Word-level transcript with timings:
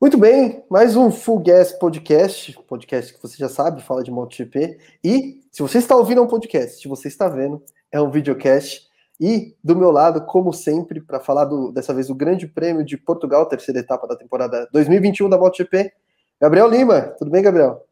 Muito 0.00 0.16
bem, 0.16 0.62
mais 0.70 0.94
um 0.94 1.10
Full 1.10 1.40
Gas 1.40 1.72
Podcast, 1.72 2.56
podcast 2.68 3.12
que 3.12 3.20
você 3.20 3.36
já 3.36 3.48
sabe, 3.48 3.82
fala 3.82 4.04
de 4.04 4.12
MotoGP. 4.12 4.78
E 5.02 5.40
se 5.50 5.60
você 5.60 5.78
está 5.78 5.96
ouvindo 5.96 6.20
é 6.20 6.22
um 6.22 6.28
podcast, 6.28 6.80
se 6.80 6.86
você 6.86 7.08
está 7.08 7.28
vendo, 7.28 7.60
é 7.90 8.00
um 8.00 8.08
videocast. 8.08 8.86
E 9.20 9.56
do 9.62 9.74
meu 9.74 9.90
lado, 9.90 10.24
como 10.24 10.52
sempre, 10.52 11.00
para 11.00 11.18
falar 11.18 11.46
do, 11.46 11.72
dessa 11.72 11.92
vez 11.92 12.06
do 12.06 12.14
Grande 12.14 12.46
Prêmio 12.46 12.84
de 12.84 12.96
Portugal, 12.96 13.44
terceira 13.46 13.80
etapa 13.80 14.06
da 14.06 14.14
temporada 14.14 14.68
2021 14.72 15.28
da 15.28 15.36
MotoGP, 15.36 15.92
Gabriel 16.40 16.68
Lima. 16.68 17.00
Tudo 17.18 17.32
bem, 17.32 17.42
Gabriel? 17.42 17.84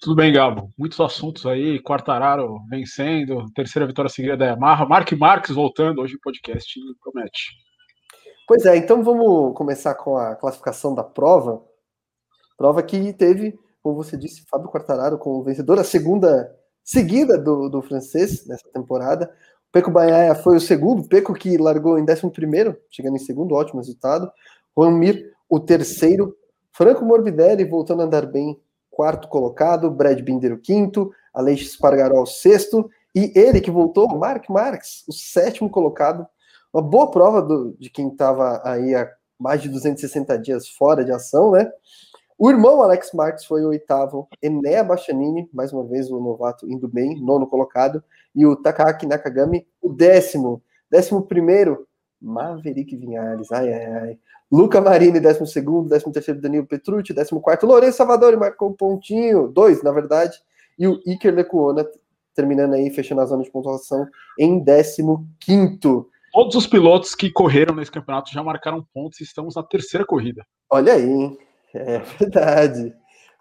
Tudo 0.00 0.14
bem, 0.14 0.32
Gabo. 0.32 0.70
Muitos 0.78 1.00
assuntos 1.00 1.44
aí. 1.44 1.82
Quartararo 1.82 2.60
vencendo, 2.70 3.50
terceira 3.52 3.84
vitória 3.84 4.08
seguida 4.08 4.36
da 4.36 4.46
Yamaha. 4.46 4.86
Mark 4.86 5.10
Marques 5.14 5.56
voltando 5.56 6.02
hoje 6.02 6.14
no 6.14 6.20
podcast, 6.20 6.72
promete. 7.02 7.65
Pois 8.46 8.64
é, 8.64 8.76
então 8.76 9.02
vamos 9.02 9.56
começar 9.56 9.94
com 9.96 10.16
a 10.16 10.36
classificação 10.36 10.94
da 10.94 11.02
prova. 11.02 11.64
Prova 12.56 12.80
que 12.80 13.12
teve, 13.12 13.58
como 13.82 13.96
você 13.96 14.16
disse, 14.16 14.44
Fábio 14.48 14.70
Quartararo 14.70 15.18
como 15.18 15.42
vencedor, 15.42 15.80
a 15.80 15.84
segunda 15.84 16.54
seguida 16.84 17.36
do, 17.36 17.68
do 17.68 17.82
francês 17.82 18.46
nessa 18.46 18.68
temporada. 18.72 19.28
O 19.68 19.72
Peco 19.72 19.90
Banhaia 19.90 20.34
foi 20.36 20.56
o 20.56 20.60
segundo, 20.60 21.08
Peco 21.08 21.34
que 21.34 21.58
largou 21.58 21.98
em 21.98 22.02
11 22.02 22.76
chegando 22.88 23.16
em 23.16 23.18
segundo, 23.18 23.56
ótimo 23.56 23.80
resultado. 23.80 24.30
Juan 24.78 24.92
Mir, 24.92 25.32
o 25.48 25.58
terceiro. 25.58 26.36
Franco 26.70 27.04
Morbidelli 27.04 27.64
voltando 27.64 28.02
a 28.02 28.04
andar 28.04 28.26
bem, 28.26 28.60
quarto 28.90 29.26
colocado. 29.28 29.90
Brad 29.90 30.20
Binder, 30.20 30.52
o 30.52 30.58
quinto. 30.58 31.10
Aleix 31.34 31.72
Spargaró, 31.72 32.22
o 32.22 32.26
sexto. 32.26 32.88
E 33.12 33.32
ele 33.34 33.60
que 33.60 33.70
voltou, 33.72 34.06
Mark 34.16 34.48
Marques, 34.48 35.02
o 35.08 35.12
sétimo 35.12 35.68
colocado, 35.68 36.26
uma 36.76 36.82
boa 36.82 37.10
prova 37.10 37.40
do, 37.40 37.74
de 37.78 37.88
quem 37.88 38.08
estava 38.08 38.60
aí 38.62 38.94
há 38.94 39.10
mais 39.38 39.62
de 39.62 39.68
260 39.70 40.38
dias 40.38 40.68
fora 40.68 41.02
de 41.02 41.10
ação, 41.10 41.52
né? 41.52 41.72
O 42.38 42.50
irmão 42.50 42.82
Alex 42.82 43.12
Marques 43.14 43.46
foi 43.46 43.64
o 43.64 43.68
oitavo, 43.68 44.28
Enea 44.42 44.84
Bachanini, 44.84 45.48
mais 45.54 45.72
uma 45.72 45.82
vez 45.84 46.10
o 46.10 46.20
novato 46.20 46.70
indo 46.70 46.86
bem, 46.86 47.18
nono 47.18 47.46
colocado, 47.46 48.04
e 48.34 48.44
o 48.44 48.54
Takaki 48.54 49.06
Nakagami, 49.06 49.66
o 49.80 49.88
décimo, 49.88 50.62
décimo 50.90 51.22
primeiro, 51.22 51.86
Maverick 52.20 52.94
Vinhares, 52.94 53.50
ai, 53.52 53.72
ai, 53.72 53.86
ai. 53.86 54.18
Luca 54.52 54.78
Marini, 54.78 55.18
décimo 55.18 55.46
segundo, 55.46 55.88
décimo 55.88 56.12
terceiro, 56.12 56.42
Danilo 56.42 56.66
Petrucci, 56.66 57.14
décimo 57.14 57.40
quarto, 57.40 57.64
Lourenço 57.64 57.96
Salvadori 57.96 58.36
marcou 58.36 58.68
um 58.68 58.74
pontinho, 58.74 59.48
dois, 59.48 59.82
na 59.82 59.92
verdade, 59.92 60.38
e 60.78 60.86
o 60.86 61.00
Iker 61.06 61.34
Lecuona 61.34 61.86
terminando 62.34 62.74
aí, 62.74 62.90
fechando 62.90 63.22
a 63.22 63.24
zona 63.24 63.42
de 63.42 63.50
pontuação 63.50 64.06
em 64.38 64.58
décimo 64.58 65.26
quinto. 65.40 66.10
Todos 66.36 66.54
os 66.54 66.66
pilotos 66.66 67.14
que 67.14 67.32
correram 67.32 67.74
nesse 67.74 67.90
campeonato 67.90 68.30
já 68.30 68.42
marcaram 68.42 68.84
pontos 68.92 69.18
e 69.20 69.24
estamos 69.24 69.54
na 69.54 69.62
terceira 69.62 70.04
corrida. 70.04 70.44
Olha 70.70 70.92
aí, 70.92 71.08
hein? 71.08 71.38
é 71.74 71.98
verdade. 72.20 72.92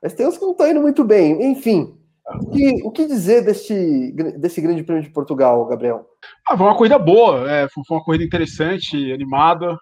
Mas 0.02 0.14
tem 0.14 0.26
uns 0.26 0.38
que 0.38 0.46
não 0.46 0.54
estão 0.54 0.72
indo 0.72 0.80
muito 0.80 1.04
bem. 1.04 1.52
Enfim, 1.52 1.94
o 2.42 2.52
que, 2.52 2.84
o 2.86 2.92
que, 2.92 3.06
dizer 3.06 3.44
desse, 3.44 4.14
desse 4.38 4.62
grande 4.62 4.82
prêmio 4.82 5.04
de 5.04 5.10
Portugal, 5.10 5.66
Gabriel? 5.66 6.06
Ah, 6.48 6.56
foi 6.56 6.66
uma 6.66 6.78
corrida 6.78 6.98
boa, 6.98 7.52
é, 7.52 7.68
foi 7.68 7.84
uma 7.90 8.02
corrida 8.02 8.24
interessante, 8.24 9.12
animada. 9.12 9.78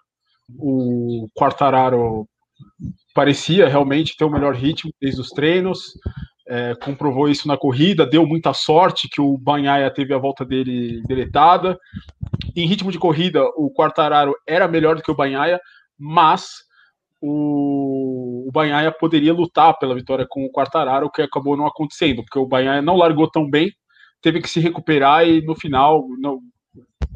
O 0.58 1.28
Quartararo 1.38 2.26
parecia 3.14 3.68
realmente 3.68 4.16
ter 4.16 4.24
o 4.24 4.30
melhor 4.30 4.56
ritmo 4.56 4.90
desde 5.00 5.20
os 5.20 5.28
treinos 5.28 5.92
é, 6.46 6.74
comprovou 6.74 7.28
isso 7.28 7.48
na 7.48 7.56
corrida, 7.56 8.06
deu 8.06 8.26
muita 8.26 8.52
sorte 8.52 9.08
que 9.08 9.20
o 9.20 9.38
Banhaia 9.38 9.90
teve 9.90 10.12
a 10.12 10.18
volta 10.18 10.44
dele 10.44 11.02
deletada. 11.06 11.78
Em 12.56 12.66
ritmo 12.66 12.92
de 12.92 12.98
corrida, 12.98 13.42
o 13.56 13.70
Quartararo 13.72 14.34
era 14.46 14.68
melhor 14.68 14.96
do 14.96 15.02
que 15.02 15.10
o 15.10 15.14
Banhaia, 15.14 15.60
mas 15.98 16.64
o, 17.20 18.46
o 18.48 18.52
Banhaia 18.52 18.92
poderia 18.92 19.32
lutar 19.32 19.78
pela 19.78 19.94
vitória 19.94 20.26
com 20.28 20.44
o 20.44 20.50
Quartararo, 20.50 21.06
o 21.06 21.10
que 21.10 21.22
acabou 21.22 21.56
não 21.56 21.66
acontecendo, 21.66 22.22
porque 22.22 22.38
o 22.38 22.46
Banhaia 22.46 22.82
não 22.82 22.96
largou 22.96 23.30
tão 23.30 23.48
bem, 23.48 23.72
teve 24.20 24.40
que 24.40 24.48
se 24.48 24.60
recuperar 24.60 25.26
e 25.26 25.42
no 25.42 25.54
final, 25.54 26.04
na 26.20 26.30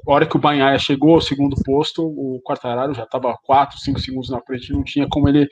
hora 0.07 0.27
que 0.27 0.37
o 0.37 0.41
Banhaia 0.41 0.79
chegou 0.79 1.15
ao 1.15 1.21
segundo 1.21 1.57
posto, 1.63 2.03
o 2.05 2.41
Quartararo 2.43 2.95
já 2.95 3.05
estava 3.05 3.37
4, 3.45 3.79
5 3.79 4.01
segundos 4.01 4.31
na 4.31 4.41
frente, 4.41 4.73
não 4.73 4.83
tinha 4.83 5.07
como 5.09 5.29
ele 5.29 5.49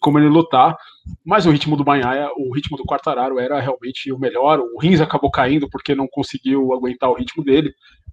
como 0.00 0.18
ele 0.18 0.28
lutar, 0.28 0.76
mas 1.24 1.44
o 1.44 1.50
ritmo 1.50 1.76
do 1.76 1.84
Banhaia, 1.84 2.28
o 2.36 2.54
ritmo 2.54 2.76
do 2.76 2.84
Quartararo 2.84 3.38
era 3.38 3.60
realmente 3.60 4.10
o 4.10 4.18
melhor. 4.18 4.58
O 4.58 4.80
Rins 4.80 5.00
acabou 5.00 5.30
caindo 5.30 5.68
porque 5.68 5.94
não 5.94 6.08
conseguiu 6.10 6.72
aguentar 6.72 7.10
o 7.10 7.14
ritmo 7.14 7.44
dele, 7.44 7.70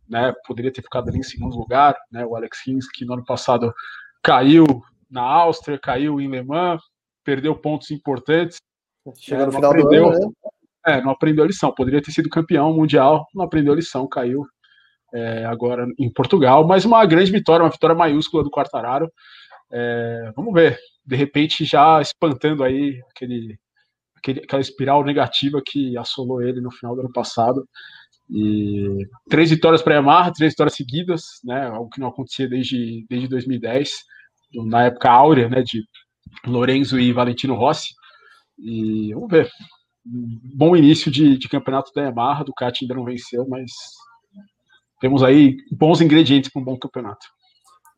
né? 0.09 0.34
Poderia 0.45 0.72
ter 0.72 0.81
ficado 0.81 1.09
ali 1.09 1.19
em 1.19 1.23
segundo 1.23 1.57
lugar, 1.57 1.95
né? 2.12 2.25
O 2.25 2.35
Alex 2.35 2.59
Rins, 2.66 2.88
que 2.90 3.06
no 3.06 3.13
ano 3.13 3.25
passado 3.25 3.73
caiu 4.23 4.66
na 5.09 5.22
Áustria, 5.22 5.79
caiu 5.79 6.19
em 6.19 6.29
Le 6.29 6.44
Mans, 6.44 6.81
perdeu 7.23 7.56
pontos 7.56 7.91
importantes. 7.91 8.57
Chega 9.16 9.46
no 9.46 9.51
final 9.51 9.72
aprendeu, 9.72 10.03
do 10.03 10.16
ano, 10.16 10.28
né? 10.28 10.96
É, 10.96 11.01
não 11.01 11.12
aprendeu 11.12 11.44
a 11.44 11.47
lição. 11.47 11.73
Poderia 11.73 12.01
ter 12.01 12.12
sido 12.12 12.29
campeão 12.29 12.73
mundial, 12.73 13.25
não 13.34 13.44
aprendeu 13.44 13.73
a 13.73 13.75
lição, 13.75 14.07
caiu 14.07 14.46
é, 15.13 15.46
agora 15.46 15.85
em 15.97 16.12
Portugal. 16.12 16.66
Mas 16.66 16.85
uma 16.85 17.06
grande 17.06 17.31
vitória, 17.31 17.63
uma 17.63 17.72
vitória 17.72 17.96
maiúscula 17.96 18.44
do 18.44 18.51
Quartararo. 18.51 19.12
É, 19.72 20.31
vamos 20.35 20.53
ver 20.53 20.78
de 21.06 21.16
repente 21.16 21.63
já 21.63 22.01
espantando 22.01 22.63
aí 22.63 23.01
aquele, 23.09 23.57
aquele, 24.16 24.41
aquela 24.41 24.62
espiral 24.62 25.03
negativa 25.06 25.62
que 25.66 25.97
assolou 25.97 26.41
ele 26.41 26.59
no 26.59 26.69
final 26.69 26.96
do 26.96 27.01
ano 27.01 27.12
passado. 27.13 27.67
E 28.29 29.07
três 29.29 29.49
vitórias 29.49 29.81
para 29.81 29.95
Yamaha, 29.95 30.33
três 30.33 30.51
vitórias 30.53 30.75
seguidas, 30.75 31.23
né? 31.43 31.67
Algo 31.67 31.89
que 31.89 31.99
não 31.99 32.09
acontecia 32.09 32.47
desde, 32.47 33.05
desde 33.09 33.27
2010, 33.27 33.89
na 34.65 34.85
época 34.85 35.09
áurea, 35.09 35.49
né? 35.49 35.61
De 35.63 35.83
Lorenzo 36.45 36.99
e 36.99 37.13
Valentino 37.13 37.55
Rossi. 37.55 37.93
E 38.59 39.13
vamos 39.13 39.29
ver. 39.29 39.49
bom 40.03 40.75
início 40.75 41.11
de, 41.11 41.37
de 41.37 41.47
campeonato 41.47 41.91
da 41.95 42.03
Yamaha, 42.03 42.43
Ducati 42.43 42.83
ainda 42.83 42.95
não 42.95 43.05
venceu, 43.05 43.47
mas 43.47 43.71
temos 44.99 45.23
aí 45.23 45.57
bons 45.71 46.01
ingredientes 46.01 46.51
para 46.51 46.61
um 46.61 46.66
bom 46.66 46.77
campeonato. 46.77 47.25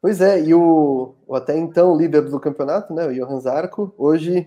Pois 0.01 0.21
é, 0.21 0.41
e 0.41 0.53
o, 0.53 1.15
o, 1.27 1.35
até 1.35 1.57
então 1.57 1.97
líder 1.97 2.21
do 2.21 2.39
campeonato, 2.39 2.93
né, 2.93 3.05
o 3.05 3.13
Johan 3.13 3.39
Zarco, 3.39 3.93
hoje 3.97 4.45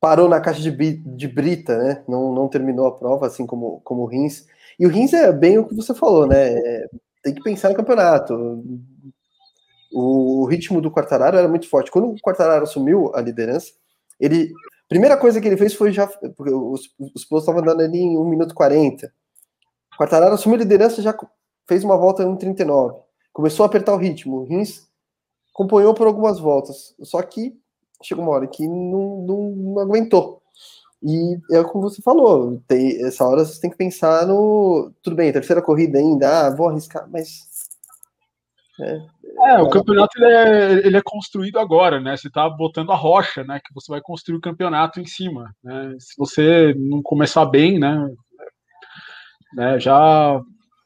parou 0.00 0.28
na 0.28 0.40
caixa 0.40 0.60
de, 0.60 0.70
de 0.70 1.28
brita, 1.28 1.78
né? 1.78 2.04
Não, 2.06 2.30
não 2.34 2.46
terminou 2.46 2.86
a 2.86 2.94
prova, 2.94 3.26
assim 3.26 3.46
como, 3.46 3.80
como 3.82 4.02
o 4.02 4.06
Rins. 4.06 4.46
E 4.78 4.86
o 4.86 4.90
Rins 4.90 5.12
é 5.12 5.32
bem 5.32 5.58
o 5.58 5.66
que 5.66 5.74
você 5.74 5.94
falou, 5.94 6.26
né? 6.26 6.54
É, 6.54 6.88
tem 7.22 7.34
que 7.34 7.42
pensar 7.42 7.70
no 7.70 7.76
campeonato. 7.76 8.62
O, 9.92 10.44
ritmo 10.46 10.80
do 10.80 10.90
Quartararo 10.90 11.36
era 11.36 11.48
muito 11.48 11.68
forte. 11.68 11.90
Quando 11.90 12.08
o 12.08 12.20
Quartararo 12.20 12.64
assumiu 12.64 13.14
a 13.14 13.20
liderança, 13.20 13.72
ele. 14.20 14.52
Primeira 14.88 15.16
coisa 15.16 15.40
que 15.40 15.48
ele 15.48 15.56
fez 15.56 15.74
foi 15.74 15.92
já. 15.92 16.06
Porque 16.06 16.52
os, 16.52 16.82
os 17.14 17.24
pilotos 17.24 17.48
estavam 17.48 17.60
andando 17.60 17.80
ali 17.80 17.98
em 17.98 18.18
1 18.18 18.28
minuto 18.28 18.54
40. 18.54 19.06
O 19.94 19.96
Quartararo 19.96 20.34
assumiu 20.34 20.56
a 20.56 20.62
liderança 20.62 21.00
já 21.00 21.16
fez 21.66 21.84
uma 21.84 21.96
volta 21.96 22.22
em 22.22 22.26
1,39 22.26 23.04
começou 23.34 23.64
a 23.64 23.66
apertar 23.66 23.92
o 23.92 23.98
ritmo. 23.98 24.38
O 24.38 24.44
Rins 24.44 24.86
acompanhou 25.52 25.92
por 25.92 26.06
algumas 26.06 26.38
voltas, 26.38 26.94
só 27.02 27.20
que 27.20 27.54
chegou 28.02 28.24
uma 28.24 28.32
hora 28.32 28.46
que 28.46 28.66
não, 28.66 29.26
não, 29.26 29.50
não 29.50 29.78
aguentou. 29.80 30.40
E 31.04 31.38
é 31.52 31.62
como 31.64 31.82
você 31.82 32.00
falou, 32.00 32.62
tem, 32.66 33.04
essa 33.04 33.26
hora 33.26 33.44
você 33.44 33.60
tem 33.60 33.70
que 33.70 33.76
pensar 33.76 34.26
no. 34.26 34.90
Tudo 35.02 35.14
bem, 35.14 35.32
terceira 35.32 35.60
corrida 35.60 35.98
ainda, 35.98 36.46
ah, 36.46 36.56
vou 36.56 36.68
arriscar, 36.68 37.06
mas. 37.10 37.46
É, 38.80 38.98
é 39.50 39.62
o 39.62 39.68
campeonato 39.68 40.16
ele 40.16 40.32
é, 40.32 40.72
ele 40.86 40.96
é, 40.96 41.02
construído 41.04 41.58
agora, 41.58 42.00
né? 42.00 42.16
Você 42.16 42.28
está 42.28 42.48
botando 42.48 42.90
a 42.90 42.96
rocha, 42.96 43.44
né? 43.44 43.60
Que 43.60 43.74
você 43.74 43.92
vai 43.92 44.00
construir 44.00 44.38
o 44.38 44.40
campeonato 44.40 44.98
em 44.98 45.06
cima. 45.06 45.54
Né? 45.62 45.94
Se 46.00 46.14
você 46.16 46.74
não 46.76 47.02
começar 47.02 47.44
bem, 47.44 47.78
né? 47.78 48.08
né 49.54 49.78
já 49.78 50.40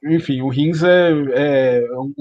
enfim, 0.05 0.43
o 0.43 0.49
Rins 0.49 0.83
é, 0.83 1.11
é, 1.11 1.85
um, 1.93 2.13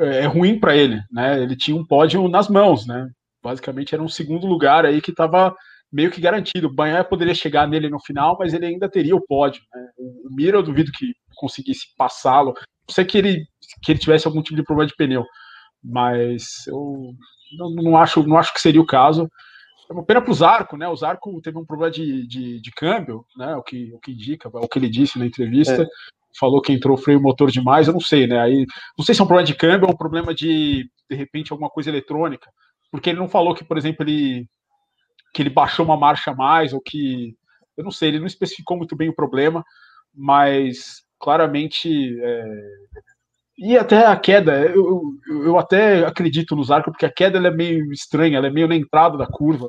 é 0.00 0.26
ruim 0.26 0.58
para 0.58 0.76
ele, 0.76 1.00
né? 1.10 1.42
Ele 1.42 1.56
tinha 1.56 1.76
um 1.76 1.84
pódio 1.86 2.28
nas 2.28 2.48
mãos, 2.48 2.86
né? 2.86 3.08
Basicamente 3.42 3.94
era 3.94 4.02
um 4.02 4.08
segundo 4.08 4.46
lugar 4.46 4.84
aí 4.84 5.00
que 5.00 5.10
estava 5.10 5.54
meio 5.92 6.10
que 6.10 6.20
garantido. 6.20 6.68
O 6.68 6.72
Banhaia 6.72 7.04
poderia 7.04 7.34
chegar 7.34 7.66
nele 7.66 7.88
no 7.88 8.00
final, 8.00 8.36
mas 8.38 8.54
ele 8.54 8.66
ainda 8.66 8.88
teria 8.88 9.16
o 9.16 9.24
pódio. 9.24 9.62
Né? 9.74 9.88
O 9.98 10.34
Mira 10.34 10.56
eu 10.56 10.62
duvido 10.62 10.92
que 10.92 11.12
conseguisse 11.36 11.86
passá-lo. 11.96 12.54
Não 12.88 12.94
sei 12.94 13.04
que 13.04 13.18
ele, 13.18 13.44
que 13.82 13.92
ele 13.92 13.98
tivesse 13.98 14.26
algum 14.26 14.42
tipo 14.42 14.56
de 14.56 14.64
problema 14.64 14.88
de 14.88 14.96
pneu, 14.96 15.24
mas 15.82 16.66
eu 16.66 17.14
não, 17.58 17.70
não 17.70 17.96
acho, 17.96 18.22
não 18.26 18.36
acho 18.36 18.52
que 18.52 18.60
seria 18.60 18.80
o 18.80 18.86
caso. 18.86 19.28
É 19.88 19.92
uma 19.92 20.04
pena 20.04 20.22
para 20.22 20.30
o 20.30 20.34
Zarco, 20.34 20.76
né? 20.76 20.88
O 20.88 20.96
Zarco 20.96 21.40
teve 21.42 21.58
um 21.58 21.64
problema 21.64 21.90
de, 21.90 22.26
de, 22.26 22.60
de, 22.60 22.70
câmbio, 22.70 23.24
né? 23.36 23.56
O 23.56 23.62
que, 23.62 23.92
o 23.92 23.98
que 23.98 24.12
indica, 24.12 24.48
o 24.48 24.68
que 24.68 24.78
ele 24.78 24.88
disse 24.88 25.18
na 25.18 25.26
entrevista. 25.26 25.82
É 25.82 25.86
falou 26.38 26.60
que 26.60 26.72
entrou 26.72 26.96
freio 26.96 27.20
motor 27.20 27.50
demais, 27.50 27.86
eu 27.86 27.92
não 27.92 28.00
sei, 28.00 28.26
né? 28.26 28.38
Aí, 28.40 28.66
não 28.96 29.04
sei 29.04 29.14
se 29.14 29.20
é 29.20 29.24
um 29.24 29.26
problema 29.26 29.46
de 29.46 29.54
câmbio 29.54 29.88
ou 29.88 29.94
um 29.94 29.96
problema 29.96 30.34
de, 30.34 30.88
de 31.08 31.16
repente, 31.16 31.52
alguma 31.52 31.70
coisa 31.70 31.90
eletrônica. 31.90 32.50
Porque 32.90 33.10
ele 33.10 33.18
não 33.18 33.28
falou 33.28 33.54
que, 33.54 33.64
por 33.64 33.78
exemplo, 33.78 34.04
ele 34.04 34.46
que 35.32 35.42
ele 35.42 35.50
baixou 35.50 35.84
uma 35.84 35.96
marcha 35.96 36.30
a 36.30 36.34
mais, 36.34 36.72
ou 36.72 36.80
que. 36.80 37.34
Eu 37.76 37.84
não 37.84 37.90
sei, 37.90 38.08
ele 38.08 38.18
não 38.18 38.26
especificou 38.26 38.76
muito 38.76 38.94
bem 38.94 39.08
o 39.08 39.14
problema, 39.14 39.64
mas 40.14 41.02
claramente 41.18 42.18
é, 42.20 42.44
E 43.58 43.76
até 43.76 44.06
a 44.06 44.16
queda, 44.16 44.52
eu, 44.66 45.02
eu 45.28 45.58
até 45.58 46.04
acredito 46.04 46.56
no 46.56 46.64
Zarco, 46.64 46.90
porque 46.90 47.06
a 47.06 47.12
queda 47.12 47.38
é 47.38 47.50
meio 47.50 47.92
estranha, 47.92 48.38
ela 48.38 48.48
é 48.48 48.50
meio 48.50 48.68
na 48.68 48.76
entrada 48.76 49.16
da 49.16 49.26
curva. 49.26 49.68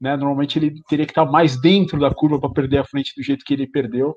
Né? 0.00 0.16
Normalmente 0.16 0.58
ele 0.58 0.82
teria 0.88 1.06
que 1.06 1.12
estar 1.12 1.24
mais 1.24 1.60
dentro 1.60 2.00
da 2.00 2.12
curva 2.12 2.40
para 2.40 2.50
perder 2.50 2.78
a 2.78 2.84
frente 2.84 3.12
do 3.16 3.22
jeito 3.22 3.44
que 3.44 3.54
ele 3.54 3.68
perdeu. 3.68 4.16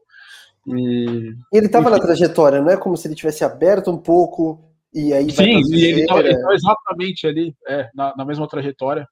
E, 0.68 1.36
ele 1.54 1.68
estava 1.68 1.92
na 1.92 2.00
trajetória, 2.00 2.60
não 2.60 2.72
é 2.72 2.78
como 2.78 2.98
se 2.98 3.08
ele 3.08 3.14
tivesse 3.14 3.44
aberto 3.44 3.92
um 3.92 3.98
pouco 3.98 4.64
e 4.92 5.14
aí. 5.14 5.30
Sim, 5.30 5.62
e 5.72 5.84
ele 5.84 6.02
estava 6.02 6.24
exatamente 6.54 7.28
ali, 7.28 7.56
é, 7.68 7.90
na, 7.94 8.16
na, 8.16 8.26
mesma 8.26 8.48
trajetória. 8.48 9.06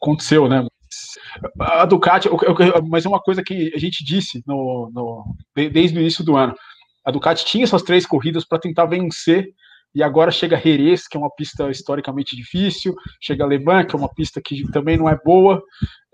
Aconteceu, 0.00 0.48
né? 0.48 0.66
A 1.58 1.84
Ducati, 1.84 2.28
mas 2.88 3.04
é 3.04 3.08
uma 3.08 3.20
coisa 3.20 3.42
que 3.42 3.72
a 3.74 3.78
gente 3.78 4.04
disse 4.04 4.42
no, 4.46 4.90
no, 4.92 5.36
desde 5.54 5.98
o 5.98 6.00
início 6.00 6.24
do 6.24 6.36
ano. 6.36 6.54
A 7.04 7.10
Ducati 7.10 7.44
tinha 7.44 7.64
essas 7.64 7.82
três 7.82 8.04
corridas 8.04 8.44
para 8.44 8.58
tentar 8.58 8.86
vencer 8.86 9.48
e 9.94 10.02
agora 10.02 10.30
chega 10.30 10.60
Jerez, 10.60 11.08
que 11.08 11.16
é 11.16 11.20
uma 11.20 11.30
pista 11.30 11.68
historicamente 11.70 12.36
difícil, 12.36 12.94
chega 13.20 13.46
Le 13.46 13.58
Mans, 13.58 13.86
que 13.86 13.96
é 13.96 13.98
uma 13.98 14.12
pista 14.12 14.40
que 14.40 14.70
também 14.70 14.96
não 14.96 15.08
é 15.08 15.18
boa. 15.24 15.62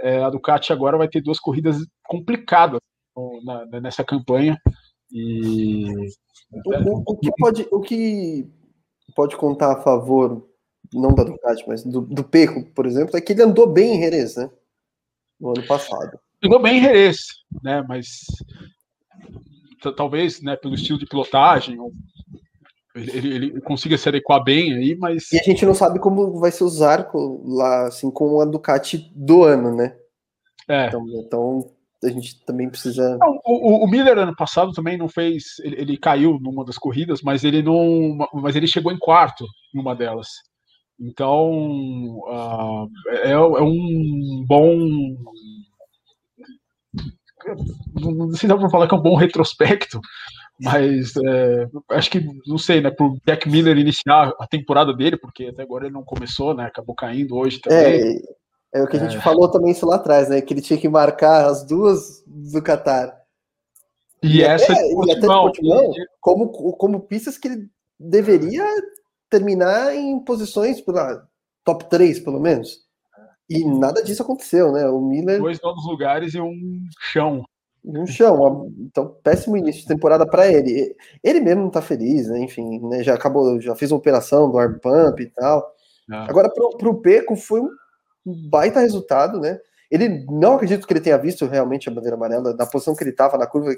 É, 0.00 0.22
a 0.22 0.30
Ducati 0.30 0.72
agora 0.72 0.96
vai 0.96 1.08
ter 1.08 1.20
duas 1.20 1.38
corridas 1.38 1.76
complicadas 2.04 2.80
na, 3.44 3.80
nessa 3.80 4.02
campanha. 4.02 4.58
E 5.12 5.84
o, 6.64 7.12
o, 7.12 7.16
que 7.18 7.30
pode, 7.38 7.68
o 7.70 7.80
que 7.80 8.48
pode 9.14 9.36
contar 9.36 9.72
a 9.72 9.82
favor, 9.82 10.48
não 10.92 11.14
da 11.14 11.24
Ducati, 11.24 11.64
mas 11.66 11.84
do, 11.84 12.00
do 12.00 12.24
Peco, 12.24 12.64
por 12.72 12.86
exemplo, 12.86 13.16
é 13.16 13.20
que 13.20 13.32
ele 13.32 13.42
andou 13.42 13.66
bem 13.66 13.96
em 13.96 14.00
Jerez, 14.00 14.36
né? 14.36 14.50
No 15.40 15.50
ano 15.50 15.66
passado. 15.66 16.18
Andou 16.42 16.60
bem 16.60 16.78
em 16.78 16.82
Jerez, 16.82 17.18
né? 17.62 17.84
Mas 17.88 18.24
talvez, 19.96 20.42
né, 20.42 20.56
pelo 20.56 20.74
estilo 20.74 20.98
de 20.98 21.06
pilotagem, 21.06 21.78
ele, 22.94 23.34
ele, 23.34 23.60
consiga 23.60 23.96
se 23.98 24.08
adequar 24.08 24.42
bem 24.42 24.72
aí, 24.74 24.96
mas. 24.96 25.30
E 25.32 25.38
a 25.38 25.42
gente 25.42 25.64
não 25.66 25.74
sabe 25.74 25.98
como 25.98 26.40
vai 26.40 26.50
ser 26.50 26.64
o 26.64 26.68
Zarco 26.68 27.42
lá, 27.46 27.86
assim, 27.86 28.10
com 28.10 28.40
a 28.40 28.44
Ducati 28.44 29.10
do 29.14 29.44
ano, 29.44 29.76
né? 29.76 29.94
É. 30.68 30.86
Então, 30.86 31.06
então 31.14 31.70
a 32.02 32.08
gente 32.08 32.44
também 32.44 32.68
precisa. 32.68 33.16
Não, 33.18 33.38
o, 33.44 33.84
o, 33.84 33.88
Miller 33.88 34.18
ano 34.18 34.34
passado 34.34 34.72
também 34.72 34.96
não 34.96 35.08
fez. 35.08 35.58
Ele, 35.62 35.80
ele, 35.80 35.96
caiu 35.96 36.38
numa 36.40 36.64
das 36.64 36.78
corridas, 36.78 37.20
mas 37.22 37.44
ele 37.44 37.62
não. 37.62 38.16
Mas 38.34 38.56
ele 38.56 38.66
chegou 38.66 38.92
em 38.92 38.98
quarto 38.98 39.44
numa 39.74 39.94
delas. 39.94 40.28
Então 40.98 41.50
uh, 41.50 42.88
é, 43.08 43.32
é 43.32 43.38
um 43.38 44.44
bom. 44.46 44.74
Não 48.00 48.30
sei 48.30 48.40
se 48.40 48.46
dá 48.46 48.56
para 48.56 48.70
falar 48.70 48.88
que 48.88 48.94
é 48.94 48.98
um 48.98 49.02
bom 49.02 49.16
retrospecto, 49.16 50.00
mas 50.60 51.14
é, 51.16 51.66
acho 51.90 52.10
que, 52.10 52.26
não 52.46 52.58
sei, 52.58 52.80
né, 52.80 52.90
pro 52.90 53.16
Jack 53.26 53.48
Miller 53.48 53.76
iniciar 53.76 54.32
a 54.38 54.46
temporada 54.46 54.92
dele, 54.92 55.16
porque 55.16 55.46
até 55.46 55.62
agora 55.62 55.86
ele 55.86 55.94
não 55.94 56.02
começou, 56.02 56.54
né, 56.54 56.64
acabou 56.64 56.94
caindo 56.94 57.36
hoje 57.36 57.60
também. 57.60 58.18
É, 58.72 58.80
é 58.80 58.82
o 58.82 58.86
que 58.86 58.96
a 58.96 59.00
gente 59.00 59.16
é. 59.16 59.20
falou 59.20 59.50
também 59.50 59.72
isso 59.72 59.86
lá 59.86 59.96
atrás, 59.96 60.28
né? 60.28 60.40
Que 60.40 60.52
ele 60.52 60.60
tinha 60.60 60.78
que 60.78 60.88
marcar 60.88 61.46
as 61.46 61.64
duas 61.64 62.22
do 62.26 62.60
Qatar. 62.62 63.16
E, 64.22 64.38
e 64.38 64.42
essa 64.42 64.72
até, 64.72 64.82
e 64.82 65.10
até 65.12 65.26
Portimão, 65.26 65.92
como, 66.20 66.48
como 66.72 67.00
pistas 67.00 67.38
que 67.38 67.48
ele 67.48 67.70
deveria 67.98 68.64
terminar 69.30 69.94
em 69.94 70.18
posições 70.20 70.80
pela 70.80 71.26
top 71.64 71.88
3, 71.88 72.20
pelo 72.20 72.40
menos. 72.40 72.84
E 73.48 73.64
nada 73.64 74.02
disso 74.02 74.22
aconteceu, 74.22 74.72
né? 74.72 74.88
O 74.88 75.00
Miller. 75.00 75.40
Dois 75.40 75.60
novos 75.62 75.86
lugares 75.86 76.34
e 76.34 76.40
um 76.40 76.54
chão. 77.00 77.44
Um 77.86 78.06
chão. 78.06 78.72
Então, 78.80 79.16
péssimo 79.22 79.56
início 79.56 79.82
de 79.82 79.88
temporada 79.88 80.26
para 80.26 80.50
ele. 80.50 80.94
Ele 81.22 81.40
mesmo 81.40 81.62
não 81.62 81.70
tá 81.70 81.80
feliz, 81.80 82.28
né? 82.28 82.40
Enfim, 82.40 82.80
né? 82.88 83.02
já 83.04 83.14
acabou, 83.14 83.60
já 83.60 83.76
fez 83.76 83.92
uma 83.92 83.98
operação 83.98 84.50
do 84.50 84.58
arm 84.58 84.74
pump 84.78 85.22
e 85.22 85.30
tal. 85.30 85.72
Ah. 86.10 86.26
Agora, 86.28 86.50
pro, 86.52 86.76
pro 86.76 87.00
Peco 87.00 87.36
foi 87.36 87.60
um 87.60 87.70
baita 88.50 88.80
resultado, 88.80 89.38
né? 89.38 89.60
Ele 89.88 90.26
não 90.28 90.54
acredito 90.54 90.84
que 90.84 90.92
ele 90.92 91.00
tenha 91.00 91.16
visto 91.16 91.46
realmente 91.46 91.88
a 91.88 91.92
bandeira 91.92 92.16
amarela, 92.16 92.54
na 92.54 92.66
posição 92.66 92.94
que 92.94 93.04
ele 93.04 93.10
estava 93.10 93.38
na 93.38 93.46
curva, 93.46 93.72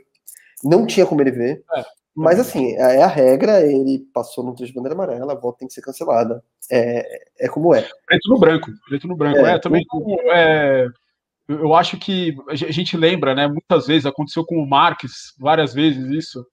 não 0.65 0.87
tinha 0.87 1.05
como 1.05 1.21
ele 1.21 1.31
ver. 1.31 1.63
É. 1.77 1.85
Mas 2.17 2.41
assim, 2.41 2.75
é, 2.77 2.97
é 2.97 3.03
a 3.03 3.07
regra, 3.07 3.61
ele 3.61 4.01
passou 4.13 4.43
no 4.43 4.55
trecho 4.55 4.73
de 4.73 4.77
bandeira 4.77 4.95
amarela, 4.95 5.35
a 5.35 5.37
volta 5.37 5.61
tem 5.61 5.69
que 5.69 5.75
ser 5.75 5.83
cancelada. 5.83 6.43
É, 6.71 7.07
é 7.39 7.49
como 7.49 7.75
é. 7.75 7.87
Preto 8.07 8.29
no 8.31 8.41
branco, 8.41 8.71
preto 8.89 9.07
no 9.07 9.17
branco. 9.17 9.39
É, 9.39 9.55
é 9.55 9.59
também 9.61 9.85
é, 10.33 10.87
eu 11.49 11.75
acho 11.75 11.97
que 11.97 12.35
a 12.51 12.55
gente 12.55 12.97
lembra, 12.97 13.35
né? 13.35 13.49
Muitas 13.49 13.87
vezes 13.87 14.07
aconteceu 14.07 14.45
com 14.45 14.57
o 14.57 14.69
Marques, 14.69 15.13
várias 15.39 15.73
vezes 15.73 16.07
isso, 16.11 16.45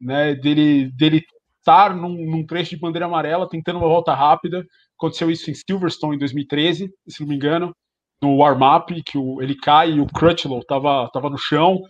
né? 0.00 0.34
Dele, 0.34 0.90
dele 0.96 1.22
estar 1.58 1.94
num, 1.94 2.14
num 2.26 2.44
trecho 2.44 2.70
de 2.70 2.80
bandeira 2.80 3.06
amarela, 3.06 3.48
tentando 3.48 3.78
uma 3.78 3.88
volta 3.88 4.14
rápida, 4.14 4.64
Aconteceu 5.00 5.30
isso 5.30 5.50
em 5.50 5.54
Silverstone 5.54 6.16
em 6.16 6.18
2013, 6.18 6.92
se 7.08 7.20
não 7.22 7.28
me 7.28 7.34
engano, 7.34 7.74
no 8.20 8.36
warm-up, 8.36 9.02
que 9.02 9.16
o, 9.16 9.40
ele 9.40 9.56
cai 9.56 9.92
e 9.92 10.00
o 10.00 10.06
Crutchlow 10.06 10.62
tava, 10.62 11.08
tava 11.10 11.30
no 11.30 11.38
chão 11.38 11.80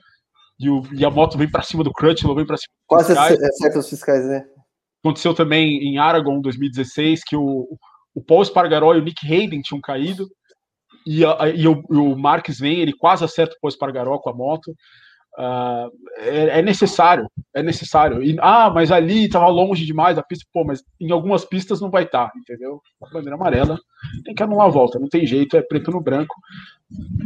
e, 0.60 0.70
o, 0.70 0.82
e 0.94 1.04
a 1.04 1.10
moto 1.10 1.36
vem 1.36 1.50
para 1.50 1.60
cima 1.62 1.82
do 1.82 1.92
Crutchlow, 1.92 2.36
vem 2.36 2.46
para 2.46 2.56
cima 2.56 2.72
Quase 2.86 3.12
acerta 3.18 3.80
os 3.80 3.90
fiscais, 3.90 4.24
né? 4.28 4.44
Aconteceu 5.02 5.34
também 5.34 5.82
em 5.82 5.98
Aragon 5.98 6.40
2016, 6.40 7.22
que 7.24 7.34
o, 7.34 7.66
o 8.14 8.22
Paul 8.22 8.44
Spargaró 8.44 8.94
e 8.94 9.00
o 9.00 9.02
Nick 9.02 9.26
Hayden 9.26 9.60
tinham 9.60 9.80
caído 9.80 10.28
e, 11.06 11.22
e 11.56 11.68
o, 11.68 11.82
o 11.88 12.18
Marques 12.18 12.58
vem, 12.58 12.80
ele 12.80 12.92
quase 12.92 13.24
acerta 13.24 13.56
o 13.62 13.70
Spargaró 13.70 14.18
com 14.18 14.30
a 14.30 14.34
moto. 14.34 14.74
Uh, 15.38 15.88
é, 16.18 16.58
é, 16.58 16.62
necessário, 16.62 17.30
é 17.54 17.62
necessário. 17.62 18.22
E, 18.22 18.36
ah, 18.40 18.68
mas 18.68 18.90
ali 18.90 19.24
estava 19.24 19.46
longe 19.48 19.86
demais 19.86 20.18
a 20.18 20.22
pista, 20.22 20.44
pô, 20.52 20.64
mas 20.64 20.82
em 21.00 21.10
algumas 21.12 21.44
pistas 21.44 21.80
não 21.80 21.88
vai 21.88 22.02
estar, 22.02 22.28
tá, 22.28 22.32
entendeu? 22.36 22.82
A 23.02 23.08
bandeira 23.08 23.36
amarela 23.36 23.78
tem 24.24 24.34
que 24.34 24.42
anular 24.42 24.66
a 24.66 24.70
volta, 24.70 24.98
não 24.98 25.08
tem 25.08 25.24
jeito, 25.24 25.56
é 25.56 25.62
preto 25.62 25.90
no 25.92 26.00
branco. 26.00 26.34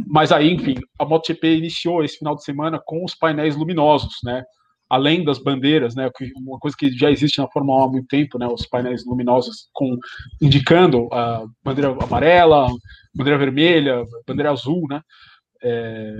Mas 0.07 0.31
aí, 0.31 0.53
enfim, 0.53 0.75
a 0.99 1.03
MotoGP 1.03 1.57
iniciou 1.57 2.03
esse 2.03 2.17
final 2.17 2.35
de 2.35 2.43
semana 2.43 2.79
com 2.83 3.03
os 3.03 3.15
painéis 3.15 3.55
luminosos, 3.55 4.19
né? 4.23 4.43
Além 4.89 5.23
das 5.23 5.39
bandeiras, 5.39 5.95
né? 5.95 6.09
Uma 6.37 6.59
coisa 6.59 6.75
que 6.77 6.91
já 6.91 7.09
existe 7.09 7.39
na 7.39 7.47
Fórmula 7.47 7.79
1 7.79 7.83
há 7.83 7.91
muito 7.91 8.07
tempo, 8.07 8.37
né? 8.37 8.47
Os 8.47 8.67
painéis 8.67 9.05
luminosos 9.05 9.69
com 9.73 9.97
indicando 10.41 11.07
a 11.11 11.45
bandeira 11.63 11.95
amarela, 11.99 12.67
bandeira 13.15 13.39
vermelha, 13.39 14.03
bandeira 14.27 14.51
azul, 14.51 14.85
né? 14.89 15.01
É, 15.63 16.13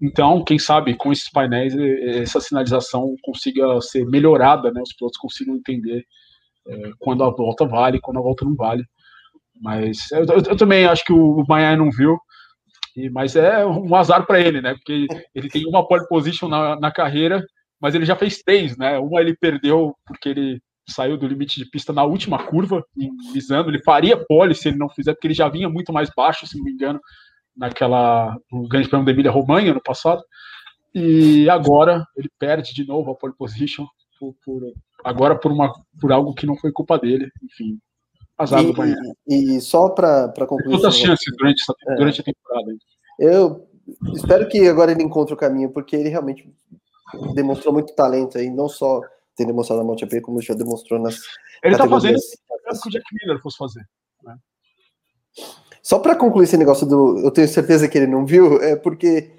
então, 0.00 0.44
quem 0.44 0.58
sabe 0.58 0.94
com 0.94 1.10
esses 1.10 1.30
painéis 1.30 1.74
essa 1.76 2.40
sinalização 2.40 3.16
consiga 3.22 3.80
ser 3.80 4.06
melhorada, 4.06 4.70
né? 4.70 4.80
Os 4.80 4.92
pilotos 4.92 5.18
consigam 5.18 5.56
entender 5.56 6.04
é, 6.68 6.90
quando 6.98 7.24
a 7.24 7.30
volta 7.30 7.66
vale, 7.66 8.00
quando 8.00 8.18
a 8.18 8.22
volta 8.22 8.44
não 8.44 8.54
vale. 8.54 8.84
Mas 9.60 10.10
eu, 10.12 10.24
eu, 10.26 10.42
eu 10.50 10.56
também 10.56 10.86
acho 10.86 11.04
que 11.04 11.12
o 11.12 11.44
Maia 11.48 11.76
não 11.76 11.90
viu, 11.90 12.18
e, 12.96 13.10
mas 13.10 13.36
é 13.36 13.64
um 13.64 13.94
azar 13.94 14.26
para 14.26 14.40
ele, 14.40 14.60
né? 14.60 14.74
Porque 14.74 15.06
ele 15.34 15.48
tem 15.48 15.66
uma 15.66 15.86
pole 15.86 16.06
position 16.08 16.48
na, 16.48 16.78
na 16.78 16.90
carreira, 16.90 17.44
mas 17.80 17.94
ele 17.94 18.04
já 18.04 18.16
fez 18.16 18.42
três, 18.42 18.76
né? 18.76 18.98
Uma 18.98 19.20
ele 19.20 19.36
perdeu 19.36 19.94
porque 20.06 20.28
ele 20.28 20.60
saiu 20.88 21.16
do 21.16 21.26
limite 21.26 21.58
de 21.58 21.68
pista 21.68 21.92
na 21.92 22.04
última 22.04 22.42
curva, 22.44 22.84
em 22.96 23.10
Misano. 23.32 23.70
Ele 23.70 23.82
faria 23.82 24.16
pole 24.16 24.54
se 24.54 24.68
ele 24.68 24.78
não 24.78 24.88
fizer, 24.88 25.12
porque 25.12 25.26
ele 25.26 25.34
já 25.34 25.48
vinha 25.48 25.68
muito 25.68 25.92
mais 25.92 26.10
baixo, 26.16 26.46
se 26.46 26.56
não 26.56 26.64
me 26.64 26.72
engano, 26.72 27.00
naquela 27.56 28.36
no 28.50 28.68
Grande 28.68 28.88
Prêmio 28.88 29.04
da 29.04 29.12
Emília 29.12 29.30
Romanha 29.30 29.74
no 29.74 29.82
passado. 29.82 30.22
E 30.94 31.48
agora 31.50 32.04
ele 32.16 32.30
perde 32.38 32.72
de 32.72 32.86
novo 32.86 33.10
a 33.10 33.14
pole 33.14 33.34
position 33.34 33.86
por, 34.18 34.34
por, 34.44 34.62
agora 35.04 35.36
por 35.36 35.52
uma 35.52 35.72
por 36.00 36.12
algo 36.12 36.34
que 36.34 36.46
não 36.46 36.56
foi 36.56 36.72
culpa 36.72 36.98
dele, 36.98 37.28
enfim. 37.42 37.78
Azar 38.38 38.62
e, 38.62 38.66
do 38.66 38.72
banheiro. 38.72 39.00
E, 39.26 39.56
e 39.56 39.60
só 39.60 39.88
para 39.90 40.28
concluir. 40.46 40.62
Tem 40.62 40.70
todas 40.72 40.94
as 40.94 40.96
chances 40.96 41.34
durante, 41.36 41.62
é. 41.88 41.94
durante 41.96 42.20
a 42.20 42.24
temporada. 42.24 42.76
Eu 43.18 43.68
espero 44.14 44.48
que 44.48 44.66
agora 44.68 44.92
ele 44.92 45.02
encontre 45.02 45.34
o 45.34 45.38
caminho, 45.38 45.70
porque 45.70 45.96
ele 45.96 46.08
realmente 46.08 46.48
demonstrou 47.34 47.72
muito 47.72 47.94
talento 47.94 48.38
aí, 48.38 48.50
não 48.50 48.68
só 48.68 49.00
tem 49.36 49.46
demonstrado 49.46 49.82
na 49.82 49.86
MotoGP, 49.86 50.20
como 50.20 50.40
já 50.40 50.54
demonstrou 50.54 51.00
nas. 51.00 51.16
Ele 51.62 51.74
está 51.74 51.88
fazendo 51.88 52.16
o 52.16 52.80
que 52.80 52.88
o 52.88 52.90
Jack 52.90 53.04
Miller 53.12 53.40
fosse 53.42 53.58
fazer. 53.58 53.86
Né? 54.22 54.36
Só 55.82 55.98
para 55.98 56.16
concluir 56.16 56.44
esse 56.44 56.56
negócio 56.56 56.86
do. 56.86 57.18
Eu 57.18 57.30
tenho 57.30 57.46
certeza 57.46 57.86
que 57.88 57.98
ele 57.98 58.06
não 58.06 58.24
viu, 58.24 58.60
é 58.60 58.74
porque. 58.74 59.32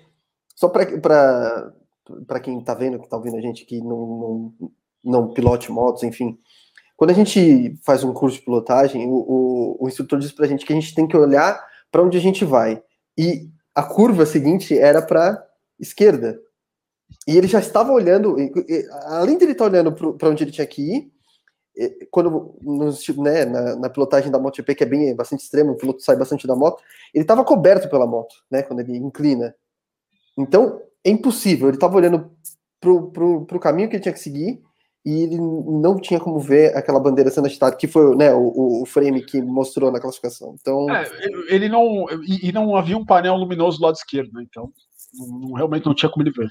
Só 0.55 0.69
para 0.69 2.39
quem 2.41 2.59
está 2.59 2.73
vendo, 2.73 2.97
que 2.97 3.05
está 3.05 3.17
ouvindo 3.17 3.37
a 3.37 3.41
gente 3.41 3.65
que 3.65 3.79
não, 3.79 4.53
não, 4.57 4.71
não 5.03 5.33
pilote 5.33 5.71
motos, 5.71 6.03
enfim. 6.03 6.37
Quando 6.95 7.11
a 7.11 7.13
gente 7.13 7.77
faz 7.83 8.03
um 8.03 8.11
curso 8.11 8.37
de 8.37 8.43
pilotagem, 8.43 9.07
o, 9.07 9.13
o, 9.13 9.77
o 9.81 9.87
instrutor 9.87 10.17
diz 10.17 10.31
para 10.31 10.45
a 10.45 10.47
gente 10.47 10.65
que 10.65 10.73
a 10.73 10.75
gente 10.75 10.95
tem 10.95 11.07
que 11.07 11.15
olhar 11.15 11.63
para 11.91 12.01
onde 12.01 12.17
a 12.17 12.21
gente 12.21 12.43
vai. 12.43 12.81
E 13.15 13.49
a 13.75 13.83
curva 13.83 14.25
seguinte 14.25 14.77
era 14.77 15.01
para 15.01 15.45
esquerda. 15.79 16.39
E 17.27 17.37
ele 17.37 17.47
já 17.47 17.59
estava 17.59 17.91
olhando, 17.91 18.37
além 19.05 19.37
de 19.37 19.43
ele 19.43 19.51
estar 19.51 19.65
olhando 19.65 19.91
para 19.91 20.29
onde 20.29 20.43
ele 20.43 20.51
tinha 20.51 20.65
que 20.65 20.81
ir, 20.81 21.11
quando 22.09 22.55
né, 23.17 23.45
na, 23.45 23.75
na, 23.75 23.89
pilotagem 23.89 24.31
da 24.31 24.39
MotoGP, 24.39 24.75
que 24.75 24.83
é 24.83 24.87
bem 24.87 25.15
bastante 25.15 25.43
extremo, 25.43 25.73
o 25.73 25.77
piloto 25.77 26.01
sai 26.01 26.15
bastante 26.15 26.47
da 26.47 26.55
moto, 26.55 26.81
ele 27.13 27.23
estava 27.23 27.43
coberto 27.43 27.89
pela 27.89 28.07
moto, 28.07 28.33
né, 28.49 28.63
quando 28.63 28.79
ele 28.79 28.97
inclina. 28.97 29.53
Então, 30.37 30.81
é 31.03 31.09
impossível, 31.09 31.67
ele 31.67 31.77
estava 31.77 31.97
olhando 31.97 32.31
para 32.79 32.91
o 32.91 33.59
caminho 33.59 33.89
que 33.89 33.95
ele 33.95 34.03
tinha 34.03 34.13
que 34.13 34.19
seguir, 34.19 34.61
e 35.05 35.23
ele 35.23 35.37
não 35.37 35.97
tinha 35.97 36.19
como 36.19 36.37
ver 36.37 36.75
aquela 36.75 36.99
bandeira 36.99 37.29
sendo 37.29 37.45
agitada, 37.45 37.75
que 37.75 37.87
foi 37.87 38.13
né, 38.15 38.33
o, 38.33 38.81
o 38.81 38.85
frame 38.85 39.23
que 39.23 39.41
mostrou 39.41 39.91
na 39.91 40.01
classificação. 40.01 40.55
Então, 40.59 40.89
é, 40.89 41.09
ele 41.47 41.69
não 41.69 42.07
e, 42.23 42.51
não 42.51 42.75
havia 42.75 42.97
um 42.97 43.05
painel 43.05 43.35
luminoso 43.35 43.77
do 43.77 43.85
lado 43.85 43.95
esquerdo, 43.95 44.33
né? 44.33 44.45
então 44.49 44.69
não, 45.17 45.53
realmente 45.53 45.85
não 45.85 45.95
tinha 45.95 46.09
como 46.11 46.23
ele 46.23 46.31
ver. 46.31 46.49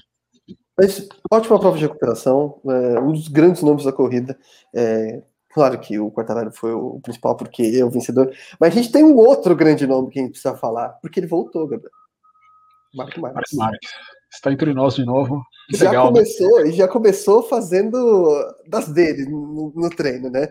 Mas 0.77 1.07
ótima 1.31 1.59
prova 1.59 1.77
de 1.77 1.83
recuperação, 1.83 2.61
é, 2.65 2.99
um 2.99 3.11
dos 3.11 3.27
grandes 3.27 3.63
nomes 3.63 3.83
da 3.83 3.91
corrida. 3.91 4.37
É, 4.75 5.23
claro 5.49 5.79
que 5.79 5.99
o 5.99 6.11
Quartararo 6.11 6.51
foi 6.51 6.71
o 6.73 6.99
principal 7.01 7.35
porque 7.35 7.63
é 7.63 7.83
o 7.83 7.89
vencedor, 7.89 8.31
mas 8.59 8.73
a 8.73 8.75
gente 8.81 8.91
tem 8.91 9.03
um 9.03 9.15
outro 9.15 9.55
grande 9.55 9.87
nome 9.87 10.11
que 10.11 10.19
a 10.19 10.21
gente 10.21 10.31
precisa 10.31 10.55
falar, 10.55 10.89
porque 11.01 11.19
ele 11.19 11.27
voltou, 11.27 11.67
Gabriel. 11.67 11.91
Mark 12.93 13.17
Marques. 13.17 13.53
Marques 13.53 13.91
está 14.31 14.51
entre 14.51 14.73
nós 14.73 14.95
de 14.95 15.05
novo. 15.05 15.43
Que 15.69 15.77
já 15.77 15.89
legal, 15.89 16.05
né? 16.05 16.19
começou, 16.19 16.63
né? 16.63 16.71
já 16.71 16.87
começou 16.87 17.43
fazendo 17.43 18.55
das 18.67 18.87
dele 18.87 19.25
no, 19.25 19.73
no 19.75 19.89
treino, 19.89 20.29
né? 20.29 20.47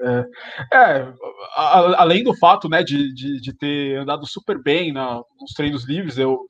É, 0.00 0.26
é 0.72 1.12
a, 1.56 2.02
além 2.02 2.24
do 2.24 2.36
fato, 2.36 2.68
né, 2.68 2.82
de, 2.82 3.14
de, 3.14 3.40
de, 3.40 3.52
ter 3.56 3.96
andado 3.96 4.26
super 4.26 4.60
bem 4.60 4.92
na, 4.92 5.22
nos 5.40 5.52
treinos 5.54 5.84
livres, 5.84 6.18
eu 6.18 6.48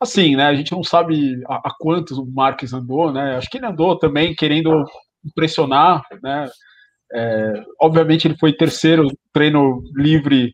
assim, 0.00 0.36
né, 0.36 0.44
a 0.46 0.54
gente 0.54 0.72
não 0.72 0.82
sabe 0.82 1.42
a, 1.48 1.56
a 1.68 1.74
quantos 1.78 2.18
o 2.18 2.26
Marques 2.26 2.72
andou, 2.72 3.12
né? 3.12 3.36
Acho 3.36 3.48
que 3.50 3.58
ele 3.58 3.66
andou 3.66 3.98
também 3.98 4.34
querendo 4.34 4.84
impressionar, 5.24 6.02
né? 6.22 6.48
É, 7.12 7.64
obviamente 7.80 8.28
ele 8.28 8.36
foi 8.36 8.52
terceiro 8.52 9.08
treino 9.32 9.82
livre 9.94 10.52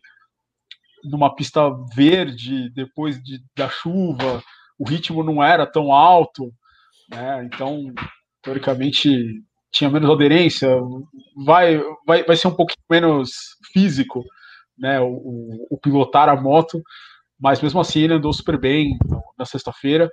numa 1.03 1.33
pista 1.35 1.61
verde 1.95 2.69
depois 2.73 3.21
de, 3.21 3.39
da 3.55 3.69
chuva, 3.69 4.41
o 4.77 4.87
ritmo 4.87 5.23
não 5.23 5.43
era 5.43 5.65
tão 5.65 5.91
alto, 5.91 6.51
né? 7.09 7.43
Então, 7.45 7.93
teoricamente, 8.41 9.41
tinha 9.71 9.89
menos 9.89 10.09
aderência, 10.09 10.69
vai, 11.45 11.81
vai, 12.05 12.23
vai 12.23 12.35
ser 12.35 12.47
um 12.47 12.55
pouquinho 12.55 12.83
menos 12.89 13.31
físico, 13.71 14.23
né? 14.77 14.99
O, 14.99 15.07
o, 15.07 15.67
o 15.71 15.77
pilotar 15.77 16.29
a 16.29 16.39
moto, 16.39 16.81
mas 17.39 17.61
mesmo 17.61 17.79
assim 17.79 18.01
ele 18.01 18.13
andou 18.13 18.33
super 18.33 18.57
bem 18.57 18.97
na 19.37 19.45
sexta-feira. 19.45 20.09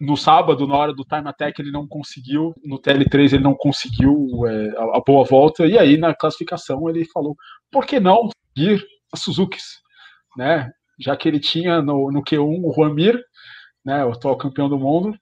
No 0.00 0.16
sábado, 0.16 0.66
na 0.66 0.76
hora 0.76 0.92
do 0.92 1.04
time 1.04 1.28
attack, 1.28 1.60
ele 1.60 1.70
não 1.70 1.86
conseguiu, 1.86 2.52
no 2.64 2.80
TL3 2.80 3.34
ele 3.34 3.42
não 3.42 3.54
conseguiu 3.54 4.46
é, 4.46 4.70
a, 4.76 4.98
a, 4.98 5.02
boa 5.06 5.24
volta, 5.24 5.66
e 5.66 5.78
aí 5.78 5.96
na 5.96 6.14
classificação 6.14 6.88
ele 6.88 7.04
falou: 7.04 7.36
por 7.70 7.86
que 7.86 8.00
não 8.00 8.28
ir 8.56 8.84
a 9.12 9.16
Suzukis? 9.16 9.80
Né? 10.36 10.70
Já 10.98 11.16
que 11.16 11.28
ele 11.28 11.38
tinha 11.38 11.80
no, 11.80 12.10
no 12.10 12.22
Q1 12.22 12.64
o 12.64 12.72
Juan 12.74 12.94
Mir, 12.94 13.22
né, 13.84 14.04
o 14.04 14.12
atual 14.12 14.36
campeão 14.36 14.68
do 14.68 14.78
mundo, 14.78 15.16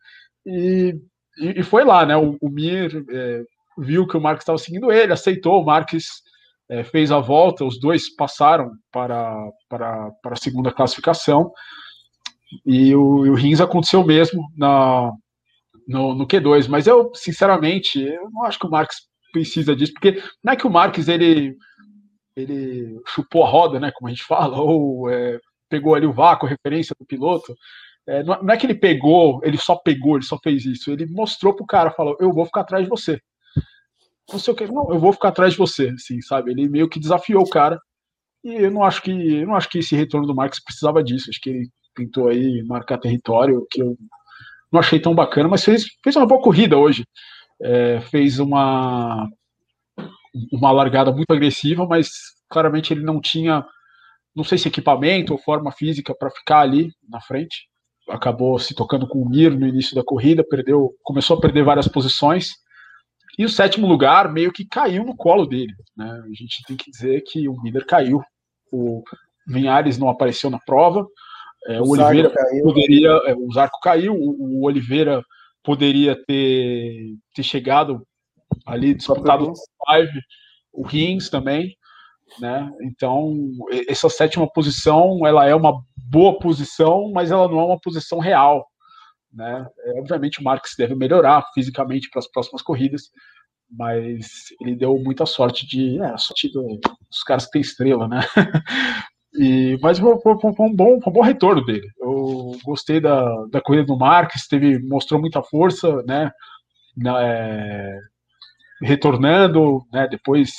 e, 0.47 0.95
e, 1.39 1.61
e 1.61 1.63
foi 1.63 1.85
lá, 1.85 2.07
né, 2.07 2.17
o, 2.17 2.37
o 2.41 2.49
Mir 2.49 3.05
é, 3.11 3.43
viu 3.79 4.07
que 4.07 4.17
o 4.17 4.21
Marques 4.21 4.43
estava 4.43 4.59
seguindo 4.59 4.91
ele, 4.91 5.13
aceitou, 5.13 5.61
o 5.61 5.65
Marques 5.65 6.07
é, 6.71 6.85
fez 6.85 7.11
a 7.11 7.19
volta, 7.19 7.65
os 7.65 7.79
dois 7.79 8.15
passaram 8.15 8.71
para, 8.93 9.51
para, 9.69 10.11
para 10.23 10.33
a 10.35 10.37
segunda 10.37 10.73
classificação, 10.73 11.53
e 12.65 12.95
o, 12.95 13.27
e 13.27 13.31
o 13.31 13.35
Rins 13.35 13.61
aconteceu 13.61 14.05
mesmo 14.05 14.43
na, 14.57 15.13
no, 15.87 16.15
no 16.15 16.27
Q2, 16.27 16.69
mas 16.69 16.87
eu, 16.87 17.11
sinceramente, 17.15 18.01
eu 18.01 18.31
não 18.31 18.45
acho 18.45 18.59
que 18.59 18.67
o 18.67 18.71
Marques 18.71 18.99
precisa 19.33 19.75
disso, 19.75 19.93
porque 19.93 20.23
não 20.43 20.53
é 20.53 20.57
que 20.57 20.67
o 20.67 20.71
Marques, 20.71 21.09
ele 21.09 21.57
ele 22.37 22.99
chupou 23.09 23.45
a 23.45 23.49
roda, 23.49 23.79
né, 23.79 23.91
como 23.93 24.09
a 24.09 24.11
gente 24.11 24.25
fala, 24.25 24.57
ou 24.63 25.11
é, 25.11 25.39
pegou 25.69 25.95
ali 25.95 26.07
o 26.07 26.13
vácuo, 26.13 26.49
referência 26.49 26.95
do 26.99 27.05
piloto, 27.05 27.55
é, 28.07 28.23
não 28.25 28.51
é 28.51 28.57
que 28.57 28.67
ele 28.67 28.75
pegou, 28.75 29.41
ele 29.45 29.59
só 29.59 29.77
pegou, 29.77 30.17
ele 30.17 30.25
só 30.25 30.39
fez 30.43 30.65
isso. 30.65 30.91
Ele 30.91 31.07
mostrou 31.07 31.55
pro 31.55 31.67
cara, 31.67 31.91
falou: 31.93 32.17
Eu 32.19 32.33
vou 32.33 32.45
ficar 32.45 32.63
atrás 32.63 32.85
de 32.85 32.91
você. 32.91 33.21
Você 34.33 34.55
quer? 34.55 34.71
Não, 34.71 34.91
eu 34.93 34.99
vou 34.99 35.13
ficar 35.13 35.29
atrás 35.29 35.53
de 35.53 35.59
você, 35.59 35.89
assim, 35.89 36.21
sabe? 36.23 36.51
Ele 36.51 36.69
meio 36.69 36.89
que 36.89 37.01
desafiou 37.01 37.43
o 37.43 37.49
cara. 37.49 37.81
E 38.45 38.55
eu 38.55 38.71
não 38.71 38.85
acho 38.85 39.03
que, 39.03 39.11
eu 39.11 39.47
não 39.47 39.55
acho 39.55 39.69
que 39.69 39.79
esse 39.79 39.97
retorno 39.97 40.27
do 40.27 40.35
Marques 40.35 40.63
precisava 40.63 41.03
disso. 41.03 41.31
Acho 41.31 41.41
que 41.41 41.51
ele 41.51 41.69
tentou 41.95 42.29
aí 42.29 42.63
marcar 42.65 42.99
território, 42.99 43.67
que 43.71 43.83
eu 43.83 43.97
não 44.73 44.81
achei 44.81 45.01
tão 45.01 45.15
bacana, 45.15 45.49
mas 45.49 45.65
fez, 45.65 45.85
fez 46.03 46.17
uma 46.17 46.27
boa 46.27 46.43
corrida 46.43 46.79
hoje. 46.79 47.05
É, 47.63 48.01
fez 48.03 48.39
uma 48.39 49.29
uma 50.53 50.71
largada 50.71 51.13
muito 51.13 51.33
agressiva, 51.33 51.87
mas 51.87 52.09
claramente 52.49 52.95
ele 52.95 53.03
não 53.03 53.21
tinha, 53.21 53.67
não 54.35 54.45
sei 54.45 54.59
se 54.59 54.69
equipamento 54.69 55.33
ou 55.33 55.39
forma 55.39 55.73
física 55.73 56.15
para 56.15 56.31
ficar 56.31 56.61
ali 56.61 56.93
na 57.09 57.21
frente 57.21 57.69
acabou 58.11 58.59
se 58.59 58.75
tocando 58.75 59.07
com 59.07 59.23
o 59.23 59.29
Mir 59.29 59.57
no 59.57 59.67
início 59.67 59.95
da 59.95 60.05
corrida, 60.05 60.45
perdeu, 60.45 60.91
começou 61.03 61.37
a 61.37 61.41
perder 61.41 61.65
várias 61.65 61.89
posições. 61.89 62.51
E 63.41 63.45
o 63.47 63.49
sétimo 63.49 63.87
lugar 63.87 64.31
meio 64.31 64.53
que 64.53 64.67
caiu 64.67 65.03
no 65.03 65.17
colo 65.17 65.47
dele. 65.47 65.73
Né? 65.97 66.23
A 66.27 66.35
gente 66.35 66.63
tem 66.67 66.77
que 66.77 66.91
dizer 66.91 67.23
que 67.23 67.49
o 67.49 67.59
Miller 67.63 67.87
caiu. 67.87 68.21
O 68.71 69.03
Vinhares 69.49 69.97
não 69.97 70.11
apareceu 70.11 70.51
na 70.51 70.59
prova. 70.59 71.07
É, 71.67 71.81
o, 71.81 71.85
o 71.85 71.89
Oliveira 71.93 72.29
caiu. 72.29 72.65
poderia. 72.65 73.09
É, 73.09 73.35
o 73.35 73.51
Zarco 73.51 73.81
caiu. 73.83 74.13
O, 74.13 74.59
o, 74.59 74.67
Oliveira 74.67 75.25
poderia 75.65 76.23
ter, 76.27 77.15
ter 77.35 77.43
chegado 77.43 78.07
ali 78.67 78.93
disputado 78.93 79.47
o 79.47 79.91
live. 79.91 80.21
O 80.71 80.87
Rins 80.87 81.31
também. 81.31 81.75
Né? 82.39 82.71
Então, 82.83 83.35
essa 83.89 84.11
sétima 84.11 84.53
posição, 84.53 85.27
ela 85.27 85.47
é 85.47 85.55
uma 85.55 85.83
boa 86.11 86.39
posição, 86.39 87.11
mas 87.11 87.31
ela 87.31 87.49
não 87.49 87.59
é 87.59 87.65
uma 87.65 87.81
posição 87.81 88.19
real, 88.19 88.67
né? 89.33 89.67
É, 89.85 90.01
obviamente 90.01 90.41
o 90.41 90.45
Marques 90.45 90.75
deve 90.77 90.95
melhorar 90.95 91.45
fisicamente 91.55 92.09
para 92.11 92.21
as 92.21 92.31
próximas 92.31 92.63
corridas, 92.63 93.11
mas 93.71 94.27
ele 94.61 94.77
deu 94.77 94.99
muita 94.99 95.25
sorte 95.27 95.67
de, 95.67 96.01
é, 96.03 96.17
sorte 96.19 96.51
do, 96.53 96.79
dos 97.09 97.23
caras 97.25 97.47
que 97.47 97.53
tem 97.53 97.61
estrela, 97.61 98.09
né? 98.09 98.21
E, 99.33 99.79
mas 99.81 99.97
foi, 99.99 100.21
foi, 100.21 100.39
foi, 100.41 100.67
um 100.67 100.75
bom, 100.75 101.01
foi 101.01 101.11
um 101.11 101.15
bom 101.15 101.21
retorno 101.21 101.65
dele. 101.65 101.89
Eu 102.01 102.59
gostei 102.65 103.01
da, 103.01 103.25
da 103.47 103.61
corrida 103.61 103.87
do 103.87 103.97
Marques, 103.97 104.49
teve, 104.49 104.81
mostrou 104.81 105.21
muita 105.21 105.41
força, 105.41 106.03
né? 106.03 106.33
Na, 106.97 107.23
é, 107.23 107.97
retornando, 108.83 109.87
né? 109.93 110.09
Depois 110.09 110.51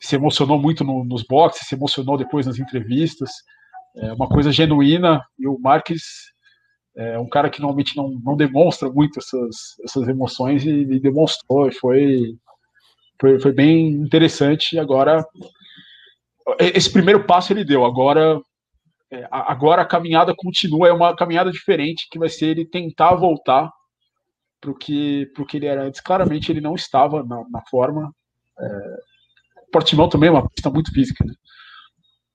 se 0.00 0.16
emocionou 0.16 0.58
muito 0.58 0.82
no, 0.82 1.04
nos 1.04 1.22
boxes, 1.22 1.68
se 1.68 1.74
emocionou 1.76 2.16
depois 2.16 2.46
nas 2.46 2.58
entrevistas. 2.58 3.30
É 3.96 4.12
uma 4.12 4.28
coisa 4.28 4.50
genuína 4.50 5.24
e 5.38 5.46
o 5.46 5.56
Marques 5.60 6.33
é 6.96 7.18
um 7.18 7.28
cara 7.28 7.50
que 7.50 7.60
normalmente 7.60 7.96
não, 7.96 8.10
não 8.22 8.36
demonstra 8.36 8.90
muito 8.90 9.18
essas, 9.18 9.76
essas 9.84 10.08
emoções 10.08 10.64
e, 10.64 10.70
e 10.70 11.00
demonstrou, 11.00 11.68
e 11.68 11.72
foi, 11.72 12.36
foi, 13.20 13.40
foi 13.40 13.52
bem 13.52 13.88
interessante. 13.88 14.76
E 14.76 14.78
agora, 14.78 15.24
esse 16.58 16.92
primeiro 16.92 17.24
passo 17.24 17.52
ele 17.52 17.64
deu, 17.64 17.84
agora 17.84 18.40
é, 19.14 19.28
agora 19.30 19.82
a 19.82 19.86
caminhada 19.86 20.34
continua, 20.36 20.88
é 20.88 20.92
uma 20.92 21.14
caminhada 21.14 21.50
diferente, 21.50 22.08
que 22.10 22.18
vai 22.18 22.28
ser 22.28 22.46
ele 22.46 22.64
tentar 22.64 23.14
voltar 23.14 23.70
para 24.60 24.70
o 24.70 24.74
que, 24.74 25.30
que 25.48 25.56
ele 25.56 25.66
era 25.66 25.84
antes. 25.84 26.00
Claramente 26.00 26.50
ele 26.50 26.60
não 26.60 26.74
estava 26.74 27.22
na, 27.22 27.44
na 27.50 27.62
forma. 27.70 28.12
É, 28.58 28.96
Portimão 29.72 30.08
também 30.08 30.28
é 30.28 30.32
uma 30.32 30.48
pista 30.48 30.70
muito 30.70 30.92
física, 30.92 31.24
né? 31.24 31.34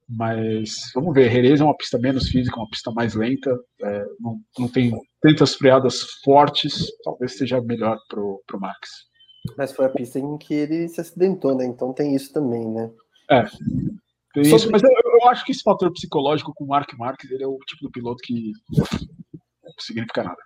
Mas 0.09 0.91
vamos 0.95 1.13
ver, 1.13 1.31
Jerez 1.31 1.61
é 1.61 1.63
uma 1.63 1.77
pista 1.77 1.99
menos 1.99 2.29
física, 2.29 2.57
uma 2.57 2.69
pista 2.69 2.91
mais 2.91 3.13
lenta, 3.13 3.55
é, 3.83 4.05
não, 4.19 4.39
não 4.57 4.67
tem 4.67 4.91
tantas 5.21 5.53
freadas 5.53 6.01
fortes, 6.23 6.87
talvez 7.03 7.37
seja 7.37 7.61
melhor 7.61 7.97
pro, 8.09 8.41
pro 8.47 8.59
Max. 8.59 8.89
Mas 9.55 9.71
foi 9.71 9.85
a 9.85 9.89
pista 9.89 10.17
em 10.19 10.37
que 10.37 10.53
ele 10.53 10.87
se 10.87 10.99
acidentou, 10.99 11.55
né? 11.55 11.65
Então 11.65 11.93
tem 11.93 12.15
isso 12.15 12.33
também, 12.33 12.67
né? 12.67 12.89
É. 13.29 13.43
Tem 14.33 14.43
Sobre... 14.43 14.55
isso, 14.55 14.71
mas 14.71 14.81
eu, 14.83 14.89
eu, 14.89 15.29
acho 15.29 15.45
que 15.45 15.51
esse 15.51 15.61
fator 15.61 15.91
psicológico 15.91 16.53
com 16.55 16.63
o 16.63 16.67
Mark 16.67 16.91
Marques, 16.97 17.29
ele 17.29 17.43
é 17.43 17.47
o 17.47 17.57
tipo 17.67 17.83
do 17.83 17.91
piloto 17.91 18.21
que 18.23 18.51
não 18.71 19.73
significa 19.79 20.23
nada. 20.23 20.37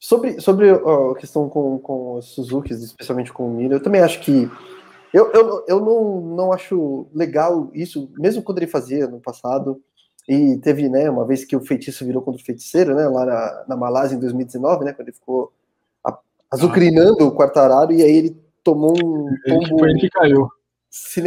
Sobre, 0.00 0.40
sobre 0.40 0.70
a 0.70 1.14
questão 1.18 1.48
com, 1.48 1.78
com 1.80 2.14
os 2.14 2.34
Suzuki, 2.34 2.72
especialmente 2.72 3.32
com 3.32 3.48
o 3.48 3.54
Mira, 3.54 3.74
eu 3.74 3.82
também 3.82 4.00
acho 4.00 4.20
que 4.20 4.48
eu, 5.12 5.32
eu, 5.32 5.64
eu 5.66 5.80
não, 5.80 6.20
não 6.20 6.52
acho 6.52 7.06
legal 7.14 7.70
isso, 7.74 8.10
mesmo 8.18 8.42
quando 8.42 8.58
ele 8.58 8.66
fazia 8.66 9.06
no 9.06 9.20
passado. 9.20 9.80
E 10.28 10.58
teve, 10.58 10.90
né, 10.90 11.08
uma 11.08 11.24
vez 11.24 11.42
que 11.42 11.56
o 11.56 11.64
feitiço 11.64 12.04
virou 12.04 12.20
contra 12.20 12.42
o 12.42 12.44
feiticeiro, 12.44 12.94
né, 12.94 13.08
lá 13.08 13.24
na, 13.24 13.64
na 13.68 13.76
Malásia 13.76 14.14
em 14.14 14.20
2019, 14.20 14.84
né, 14.84 14.92
quando 14.92 15.08
ele 15.08 15.16
ficou 15.16 15.52
azucrinando 16.50 17.24
ah. 17.24 17.26
o 17.26 17.34
Quartararo 17.34 17.92
e 17.92 18.02
aí 18.02 18.16
ele 18.16 18.36
tomou 18.62 18.92
um 18.92 19.34
tombo. 19.46 19.78
Foi 19.78 19.90
ele 19.90 20.00
que 20.00 20.10
caiu. 20.10 20.48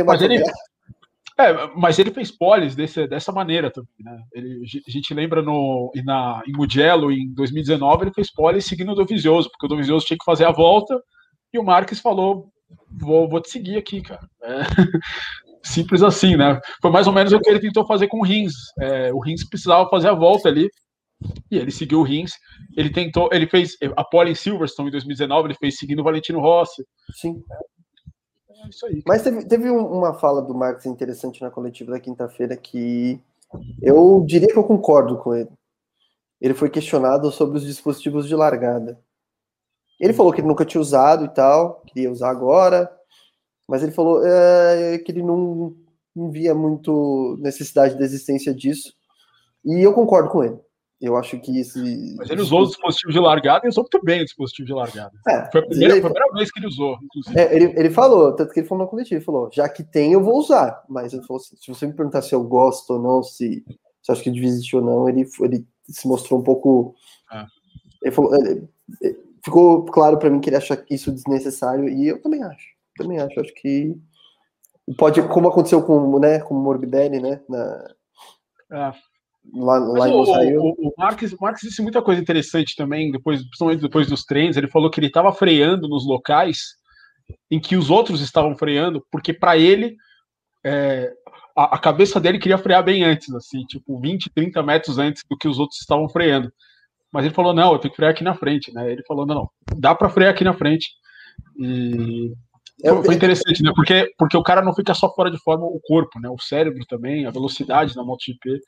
Mas 0.06 0.22
ele, 0.22 0.44
é, 1.40 1.68
mas 1.76 2.00
ele 2.00 2.12
fez 2.12 2.32
poles 2.32 2.76
desse, 2.76 3.08
dessa 3.08 3.32
maneira 3.32 3.72
também, 3.72 3.90
né? 4.00 4.22
Ele, 4.34 4.64
a 4.88 4.92
gente 4.92 5.14
lembra 5.14 5.42
no, 5.42 5.92
na, 6.04 6.42
em 6.48 6.52
Mugello, 6.52 7.12
em 7.12 7.32
2019, 7.34 8.06
ele 8.06 8.14
fez 8.14 8.32
poles 8.32 8.66
seguindo 8.66 8.92
o 8.92 8.96
Dovizioso, 8.96 9.50
porque 9.50 9.66
o 9.66 9.70
Dovizioso 9.70 10.06
tinha 10.06 10.18
que 10.18 10.26
fazer 10.26 10.46
a 10.46 10.52
volta 10.52 11.02
e 11.54 11.60
o 11.60 11.64
Marques 11.64 12.00
falou: 12.00 12.52
vou, 12.90 13.30
vou 13.30 13.42
te 13.42 13.50
seguir 13.50 13.78
aqui, 13.78 14.02
cara. 14.02 14.28
É, 14.44 14.62
simples 15.64 16.02
assim, 16.04 16.36
né? 16.36 16.60
Foi 16.82 16.92
mais 16.92 17.08
ou 17.08 17.14
menos 17.14 17.32
o 17.34 17.40
que 17.40 17.50
ele 17.50 17.60
tentou 17.60 17.86
fazer 17.86 18.08
com 18.08 18.20
o 18.20 18.24
Rins. 18.24 18.54
É, 18.80 19.14
o 19.14 19.20
Rins 19.20 19.48
precisava 19.48 19.90
fazer 19.90 20.10
a 20.10 20.14
volta 20.14 20.50
ali 20.50 20.70
E 21.50 21.58
ele 21.58 21.72
seguiu 21.72 22.00
o 22.00 22.04
Rins. 22.04 22.34
Ele 22.76 22.92
tentou, 22.92 23.30
ele 23.32 23.48
fez 23.48 23.78
a 23.96 24.04
pole 24.04 24.32
em 24.32 24.36
Silverstone 24.36 24.90
em 24.90 24.92
2019, 24.92 25.48
ele 25.48 25.58
fez 25.58 25.78
seguindo 25.78 26.00
o 26.00 26.04
Valentino 26.04 26.40
Rossi. 26.40 26.84
Sim. 27.14 27.44
É 28.50 28.70
isso 28.70 28.86
aí. 28.86 29.02
Mas 29.06 29.24
teve, 29.24 29.46
teve 29.46 29.70
uma 29.70 30.14
fala 30.14 30.42
do 30.42 30.54
Marcos 30.54 30.86
interessante 30.86 31.42
na 31.42 31.50
coletiva 31.50 31.92
da 31.92 32.00
quinta-feira 32.00 32.56
que 32.56 33.20
eu 33.82 34.24
diria 34.26 34.48
que 34.48 34.58
eu 34.58 34.64
concordo 34.64 35.18
com 35.18 35.34
ele. 35.34 35.50
Ele 36.40 36.54
foi 36.54 36.70
questionado 36.70 37.32
sobre 37.32 37.58
os 37.58 37.66
dispositivos 37.66 38.28
de 38.28 38.36
largada. 38.36 39.00
Ele 40.02 40.14
falou 40.14 40.34
que 40.34 40.42
ele 40.42 40.48
nunca 40.48 40.66
tinha 40.66 40.82
usado 40.82 41.26
e 41.26 41.30
tal, 41.30 41.84
queria 41.86 42.12
usar 42.12 42.32
agora, 42.32 42.92
mas 43.70 43.84
ele 43.84 43.92
falou 43.92 44.26
é, 44.26 44.98
que 44.98 45.12
ele 45.12 45.22
não, 45.22 45.76
não 46.16 46.32
via 46.32 46.56
muito 46.56 47.38
necessidade 47.40 47.96
da 47.98 48.04
existência 48.04 48.52
disso. 48.52 48.92
E 49.64 49.80
eu 49.80 49.94
concordo 49.94 50.30
com 50.30 50.44
ele. 50.44 50.58
Eu 51.00 51.16
acho 51.16 51.40
que 51.40 51.60
esse. 51.60 52.16
Mas 52.18 52.30
ele 52.32 52.42
usou 52.42 52.62
o 52.62 52.68
dispositivo 52.68 53.12
de 53.12 53.20
largada 53.20 53.66
e 53.66 53.70
usou 53.70 53.84
muito 53.84 54.04
bem 54.04 54.22
o 54.22 54.26
dispositivo 54.26 54.68
de 54.68 54.74
largada. 54.74 55.12
É, 55.28 55.50
foi, 55.52 55.62
a 55.62 55.66
primeira, 55.68 55.94
ele... 55.94 56.02
foi 56.02 56.10
a 56.10 56.14
primeira 56.14 56.36
vez 56.36 56.52
que 56.52 56.60
ele 56.60 56.68
usou, 56.68 56.98
inclusive. 57.04 57.40
É, 57.40 57.56
ele, 57.56 57.66
ele 57.80 57.90
falou, 57.92 58.36
tanto 58.36 58.54
que 58.54 58.60
ele 58.60 58.68
falou 58.68 58.84
no 58.84 58.90
coletivo, 58.90 59.16
ele 59.16 59.26
falou, 59.26 59.50
já 59.52 59.70
que 59.70 59.84
tem, 59.84 60.14
eu 60.14 60.24
vou 60.24 60.38
usar. 60.38 60.84
Mas 60.90 61.14
ele 61.14 61.24
falou 61.24 61.42
assim, 61.42 61.56
se 61.58 61.68
você 61.68 61.86
me 61.86 61.94
perguntar 61.94 62.24
se 62.24 62.34
eu 62.34 62.44
gosto 62.44 62.94
ou 62.94 63.02
não, 63.02 63.24
se, 63.24 63.64
se 64.02 64.12
acho 64.12 64.24
que 64.24 64.32
devia 64.32 64.50
existir 64.50 64.76
ou 64.76 64.82
não, 64.82 65.10
ele, 65.10 65.28
ele 65.42 65.66
se 65.90 66.08
mostrou 66.08 66.40
um 66.40 66.44
pouco. 66.44 66.96
É. 67.32 67.46
Ele 68.04 68.12
falou, 68.12 68.36
ele, 68.36 68.68
ficou 69.44 69.86
claro 69.86 70.18
para 70.18 70.30
mim 70.30 70.40
que 70.40 70.50
ele 70.50 70.58
acha 70.58 70.84
isso 70.90 71.12
desnecessário, 71.12 71.88
e 71.90 72.08
eu 72.08 72.22
também 72.22 72.44
acho. 72.44 72.68
Também 72.98 73.20
acho. 73.20 73.40
Acho 73.40 73.54
que 73.56 73.96
pode, 74.98 75.22
como 75.24 75.48
aconteceu 75.48 75.82
com, 75.82 76.20
né, 76.20 76.40
com 76.40 76.56
o 76.56 76.62
Morbidelli, 76.62 77.20
né? 77.20 77.42
Na, 77.48 77.94
é 78.72 78.94
lá, 79.54 79.80
lá 79.80 80.10
em 80.10 80.58
o, 80.58 80.62
o, 80.62 80.90
o 80.90 80.94
Marques, 80.98 81.36
Marques 81.40 81.68
disse 81.68 81.82
muita 81.82 82.02
coisa 82.02 82.22
interessante 82.22 82.76
também, 82.76 83.12
depois, 83.12 83.42
principalmente 83.42 83.82
depois 83.82 84.08
dos 84.08 84.24
treinos. 84.24 84.58
Ele 84.58 84.68
falou 84.68 84.90
que 84.90 85.00
ele 85.00 85.08
estava 85.08 85.34
freando 85.34 85.88
nos 85.88 86.06
locais 86.06 86.76
em 87.50 87.60
que 87.60 87.76
os 87.76 87.90
outros 87.90 88.22
estavam 88.22 88.56
freando, 88.56 89.06
porque 89.12 89.34
para 89.34 89.58
ele 89.58 89.96
é, 90.66 91.12
a, 91.56 91.76
a, 91.76 91.80
cabeça 91.80 92.20
dele 92.20 92.40
queria 92.40 92.58
frear 92.58 92.84
bem 92.84 93.04
antes, 93.04 93.34
assim, 93.34 93.64
tipo 93.66 94.00
20, 94.00 94.30
30 94.30 94.64
metros 94.64 94.98
antes 94.98 95.24
do 95.30 95.38
que 95.38 95.48
os 95.48 95.60
outros 95.60 95.80
estavam 95.80 96.08
freando. 96.10 96.52
Mas 97.12 97.26
ele 97.26 97.34
falou: 97.34 97.54
não, 97.54 97.74
eu 97.74 97.80
tenho 97.80 97.92
que 97.92 97.98
frear 97.98 98.12
aqui 98.12 98.24
na 98.24 98.36
frente, 98.36 98.74
né? 98.74 98.92
Ele 98.92 99.04
falou: 99.08 99.26
não, 99.26 99.36
não, 99.36 99.50
dá 99.78 99.94
para 99.94 100.10
frear 100.10 100.32
aqui 100.32 100.44
na 100.44 100.54
frente. 100.54 100.90
E 101.58 102.34
foi, 102.82 103.04
foi 103.06 103.16
interessante, 103.16 103.62
né? 103.62 103.72
Porque, 103.76 104.12
porque 104.18 104.38
o 104.38 104.44
cara 104.44 104.62
não 104.62 104.74
fica 104.74 104.94
só 104.94 105.14
fora 105.14 105.30
de 105.30 105.38
forma 105.40 105.66
o 105.66 105.80
corpo, 105.82 106.20
né? 106.20 106.30
O 106.30 106.40
cérebro 106.40 106.84
também, 106.88 107.26
a 107.26 107.32
velocidade 107.32 107.96
na 107.96 108.04
MotoGP 108.04 108.60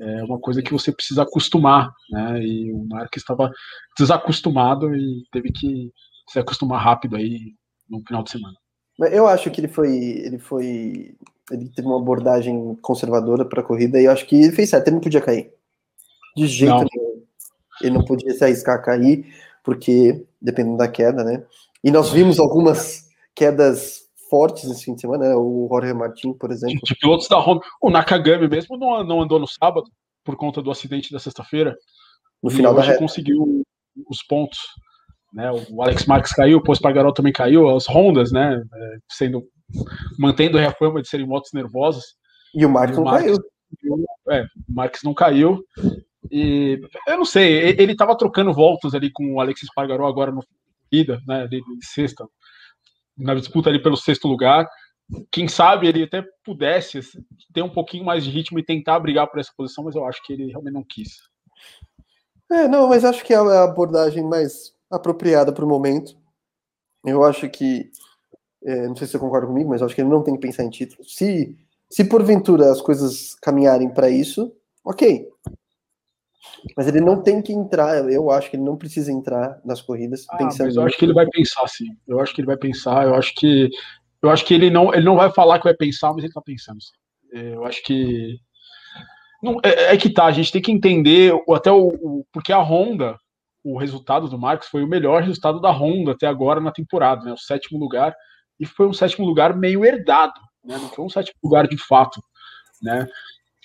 é 0.00 0.24
uma 0.24 0.38
coisa 0.40 0.62
que 0.62 0.72
você 0.72 0.90
precisa 0.90 1.22
acostumar, 1.22 1.90
né? 2.10 2.42
E 2.42 2.72
o 2.72 2.86
Marques 2.88 3.22
estava 3.22 3.50
desacostumado 3.98 4.94
e 4.94 5.24
teve 5.30 5.52
que 5.52 5.90
se 6.28 6.38
acostumar 6.38 6.82
rápido 6.82 7.16
aí 7.16 7.38
no 7.88 8.02
final 8.06 8.22
de 8.22 8.30
semana. 8.30 8.54
Eu 9.12 9.26
acho 9.26 9.50
que 9.50 9.60
ele 9.60 9.68
foi, 9.68 9.90
ele 9.90 10.38
foi, 10.38 11.14
ele 11.50 11.68
teve 11.74 11.86
uma 11.86 11.98
abordagem 11.98 12.76
conservadora 12.76 13.44
para 13.44 13.60
a 13.60 13.64
corrida 13.64 14.00
e 14.00 14.04
eu 14.04 14.12
acho 14.12 14.26
que 14.26 14.36
ele 14.36 14.52
fez 14.52 14.70
certo. 14.70 14.88
Ele 14.88 14.96
não 14.96 15.02
podia 15.02 15.20
cair, 15.20 15.50
de 16.36 16.46
jeito 16.46 16.70
não. 16.70 16.86
nenhum. 16.94 17.09
Ele 17.82 17.94
não 17.94 18.04
podia 18.04 18.32
se 18.32 18.44
arriscar 18.44 18.76
a 18.76 18.82
cair 18.82 19.26
porque 19.62 20.24
dependendo 20.40 20.76
da 20.76 20.88
queda, 20.88 21.22
né? 21.22 21.44
E 21.82 21.90
nós 21.90 22.10
vimos 22.10 22.38
algumas 22.38 23.08
quedas 23.34 24.00
fortes 24.28 24.68
nesse 24.68 24.84
fim 24.84 24.94
de 24.94 25.00
semana, 25.00 25.28
né? 25.28 25.34
O 25.34 25.68
Jorge 25.70 25.92
Martin, 25.92 26.32
por 26.34 26.50
exemplo. 26.50 26.80
De 26.84 26.94
pilotos 26.94 27.28
da 27.28 27.38
Honda. 27.38 27.60
O 27.80 27.90
Nakagami 27.90 28.48
mesmo 28.48 28.76
não, 28.76 29.02
não 29.04 29.20
andou 29.22 29.38
no 29.38 29.46
sábado 29.46 29.90
por 30.24 30.36
conta 30.36 30.62
do 30.62 30.70
acidente 30.70 31.12
da 31.12 31.18
sexta-feira. 31.18 31.76
No 32.42 32.50
final 32.50 32.74
da 32.74 32.82
reta. 32.82 32.98
conseguiu 32.98 33.62
os 34.08 34.22
pontos. 34.22 34.58
Né? 35.32 35.50
O 35.70 35.82
Alex 35.82 36.06
Marques 36.06 36.32
caiu, 36.32 36.58
o 36.58 36.62
Pospargaró 36.62 37.12
também 37.12 37.32
caiu, 37.32 37.68
as 37.68 37.88
Hondas, 37.88 38.32
né? 38.32 38.62
É, 38.74 38.96
sendo, 39.10 39.44
mantendo 40.18 40.58
a 40.58 40.72
fama 40.72 41.02
de 41.02 41.08
serem 41.08 41.26
motos 41.26 41.50
nervosas. 41.52 42.04
E 42.54 42.64
o 42.64 42.70
Marques 42.70 42.96
não 42.96 43.04
caiu. 43.04 43.36
É, 44.30 44.42
o 44.42 44.72
Marques 44.72 45.02
não 45.02 45.14
caiu. 45.14 45.64
E 46.30 46.80
eu 47.06 47.16
não 47.16 47.24
sei, 47.24 47.76
ele 47.78 47.92
estava 47.92 48.16
trocando 48.16 48.52
voltas 48.52 48.94
ali 48.94 49.10
com 49.10 49.34
o 49.34 49.40
Alex 49.40 49.62
Espargaró 49.62 50.06
agora 50.06 50.30
no 50.30 50.42
corrida, 50.90 51.20
né? 51.26 51.46
De, 51.46 51.60
de 51.60 51.86
sexta 51.86 52.26
na 53.16 53.34
disputa 53.34 53.68
ali 53.68 53.80
pelo 53.80 53.96
sexto 53.96 54.26
lugar. 54.26 54.68
Quem 55.30 55.48
sabe 55.48 55.86
ele 55.86 56.04
até 56.04 56.24
pudesse 56.44 56.98
assim, 56.98 57.18
ter 57.52 57.62
um 57.62 57.68
pouquinho 57.68 58.04
mais 58.04 58.24
de 58.24 58.30
ritmo 58.30 58.58
e 58.58 58.64
tentar 58.64 58.98
brigar 59.00 59.28
por 59.28 59.40
essa 59.40 59.52
posição, 59.56 59.84
mas 59.84 59.94
eu 59.94 60.04
acho 60.06 60.22
que 60.24 60.32
ele 60.32 60.46
realmente 60.46 60.74
não 60.74 60.84
quis. 60.88 61.18
É, 62.50 62.66
não, 62.66 62.88
mas 62.88 63.04
acho 63.04 63.24
que 63.24 63.32
é 63.32 63.36
a 63.36 63.64
abordagem 63.64 64.24
mais 64.24 64.72
apropriada 64.90 65.52
para 65.52 65.64
o 65.64 65.68
momento. 65.68 66.16
Eu 67.04 67.24
acho 67.24 67.48
que, 67.48 67.90
é, 68.64 68.88
não 68.88 68.96
sei 68.96 69.06
se 69.06 69.12
você 69.12 69.18
concorda 69.18 69.46
comigo, 69.46 69.68
mas 69.70 69.82
acho 69.82 69.94
que 69.94 70.00
ele 70.00 70.08
não 70.08 70.22
tem 70.22 70.34
que 70.34 70.40
pensar 70.40 70.64
em 70.64 70.70
título. 70.70 71.04
Se, 71.04 71.56
se 71.90 72.04
porventura 72.04 72.70
as 72.70 72.80
coisas 72.80 73.34
caminharem 73.36 73.92
para 73.92 74.10
isso, 74.10 74.52
ok. 74.84 75.28
Mas 76.76 76.88
ele 76.88 77.00
não 77.00 77.22
tem 77.22 77.42
que 77.42 77.52
entrar, 77.52 78.10
eu 78.10 78.30
acho 78.30 78.50
que 78.50 78.56
ele 78.56 78.64
não 78.64 78.76
precisa 78.76 79.12
entrar 79.12 79.60
nas 79.64 79.82
corridas 79.82 80.24
ah, 80.30 80.36
pensando. 80.36 80.66
Mas 80.66 80.76
eu 80.76 80.82
acho 80.84 80.96
que 80.96 81.04
ele 81.04 81.12
vai 81.12 81.26
pensar, 81.26 81.68
sim. 81.68 81.96
Eu 82.06 82.20
acho 82.20 82.34
que 82.34 82.40
ele 82.40 82.46
vai 82.46 82.56
pensar, 82.56 83.06
eu 83.06 83.14
acho 83.14 83.34
que. 83.34 83.68
Eu 84.22 84.30
acho 84.30 84.44
que 84.44 84.52
ele 84.52 84.70
não, 84.70 84.92
ele 84.92 85.04
não 85.04 85.16
vai 85.16 85.32
falar 85.32 85.58
que 85.58 85.64
vai 85.64 85.74
pensar, 85.74 86.12
mas 86.12 86.24
ele 86.24 86.32
tá 86.32 86.42
pensando. 86.42 86.80
Sim. 86.80 87.38
É, 87.38 87.54
eu 87.54 87.64
acho 87.64 87.82
que. 87.82 88.38
Não, 89.42 89.58
é, 89.62 89.94
é, 89.94 89.96
que 89.96 90.10
tá, 90.10 90.26
a 90.26 90.32
gente 90.32 90.52
tem 90.52 90.60
que 90.60 90.72
entender 90.72 91.32
até 91.50 91.70
o, 91.70 91.88
o, 91.88 92.26
porque 92.32 92.52
a 92.52 92.58
Honda, 92.58 93.16
o 93.64 93.78
resultado 93.78 94.28
do 94.28 94.38
Marcos 94.38 94.68
foi 94.68 94.82
o 94.82 94.88
melhor 94.88 95.22
resultado 95.22 95.60
da 95.60 95.70
Honda 95.70 96.12
até 96.12 96.26
agora 96.26 96.60
na 96.60 96.72
temporada, 96.72 97.24
né? 97.24 97.32
O 97.32 97.38
sétimo 97.38 97.78
lugar, 97.78 98.14
e 98.58 98.66
foi 98.66 98.86
um 98.86 98.92
sétimo 98.92 99.26
lugar 99.26 99.56
meio 99.56 99.84
herdado, 99.84 100.38
né? 100.64 100.76
Não 100.76 100.88
foi 100.88 101.04
um 101.04 101.08
sétimo 101.08 101.36
lugar 101.42 101.66
de 101.66 101.78
fato, 101.78 102.22
né? 102.82 103.06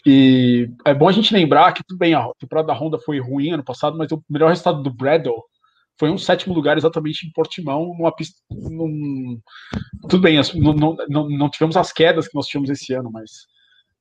E 0.05 0.69
é 0.85 0.93
bom 0.93 1.09
a 1.09 1.11
gente 1.11 1.33
lembrar 1.33 1.73
que, 1.73 1.83
tudo 1.83 1.97
bem, 1.97 2.13
a 2.13 2.29
temporada 2.37 2.67
da 2.67 2.73
Honda 2.73 2.99
foi 2.99 3.19
ruim 3.19 3.51
ano 3.51 3.63
passado, 3.63 3.97
mas 3.97 4.11
o 4.11 4.23
melhor 4.29 4.49
resultado 4.49 4.83
do 4.83 4.93
Bradle 4.93 5.43
foi 5.97 6.11
um 6.11 6.17
sétimo 6.17 6.53
lugar 6.53 6.77
exatamente 6.77 7.25
em 7.25 7.31
Portimão, 7.31 7.87
numa 7.97 8.13
pista. 8.13 8.39
Num... 8.51 9.39
Tudo 10.07 10.21
bem, 10.21 10.39
não, 10.55 10.95
não, 11.09 11.29
não, 11.29 11.49
tivemos 11.49 11.75
as 11.75 11.91
quedas 11.91 12.27
que 12.27 12.35
nós 12.35 12.45
tivemos 12.45 12.69
esse 12.69 12.93
ano, 12.93 13.09
mas 13.11 13.31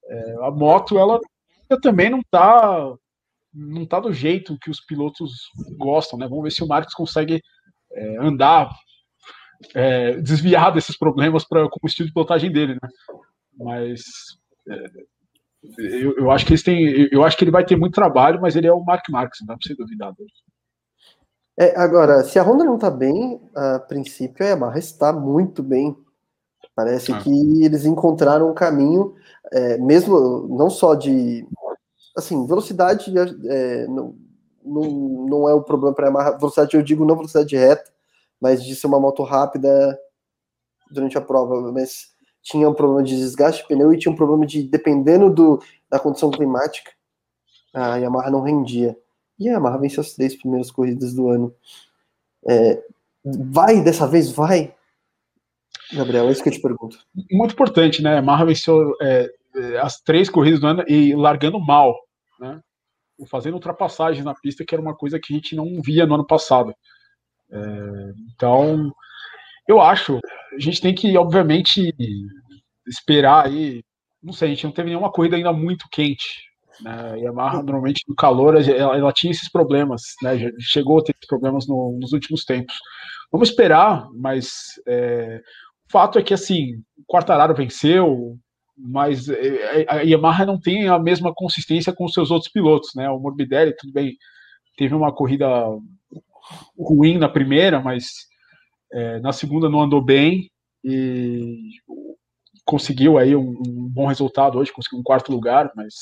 é, 0.07 0.35
a 0.43 0.51
moto, 0.51 0.99
ela 0.99 1.19
também 1.81 2.11
não 2.11 2.21
tá, 2.31 2.95
não 3.53 3.87
tá 3.87 3.99
do 3.99 4.13
jeito 4.13 4.59
que 4.59 4.71
os 4.71 4.81
pilotos 4.81 5.49
gostam, 5.79 6.19
né? 6.19 6.29
Vamos 6.29 6.45
ver 6.45 6.51
se 6.51 6.63
o 6.63 6.69
Marcos 6.69 6.95
consegue 6.95 7.41
é, 7.93 8.17
andar, 8.19 8.71
é, 9.75 10.17
desviar 10.21 10.73
desses 10.73 10.99
problemas 10.99 11.47
para 11.49 11.69
com 11.69 11.79
o 11.83 11.87
estilo 11.87 12.09
de 12.09 12.13
pilotagem 12.13 12.53
dele, 12.53 12.75
né? 12.75 12.89
Mas 13.57 14.03
é, 14.69 14.87
eu, 15.79 16.17
eu, 16.19 16.31
acho 16.31 16.45
que 16.45 16.53
eles 16.53 16.63
têm, 16.63 17.09
eu 17.11 17.25
acho 17.25 17.37
que 17.37 17.45
ele 17.45 17.51
vai 17.51 17.65
ter 17.65 17.77
muito 17.77 17.95
trabalho, 17.95 18.41
mas 18.41 18.57
ele 18.57 18.67
é 18.67 18.73
o 18.73 18.85
Mark 18.85 19.09
Marques, 19.09 19.41
não 19.41 19.49
dá 19.49 19.57
para 19.57 19.67
ser 19.67 19.75
duvidar 19.75 20.13
dele. 20.15 20.31
É, 21.57 21.79
agora, 21.79 22.25
se 22.25 22.39
a 22.39 22.43
Honda 22.43 22.65
não 22.65 22.75
está 22.75 22.91
bem, 22.91 23.41
a 23.55 23.79
princípio 23.79 24.45
a 24.45 24.49
Yamaha 24.51 24.79
está 24.79 25.13
muito 25.13 25.63
bem. 25.63 25.97
Parece 26.75 27.13
ah. 27.13 27.21
que 27.21 27.65
eles 27.65 27.85
encontraram 27.85 28.51
um 28.51 28.55
caminho, 28.55 29.15
é, 29.53 29.79
mesmo 29.79 30.49
não 30.49 30.69
só 30.69 30.95
de 30.95 31.47
assim, 32.17 32.47
velocidade 32.47 33.13
é, 33.49 33.87
não, 33.87 34.17
não, 34.65 34.83
não 35.29 35.49
é 35.49 35.55
o 35.55 35.63
problema 35.63 35.95
para 35.95 36.07
a 36.07 36.09
Yamaha. 36.09 36.39
Velocidade, 36.39 36.77
eu 36.77 36.83
digo 36.83 37.05
não 37.05 37.15
velocidade 37.15 37.57
reta, 37.57 37.93
mas 38.41 38.65
de 38.65 38.75
ser 38.75 38.89
uma 38.89 38.99
moto 38.99 39.23
rápida 39.23 39.99
durante 40.91 41.17
a 41.17 41.21
prova. 41.21 41.71
Mas 41.73 42.14
tinha 42.45 42.69
um 42.69 42.75
problema 42.75 43.03
de 43.03 43.17
desgaste 43.17 43.63
de 43.63 43.69
pneu 43.69 43.93
e 43.93 43.99
tinha 43.99 44.13
um 44.13 44.17
problema 44.17 44.47
de, 44.47 44.63
dependendo 44.63 45.31
do, 45.31 45.63
da 45.91 45.99
condição 45.99 46.31
climática, 46.31 46.93
a 47.73 47.97
Yamaha 47.97 48.31
não 48.31 48.43
rendia. 48.43 48.97
E 49.39 49.49
a 49.49 49.55
Yamaha 49.55 49.79
venceu 49.79 50.03
as 50.03 50.13
três 50.13 50.37
primeiras 50.37 50.71
corridas 50.71 51.15
do 51.15 51.29
ano. 51.29 51.55
É, 52.47 52.85
vai, 53.25 53.83
dessa 53.83 54.07
vez 54.07 54.31
vai? 54.31 54.75
Gabriel, 55.93 56.29
é 56.29 56.33
isso 56.33 56.43
que 56.43 56.51
eu 56.51 56.53
te 56.53 56.61
pergunto. 56.61 56.99
Muito 57.33 57.53
importante, 57.53 58.03
né? 58.03 58.11
A 58.11 58.17
Yamaha 58.17 58.45
venceu 58.45 58.95
é, 59.01 59.33
é 59.57 59.79
as 59.79 60.01
três 60.01 60.29
corridas 60.29 60.61
do 60.61 60.67
ano 60.67 60.85
e 60.87 61.17
largando 61.17 61.59
mal, 61.59 61.97
né? 62.39 62.61
Fazendo 63.27 63.55
ultrapassagens 63.55 64.25
na 64.25 64.35
pista, 64.35 64.65
que 64.65 64.75
era 64.75 64.83
uma 64.83 64.95
coisa 64.95 65.19
que 65.19 65.33
a 65.33 65.37
gente 65.37 65.57
não 65.57 65.81
via 65.81 66.05
no 66.05 66.15
ano 66.15 66.27
passado. 66.27 66.75
É, 67.51 68.13
então, 68.35 68.93
eu 69.69 69.81
acho, 69.81 70.19
a 70.53 70.59
gente 70.61 70.81
tem 70.81 70.95
que, 70.95 71.17
obviamente, 71.17 71.95
esperar 72.87 73.47
aí. 73.47 73.83
Não 74.23 74.33
sei, 74.33 74.49
a 74.49 74.55
gente 74.55 74.65
não 74.65 74.73
teve 74.73 74.89
nenhuma 74.89 75.13
corrida 75.13 75.37
ainda 75.37 75.53
muito 75.53 75.87
quente. 75.91 76.43
Né? 76.81 77.13
A 77.13 77.17
Yamaha, 77.17 77.63
normalmente, 77.63 78.03
no 78.09 78.15
calor, 78.15 78.57
ela, 78.57 78.97
ela 78.97 79.13
tinha 79.13 79.31
esses 79.31 79.51
problemas, 79.51 80.03
né? 80.23 80.51
Chegou 80.61 80.99
a 80.99 81.03
ter 81.03 81.15
problemas 81.29 81.67
no, 81.67 81.99
nos 82.01 82.13
últimos 82.13 82.45
tempos. 82.45 82.75
Vamos 83.31 83.49
esperar, 83.49 84.09
mas 84.15 84.81
é, 84.87 85.41
o 85.89 85.93
fato 85.93 86.19
é 86.19 86.23
que, 86.23 86.35
assim, 86.35 86.77
o 86.99 87.05
Quartararo 87.07 87.55
venceu, 87.55 88.37
mas 88.77 89.29
é, 89.29 89.87
a 89.89 90.01
Yamaha 90.01 90.45
não 90.45 90.59
tem 90.59 90.89
a 90.89 90.99
mesma 90.99 91.33
consistência 91.35 91.93
com 91.93 92.05
os 92.05 92.13
seus 92.13 92.31
outros 92.31 92.51
pilotos, 92.51 92.91
né? 92.95 93.09
O 93.09 93.19
Morbidelli, 93.19 93.75
tudo 93.77 93.93
bem, 93.93 94.17
teve 94.77 94.95
uma 94.95 95.13
corrida 95.13 95.49
ruim 96.79 97.19
na 97.19 97.29
primeira, 97.29 97.81
mas 97.81 98.27
é, 98.93 99.19
na 99.21 99.33
segunda 99.33 99.69
não 99.69 99.83
andou 99.83 100.03
bem 100.03 100.51
e 100.83 101.71
conseguiu 102.65 103.19
aí 103.19 103.35
um, 103.35 103.51
um, 103.51 103.89
bom 103.89 104.07
resultado 104.07 104.59
hoje, 104.59 104.73
conseguiu 104.73 104.99
um 104.99 105.03
quarto 105.03 105.33
lugar, 105.33 105.71
mas 105.75 105.95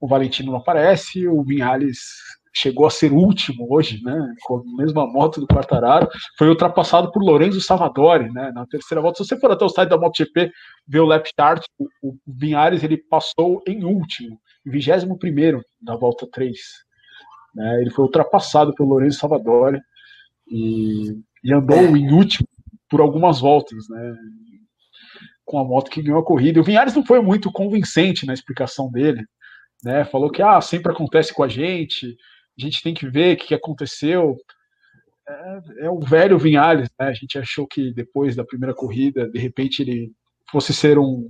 o 0.00 0.06
Valentino 0.06 0.52
não 0.52 0.58
aparece, 0.58 1.26
o 1.28 1.42
Vinhales 1.42 1.98
chegou 2.54 2.86
a 2.86 2.90
ser 2.90 3.12
último 3.12 3.66
hoje, 3.68 4.00
né, 4.04 4.34
com 4.44 4.58
a 4.58 4.76
mesma 4.76 5.06
moto 5.06 5.40
do 5.40 5.46
Quartararo, 5.46 6.08
foi 6.38 6.48
ultrapassado 6.48 7.10
por 7.10 7.22
Lorenzo 7.22 7.60
Savadori, 7.60 8.30
né, 8.32 8.52
na 8.52 8.64
terceira 8.66 9.02
volta. 9.02 9.18
Se 9.18 9.28
você 9.28 9.40
for 9.40 9.50
até 9.50 9.64
o 9.64 9.68
site 9.68 9.88
da 9.88 9.98
MotoGP 9.98 10.52
ver 10.86 11.00
o 11.00 11.06
lap 11.06 11.28
chart, 11.34 11.64
o, 11.78 11.88
o 12.00 12.16
Vinhares 12.26 12.84
ele 12.84 12.96
passou 12.96 13.60
em 13.66 13.84
último, 13.84 14.38
21 14.64 15.18
primeiro 15.18 15.62
da 15.80 15.96
volta 15.96 16.28
3. 16.30 16.56
Né, 17.56 17.80
ele 17.80 17.90
foi 17.90 18.04
ultrapassado 18.04 18.72
pelo 18.74 18.90
Lorenzo 18.90 19.18
Savadori 19.18 19.80
e, 20.48 21.18
e 21.44 21.52
andou 21.52 21.96
em 21.96 22.10
último 22.10 22.48
por 22.88 23.00
algumas 23.00 23.40
voltas, 23.40 23.88
né, 23.88 24.16
com 25.44 25.58
a 25.58 25.64
moto 25.64 25.90
que 25.90 26.02
ganhou 26.02 26.20
a 26.20 26.24
corrida. 26.24 26.60
O 26.60 26.64
Vinhares 26.64 26.94
não 26.94 27.04
foi 27.04 27.20
muito 27.20 27.52
convincente 27.52 28.24
na 28.24 28.32
explicação 28.32 28.90
dele, 28.90 29.22
né, 29.82 30.04
falou 30.04 30.30
que 30.30 30.40
ah, 30.40 30.60
sempre 30.60 30.90
acontece 30.90 31.34
com 31.34 31.42
a 31.42 31.48
gente, 31.48 32.16
a 32.58 32.62
gente 32.62 32.82
tem 32.82 32.94
que 32.94 33.08
ver 33.08 33.34
o 33.34 33.38
que 33.38 33.54
aconteceu. 33.54 34.36
É, 35.28 35.86
é 35.86 35.90
o 35.90 36.00
velho 36.00 36.38
Vinhales, 36.38 36.88
né? 36.98 37.08
A 37.08 37.12
gente 37.12 37.38
achou 37.38 37.66
que 37.66 37.92
depois 37.92 38.36
da 38.36 38.44
primeira 38.44 38.74
corrida, 38.74 39.28
de 39.28 39.38
repente 39.38 39.82
ele 39.82 40.12
fosse 40.50 40.72
ser 40.72 40.98
um, 40.98 41.28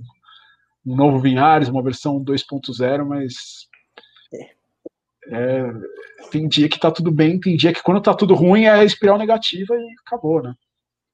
um 0.85 0.95
novo 0.95 1.19
Vinhales, 1.19 1.69
uma 1.69 1.81
versão 1.81 2.23
2.0, 2.23 3.05
mas 3.05 3.33
é, 5.31 5.73
tem 6.31 6.47
dia 6.47 6.69
que 6.69 6.79
tá 6.79 6.91
tudo 6.91 7.11
bem, 7.11 7.39
tem 7.39 7.55
dia 7.55 7.73
que 7.73 7.83
quando 7.83 8.01
tá 8.01 8.13
tudo 8.13 8.33
ruim 8.33 8.65
é 8.65 8.83
espiral 8.83 9.17
negativa 9.17 9.75
e 9.75 9.85
acabou, 10.05 10.41
né? 10.41 10.53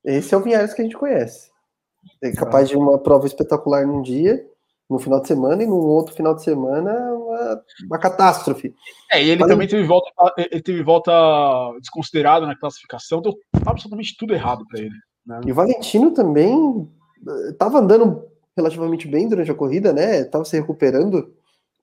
Esse 0.04 0.34
é 0.34 0.38
o 0.38 0.42
Vinhales 0.42 0.74
que 0.74 0.82
a 0.82 0.86
gente 0.86 0.98
conhece. 0.98 1.50
É 2.22 2.32
capaz 2.32 2.68
de 2.68 2.76
uma 2.76 2.98
prova 2.98 3.28
espetacular 3.28 3.86
num 3.86 4.02
dia 4.02 4.44
no 4.92 5.00
final 5.00 5.22
de 5.22 5.28
semana 5.28 5.64
e 5.64 5.66
no 5.66 5.78
outro 5.78 6.14
final 6.14 6.36
de 6.36 6.44
semana 6.44 6.92
uma, 7.14 7.64
uma 7.86 7.98
catástrofe. 7.98 8.76
É, 9.10 9.24
e 9.24 9.30
ele 9.30 9.40
Mas 9.40 9.50
também 9.50 9.68
teve 9.68 9.84
volta, 9.84 10.12
ele 10.38 10.62
teve 10.62 10.84
volta 10.84 11.12
desconsiderada 11.80 12.46
na 12.46 12.58
classificação, 12.58 13.22
deu 13.22 13.34
absolutamente 13.66 14.18
tudo 14.18 14.34
errado 14.34 14.66
para 14.68 14.82
ele. 14.82 14.96
Né? 15.26 15.42
E 15.46 15.52
o 15.52 15.56
Valentino 15.56 16.12
também 16.12 16.90
estava 17.50 17.78
eh, 17.78 17.82
andando 17.82 18.26
relativamente 18.58 19.08
bem 19.08 19.30
durante 19.30 19.50
a 19.50 19.56
corrida, 19.56 19.94
né? 19.94 20.22
Estava 20.22 20.44
se 20.44 20.60
recuperando, 20.60 21.34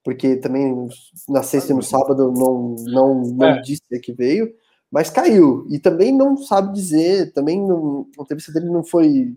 porque 0.04 0.36
também 0.36 0.88
na 1.28 1.42
sexta 1.42 1.72
e 1.72 1.76
no 1.76 1.82
sábado 1.82 2.32
não, 2.32 2.74
não, 2.86 3.22
não 3.22 3.46
é. 3.46 3.60
disse 3.60 3.82
que 4.02 4.12
veio, 4.12 4.52
mas 4.90 5.10
caiu. 5.10 5.66
E 5.70 5.78
também 5.78 6.12
não 6.12 6.36
sabe 6.36 6.72
dizer, 6.72 7.32
também 7.32 7.60
não, 7.60 8.06
a 8.18 8.22
entrevista 8.22 8.52
dele 8.52 8.70
não 8.70 8.82
foi 8.82 9.34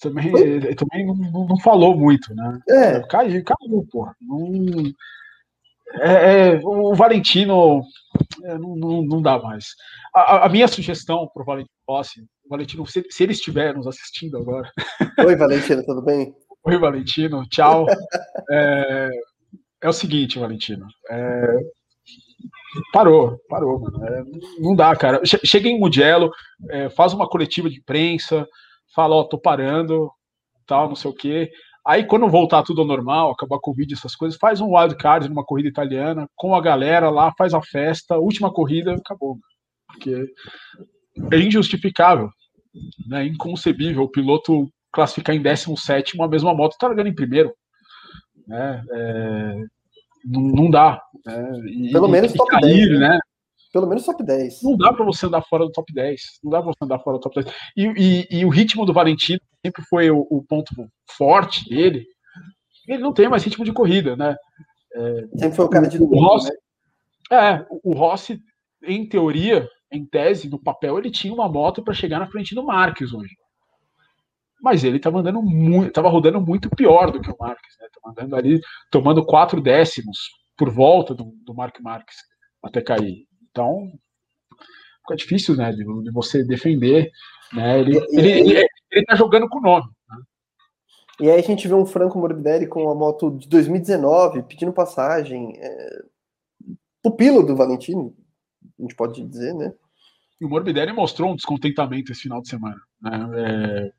também, 0.00 0.34
ele 0.36 0.74
também 0.74 1.06
não, 1.06 1.14
não, 1.14 1.60
falou 1.60 1.96
muito, 1.96 2.34
né? 2.34 2.60
É. 2.68 3.00
Caiu, 3.06 3.42
caiu, 3.44 3.86
porra. 3.90 4.16
Não, 4.20 4.92
é, 6.00 6.54
é, 6.54 6.60
o 6.64 6.94
Valentino 6.94 7.82
é, 8.44 8.58
não, 8.58 8.76
não, 8.76 9.02
não, 9.02 9.22
dá 9.22 9.38
mais. 9.38 9.66
A, 10.14 10.46
a 10.46 10.48
minha 10.48 10.66
sugestão 10.66 11.28
para 11.32 11.42
o 11.42 11.46
Valentino 11.46 11.76
Rossi, 11.88 12.24
Valentino, 12.48 12.86
se, 12.86 13.04
se, 13.10 13.22
ele 13.22 13.32
estiver 13.32 13.74
nos 13.74 13.86
assistindo 13.86 14.38
agora. 14.38 14.70
Oi, 15.18 15.36
Valentino, 15.36 15.84
tudo 15.84 16.02
bem? 16.02 16.34
Oi, 16.64 16.78
Valentino, 16.78 17.46
tchau. 17.48 17.86
é, 19.82 19.86
é 19.86 19.88
o 19.88 19.92
seguinte, 19.92 20.38
Valentino. 20.38 20.86
É, 21.10 21.56
parou, 22.92 23.38
parou. 23.48 23.82
É, 24.04 24.22
não 24.60 24.74
dá, 24.74 24.94
cara. 24.96 25.20
Chega 25.24 25.68
em 25.68 25.78
Mugello, 25.78 26.30
é, 26.70 26.88
faz 26.90 27.12
uma 27.12 27.28
coletiva 27.28 27.68
de 27.68 27.78
imprensa, 27.78 28.46
fala, 28.94 29.16
ó, 29.16 29.24
tô 29.24 29.38
parando, 29.38 30.10
tal, 30.66 30.88
não 30.88 30.96
sei 30.96 31.10
o 31.10 31.14
quê. 31.14 31.50
Aí, 31.84 32.04
quando 32.04 32.28
voltar 32.28 32.62
tudo 32.62 32.80
ao 32.80 32.86
normal, 32.86 33.32
acabar 33.32 33.58
com 33.60 33.72
o 33.72 33.74
vídeo, 33.74 33.94
essas 33.94 34.14
coisas, 34.14 34.38
faz 34.38 34.60
um 34.60 34.76
wildcard 34.76 35.28
numa 35.28 35.44
corrida 35.44 35.68
italiana, 35.68 36.28
com 36.36 36.54
a 36.54 36.60
galera 36.60 37.10
lá, 37.10 37.32
faz 37.36 37.52
a 37.54 37.60
festa, 37.60 38.18
última 38.18 38.52
corrida, 38.52 38.94
acabou. 38.94 39.36
Porque 39.88 40.26
é 41.32 41.38
injustificável, 41.38 42.30
né? 43.08 43.26
inconcebível 43.26 44.04
o 44.04 44.08
piloto 44.08 44.68
classificar 44.92 45.34
em 45.34 45.42
17 45.42 46.20
a 46.20 46.28
mesma 46.28 46.54
moto 46.54 46.76
tá 46.78 46.86
largando 46.86 47.08
em 47.08 47.14
primeiro. 47.14 47.52
Né? 48.46 48.84
É, 48.90 49.54
não, 50.24 50.40
não, 50.40 50.70
dá. 50.70 51.00
Né? 51.24 51.60
E, 51.66 51.92
Pelo 51.92 52.08
menos 52.08 52.32
top 52.32 52.50
cair, 52.50 52.88
10, 52.88 53.00
né? 53.00 53.08
né? 53.08 53.18
Pelo 53.72 53.86
menos 53.86 54.04
top 54.04 54.22
10. 54.22 54.62
Não 54.62 54.76
dá 54.76 54.92
para 54.92 55.04
você 55.04 55.26
andar 55.26 55.42
fora 55.42 55.64
do 55.64 55.72
top 55.72 55.92
10. 55.92 56.20
Não 56.44 56.50
dá 56.50 56.62
para 56.62 56.72
você 56.72 56.84
andar 56.84 56.98
fora 56.98 57.16
do 57.16 57.20
top 57.20 57.42
10. 57.42 57.56
E, 57.76 57.86
e, 57.86 58.38
e 58.40 58.44
o 58.44 58.50
ritmo 58.50 58.84
do 58.84 58.92
Valentino 58.92 59.40
sempre 59.64 59.82
foi 59.88 60.10
o, 60.10 60.26
o, 60.30 60.44
ponto 60.44 60.70
forte 61.16 61.68
dele. 61.68 62.04
Ele 62.86 63.02
não 63.02 63.12
tem 63.12 63.28
mais 63.28 63.42
ritmo 63.42 63.64
de 63.64 63.72
corrida, 63.72 64.14
né? 64.14 64.36
É, 64.94 65.38
sempre 65.38 65.56
foi 65.56 65.64
o 65.64 65.70
cara 65.70 65.88
de 65.88 66.02
o 66.02 66.06
Rossi, 66.06 66.50
né? 66.50 66.56
É, 67.32 67.66
o 67.82 67.94
Rossi, 67.94 68.38
em 68.82 69.08
teoria, 69.08 69.66
em 69.90 70.04
tese, 70.04 70.50
no 70.50 70.62
papel, 70.62 70.98
ele 70.98 71.10
tinha 71.10 71.32
uma 71.32 71.48
moto 71.48 71.82
para 71.82 71.94
chegar 71.94 72.18
na 72.18 72.26
frente 72.26 72.54
do 72.54 72.64
Marques 72.64 73.14
hoje. 73.14 73.34
Mas 74.62 74.84
ele 74.84 74.98
estava 74.98 75.18
andando 75.18 75.42
muito, 75.42 75.88
estava 75.88 76.08
rodando 76.08 76.40
muito 76.40 76.70
pior 76.70 77.10
do 77.10 77.20
que 77.20 77.30
o 77.30 77.36
Marques, 77.38 77.76
né? 77.80 77.88
Tava 77.92 78.12
andando 78.12 78.36
ali, 78.36 78.60
tomando 78.90 79.26
quatro 79.26 79.60
décimos 79.60 80.18
por 80.56 80.70
volta 80.70 81.14
do, 81.14 81.34
do 81.44 81.52
Mark 81.52 81.80
Marques 81.80 82.16
até 82.62 82.80
cair. 82.80 83.26
Então, 83.50 83.90
fica 85.00 85.16
difícil, 85.16 85.56
né, 85.56 85.72
de, 85.72 85.84
de 85.84 86.10
você 86.12 86.44
defender, 86.44 87.10
né, 87.52 87.80
ele, 87.80 87.98
e, 87.98 88.18
ele, 88.18 88.30
ele, 88.30 88.66
ele, 88.90 89.04
tá 89.04 89.16
jogando 89.16 89.48
com 89.48 89.58
o 89.58 89.62
nome. 89.62 89.86
Né? 90.08 90.16
E 91.20 91.30
aí 91.30 91.40
a 91.40 91.42
gente 91.42 91.66
vê 91.66 91.74
um 91.74 91.84
Franco 91.84 92.18
Morbidelli 92.18 92.66
com 92.66 92.88
a 92.88 92.94
moto 92.94 93.30
de 93.30 93.48
2019, 93.48 94.44
pedindo 94.44 94.72
passagem, 94.72 95.58
é, 95.58 96.02
pupilo 97.02 97.44
do 97.44 97.56
Valentino, 97.56 98.14
a 98.78 98.82
gente 98.82 98.94
pode 98.94 99.22
dizer, 99.26 99.54
né? 99.54 99.74
E 100.40 100.44
o 100.44 100.48
Morbidelli 100.48 100.92
mostrou 100.92 101.30
um 101.30 101.36
descontentamento 101.36 102.10
esse 102.12 102.22
final 102.22 102.40
de 102.40 102.48
semana, 102.48 102.80
né, 103.00 103.28
é, 103.36 103.92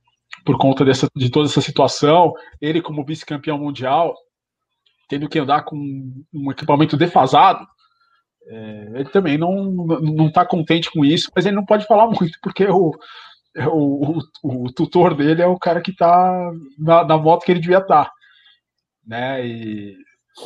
por 0.45 0.57
conta 0.57 0.83
dessa, 0.83 1.07
de 1.15 1.29
toda 1.29 1.47
essa 1.47 1.61
situação, 1.61 2.33
ele 2.61 2.81
como 2.81 3.05
vice-campeão 3.05 3.57
mundial, 3.57 4.15
tendo 5.07 5.29
que 5.29 5.39
andar 5.39 5.63
com 5.63 5.75
um 6.33 6.51
equipamento 6.51 6.97
defasado, 6.97 7.65
é, 8.47 8.91
ele 8.95 9.09
também 9.09 9.37
não 9.37 10.27
está 10.27 10.45
contente 10.45 10.91
com 10.91 11.05
isso, 11.05 11.31
mas 11.35 11.45
ele 11.45 11.55
não 11.55 11.65
pode 11.65 11.85
falar 11.85 12.07
muito 12.07 12.37
porque 12.41 12.65
o, 12.65 12.91
o, 13.71 14.19
o, 14.43 14.65
o 14.65 14.73
tutor 14.73 15.15
dele 15.15 15.41
é 15.41 15.47
o 15.47 15.57
cara 15.57 15.81
que 15.81 15.91
está 15.91 16.51
na, 16.77 17.05
na, 17.05 17.17
moto 17.17 17.45
que 17.45 17.51
ele 17.51 17.61
devia 17.61 17.77
estar, 17.77 18.05
tá, 18.05 18.11
né? 19.05 19.45
E, 19.45 19.95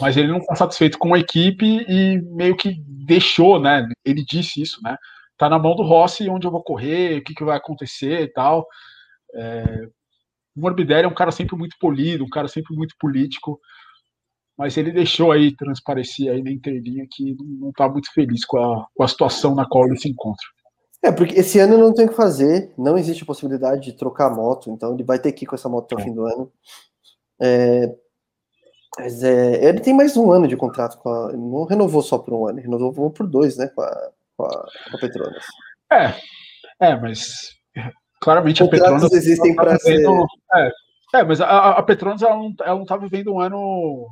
mas 0.02 0.18
ele 0.18 0.28
não 0.28 0.38
está 0.38 0.56
satisfeito 0.56 0.98
com 0.98 1.14
a 1.14 1.20
equipe 1.20 1.86
e 1.88 2.22
meio 2.36 2.56
que 2.56 2.76
deixou, 2.86 3.60
né? 3.60 3.88
Ele 4.06 4.24
disse 4.24 4.62
isso, 4.62 4.80
né? 4.84 4.98
Tá 5.38 5.50
na 5.50 5.58
mão 5.58 5.76
do 5.76 5.84
Rossi 5.84 6.30
onde 6.30 6.46
eu 6.46 6.52
vou 6.52 6.64
correr, 6.64 7.20
o 7.20 7.24
que, 7.24 7.34
que 7.34 7.44
vai 7.44 7.58
acontecer 7.58 8.22
e 8.22 8.28
tal. 8.28 8.66
É, 9.36 9.90
o 10.56 10.62
Morbidelli 10.62 11.06
é 11.06 11.08
um 11.08 11.14
cara 11.14 11.32
sempre 11.32 11.56
muito 11.56 11.76
polido, 11.80 12.24
um 12.24 12.30
cara 12.30 12.48
sempre 12.48 12.76
muito 12.76 12.96
político 13.00 13.60
mas 14.58 14.76
ele 14.76 14.92
deixou 14.92 15.32
aí 15.32 15.56
transparecer 15.56 16.32
aí 16.32 16.42
na 16.42 16.52
entrelinha 16.52 17.06
que 17.10 17.36
não 17.40 17.70
está 17.70 17.88
muito 17.88 18.12
feliz 18.12 18.44
com 18.44 18.58
a, 18.58 18.88
com 18.94 19.04
a 19.04 19.08
situação 19.08 19.54
na 19.54 19.68
qual 19.68 19.86
ele 19.86 19.98
se 19.98 20.10
encontra. 20.10 20.46
É, 21.04 21.12
porque 21.12 21.36
esse 21.36 21.60
ano 21.60 21.78
não 21.78 21.94
tem 21.94 22.08
o 22.08 22.10
que 22.10 22.16
fazer, 22.16 22.74
não 22.76 22.98
existe 22.98 23.22
a 23.22 23.26
possibilidade 23.28 23.82
de 23.82 23.94
trocar 23.94 24.32
a 24.32 24.36
moto, 24.36 24.72
então 24.72 24.96
ele 24.96 25.04
vai 25.04 25.20
ter 25.20 25.32
que 25.32 25.46
ir 25.46 25.48
com 25.48 25.54
essa 25.54 25.70
moto 25.70 25.86
até 25.86 25.96
o 25.96 26.00
é. 26.00 26.04
fim 26.04 26.14
do 26.14 26.26
ano. 26.26 26.52
É, 27.40 27.96
mas 28.98 29.22
é, 29.22 29.64
ele 29.64 29.80
tem 29.80 29.94
mais 29.94 30.18
um 30.18 30.32
ano 30.32 30.48
de 30.48 30.58
contrato 30.58 30.98
com 30.98 31.08
a. 31.08 31.34
Não 31.34 31.66
renovou 31.66 32.02
só 32.02 32.18
por 32.18 32.34
um 32.34 32.48
ano, 32.48 32.60
renovou 32.60 33.12
por 33.12 33.28
dois, 33.28 33.56
né? 33.58 33.68
Com 33.68 33.82
a, 33.82 34.12
com 34.36 34.46
a, 34.46 34.50
com 34.50 34.98
a 34.98 35.00
Petronas. 35.00 35.46
É, 35.92 36.16
é, 36.82 36.96
mas 37.00 37.56
claramente 38.22 38.64
a 38.64 38.68
Petronas. 38.68 39.12
existem 39.12 39.56
tá 39.56 39.64
para 39.64 39.80
ser. 39.80 40.02
É, 40.56 40.72
é, 41.16 41.24
mas 41.24 41.42
a, 41.42 41.72
a 41.72 41.84
Petronas 41.84 42.22
ela 42.22 42.36
não, 42.36 42.54
ela 42.62 42.80
não 42.80 42.86
tá 42.86 42.98
vivendo 42.98 43.34
um 43.34 43.40
ano 43.40 44.08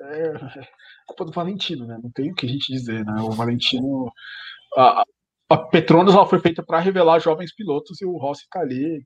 é, 0.00 0.26
é 0.26 0.68
culpa 1.06 1.24
do 1.24 1.32
Valentino, 1.32 1.86
né? 1.86 1.98
Não 2.02 2.10
tem 2.10 2.30
o 2.30 2.34
que 2.34 2.46
a 2.46 2.48
gente 2.48 2.72
dizer, 2.72 3.04
né? 3.04 3.20
O 3.22 3.30
Valentino. 3.30 4.12
A, 4.76 5.04
a 5.48 5.56
Petronas 5.56 6.14
ela 6.14 6.26
foi 6.26 6.40
feita 6.40 6.62
para 6.62 6.80
revelar 6.80 7.18
jovens 7.20 7.54
pilotos 7.54 8.00
e 8.00 8.04
o 8.04 8.16
Rossi 8.16 8.46
tá 8.50 8.60
ali 8.60 9.04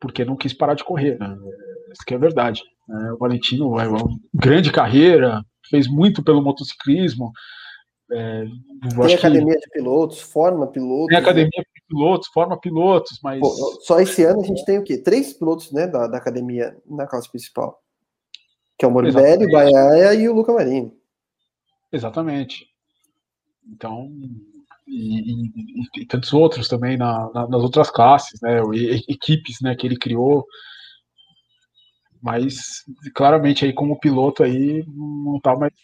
porque 0.00 0.24
não 0.24 0.36
quis 0.36 0.54
parar 0.54 0.74
de 0.74 0.82
correr, 0.82 1.18
né? 1.18 1.36
Isso 1.92 2.04
que 2.06 2.14
é 2.14 2.18
verdade. 2.18 2.62
Né? 2.88 3.12
O 3.12 3.18
Valentino 3.18 3.78
é 3.78 3.86
uma 3.86 4.02
grande 4.32 4.72
carreira, 4.72 5.44
fez 5.68 5.86
muito 5.86 6.24
pelo 6.24 6.42
motociclismo. 6.42 7.30
É, 8.12 8.44
tem 9.06 9.14
academia 9.14 9.54
que... 9.54 9.60
de 9.60 9.70
pilotos, 9.70 10.20
forma 10.20 10.66
pilotos. 10.66 11.08
Tem 11.08 11.18
academia 11.18 11.50
né? 11.56 11.64
de 11.74 11.82
pilotos, 11.88 12.28
forma 12.28 12.58
pilotos, 12.58 13.18
mas. 13.22 13.40
Pô, 13.40 13.48
só 13.82 14.00
esse 14.00 14.24
ano 14.24 14.40
a 14.40 14.44
gente 14.44 14.64
tem 14.64 14.78
o 14.78 14.84
quê? 14.84 14.98
Três 14.98 15.32
pilotos 15.32 15.70
né, 15.72 15.86
da, 15.86 16.06
da 16.06 16.18
academia 16.18 16.76
na 16.86 17.06
classe 17.06 17.30
principal 17.30 17.80
que 18.80 18.86
é 18.86 18.88
o 18.88 18.90
Moribelli, 18.90 19.44
o 19.44 19.50
Baiaia 19.50 20.14
e 20.14 20.26
o 20.26 20.32
Luca 20.32 20.54
Marini. 20.54 20.90
Exatamente. 21.92 22.66
Então, 23.68 24.10
e, 24.88 25.20
e, 25.20 25.52
e, 25.98 26.06
tantos 26.06 26.32
outros 26.32 26.66
também 26.66 26.96
na, 26.96 27.30
na, 27.34 27.46
nas 27.46 27.62
outras 27.62 27.90
classes, 27.90 28.40
né? 28.40 28.58
Equipes, 29.06 29.58
né? 29.60 29.76
Que 29.76 29.86
ele 29.86 29.98
criou. 29.98 30.46
Mas 32.22 32.56
claramente 33.14 33.66
aí 33.66 33.72
como 33.74 34.00
piloto 34.00 34.42
aí 34.42 34.82
não 34.88 35.38
tá 35.40 35.54
mais 35.54 35.74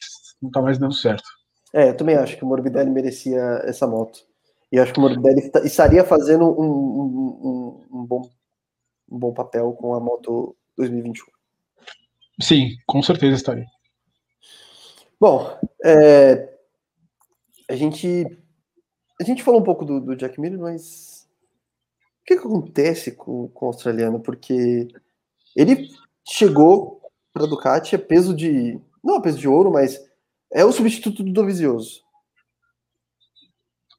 não 0.41 0.51
tá 0.51 0.63
mais 0.63 0.79
dando 0.79 0.95
certo. 0.95 1.29
É, 1.77 1.91
eu 1.91 1.95
também 1.95 2.17
acho 2.17 2.39
que 2.39 2.43
o 2.43 2.47
Morbidelli 2.47 2.89
merecia 2.89 3.61
essa 3.65 3.87
moto. 3.87 4.21
E 4.73 4.79
acho 4.79 4.95
que 4.95 4.99
o 4.99 5.03
Morbidelli 5.03 5.53
estaria 5.63 6.03
fazendo 6.05 6.47
um, 6.47 6.65
um, 6.65 7.85
um, 7.93 7.99
um, 7.99 8.07
bom, 8.07 8.23
um 9.11 9.19
bom 9.19 9.35
papel 9.35 9.75
com 9.75 9.93
a 9.93 10.01
moto 10.01 10.57
2021. 10.79 11.27
Sim, 12.41 12.71
com 12.87 13.03
certeza 13.03 13.37
estaria. 13.37 13.67
Bom, 15.21 15.55
é, 15.85 16.49
a 17.69 17.77
gente 17.77 18.25
a 19.21 19.25
gente 19.25 19.43
falou 19.43 19.61
um 19.61 19.65
pouco 19.65 19.85
do, 19.85 20.01
do 20.01 20.17
Jack 20.17 20.41
Miller, 20.41 20.59
mas 20.59 21.29
o 22.23 22.25
que, 22.25 22.39
que 22.39 22.47
acontece 22.47 23.13
com, 23.13 23.49
com, 23.49 23.67
o 23.67 23.69
australiano? 23.69 24.19
Porque 24.19 24.89
ele 25.55 25.91
chegou 26.27 27.03
para 27.35 27.45
a 27.45 27.47
Ducati 27.47 27.95
a 27.95 27.99
peso 27.99 28.35
de 28.35 28.81
não 29.05 29.17
a 29.17 29.21
peso 29.21 29.39
de 29.39 29.47
ouro, 29.47 29.71
mas 29.71 30.06
é 30.53 30.65
o 30.65 30.73
substituto 30.73 31.23
do 31.23 31.33
Dovizioso. 31.33 32.01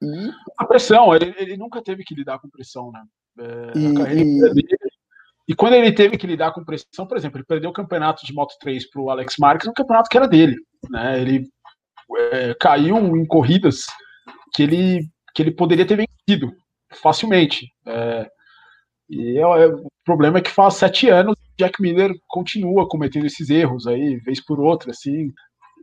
E... 0.02 0.32
A 0.58 0.66
pressão, 0.66 1.16
ele, 1.16 1.34
ele, 1.38 1.58
nunca 1.58 1.82
teve 1.82 2.04
que 2.04 2.16
lidar 2.16 2.40
com 2.40 2.50
pressão, 2.50 2.92
né? 2.92 3.04
É, 3.40 3.78
e, 3.78 4.24
e... 4.24 4.68
e, 5.50 5.56
quando 5.56 5.74
ele 5.74 5.92
teve 5.92 6.18
que 6.18 6.28
lidar 6.28 6.52
com 6.52 6.64
pressão, 6.64 7.08
por 7.08 7.18
exemplo, 7.18 7.38
ele 7.38 7.46
perdeu 7.46 7.70
o 7.70 7.74
campeonato 7.74 8.26
de 8.26 8.34
Moto 8.34 8.56
3 8.60 8.90
para 8.90 9.02
o 9.02 9.10
Alex 9.10 9.36
Marques, 9.38 9.68
um 9.68 9.74
campeonato 9.74 10.10
que 10.10 10.18
era 10.18 10.28
dele. 10.28 10.56
Né? 10.90 11.22
Ele 11.22 11.50
é, 12.32 12.54
caiu 12.56 12.98
em 13.16 13.26
corridas 13.26 13.86
que 14.54 14.64
ele, 14.64 15.10
que 15.34 15.42
ele 15.42 15.52
poderia 15.52 15.86
ter 15.86 15.96
vencido 15.96 16.56
facilmente. 17.02 17.68
É, 17.86 18.30
e 19.10 19.38
é, 19.38 19.68
o 19.68 19.88
problema 20.04 20.38
é 20.38 20.42
que 20.42 20.52
faz 20.52 20.76
sete 20.76 21.10
anos 21.10 21.36
Jack 21.58 21.82
Miller 21.82 22.14
continua 22.28 22.88
cometendo 22.88 23.26
esses 23.26 23.50
erros 23.50 23.88
aí, 23.88 24.18
vez 24.18 24.44
por 24.44 24.60
outra, 24.60 24.92
assim. 24.92 25.34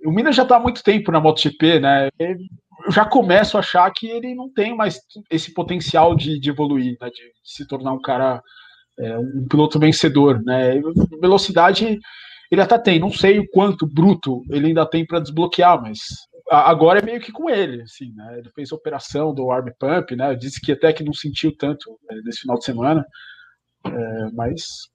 O 0.04 0.12
Miller 0.12 0.32
já 0.32 0.42
está 0.42 0.56
há 0.56 0.60
muito 0.60 0.82
tempo 0.82 1.10
na 1.10 1.20
MotoGP, 1.20 1.80
né? 1.80 2.08
Eu 2.18 2.92
já 2.92 3.04
começo 3.04 3.56
a 3.56 3.60
achar 3.60 3.90
que 3.90 4.06
ele 4.06 4.34
não 4.34 4.52
tem 4.52 4.76
mais 4.76 5.00
esse 5.30 5.52
potencial 5.54 6.14
de, 6.14 6.38
de 6.38 6.50
evoluir, 6.50 6.96
né? 7.00 7.08
de 7.08 7.32
se 7.42 7.66
tornar 7.66 7.92
um 7.92 8.00
cara, 8.00 8.42
é, 8.98 9.18
um 9.18 9.46
piloto 9.48 9.78
vencedor, 9.78 10.42
né? 10.42 10.80
Velocidade 11.20 11.98
ele 12.50 12.60
até 12.60 12.78
tem, 12.78 13.00
não 13.00 13.10
sei 13.10 13.38
o 13.38 13.48
quanto 13.50 13.86
bruto 13.86 14.42
ele 14.50 14.68
ainda 14.68 14.86
tem 14.86 15.04
para 15.04 15.18
desbloquear, 15.18 15.80
mas 15.80 15.98
agora 16.50 16.98
é 16.98 17.04
meio 17.04 17.20
que 17.20 17.32
com 17.32 17.48
ele, 17.48 17.82
assim, 17.82 18.12
né? 18.14 18.38
Ele 18.38 18.50
fez 18.50 18.70
a 18.70 18.76
operação 18.76 19.34
do 19.34 19.50
arm 19.50 19.68
pump, 19.78 20.14
né? 20.14 20.34
Disse 20.34 20.60
que 20.60 20.72
até 20.72 20.92
que 20.92 21.02
não 21.02 21.12
sentiu 21.12 21.56
tanto 21.56 21.98
é, 22.10 22.14
nesse 22.22 22.40
final 22.40 22.58
de 22.58 22.64
semana, 22.64 23.04
é, 23.86 24.30
mas 24.32 24.88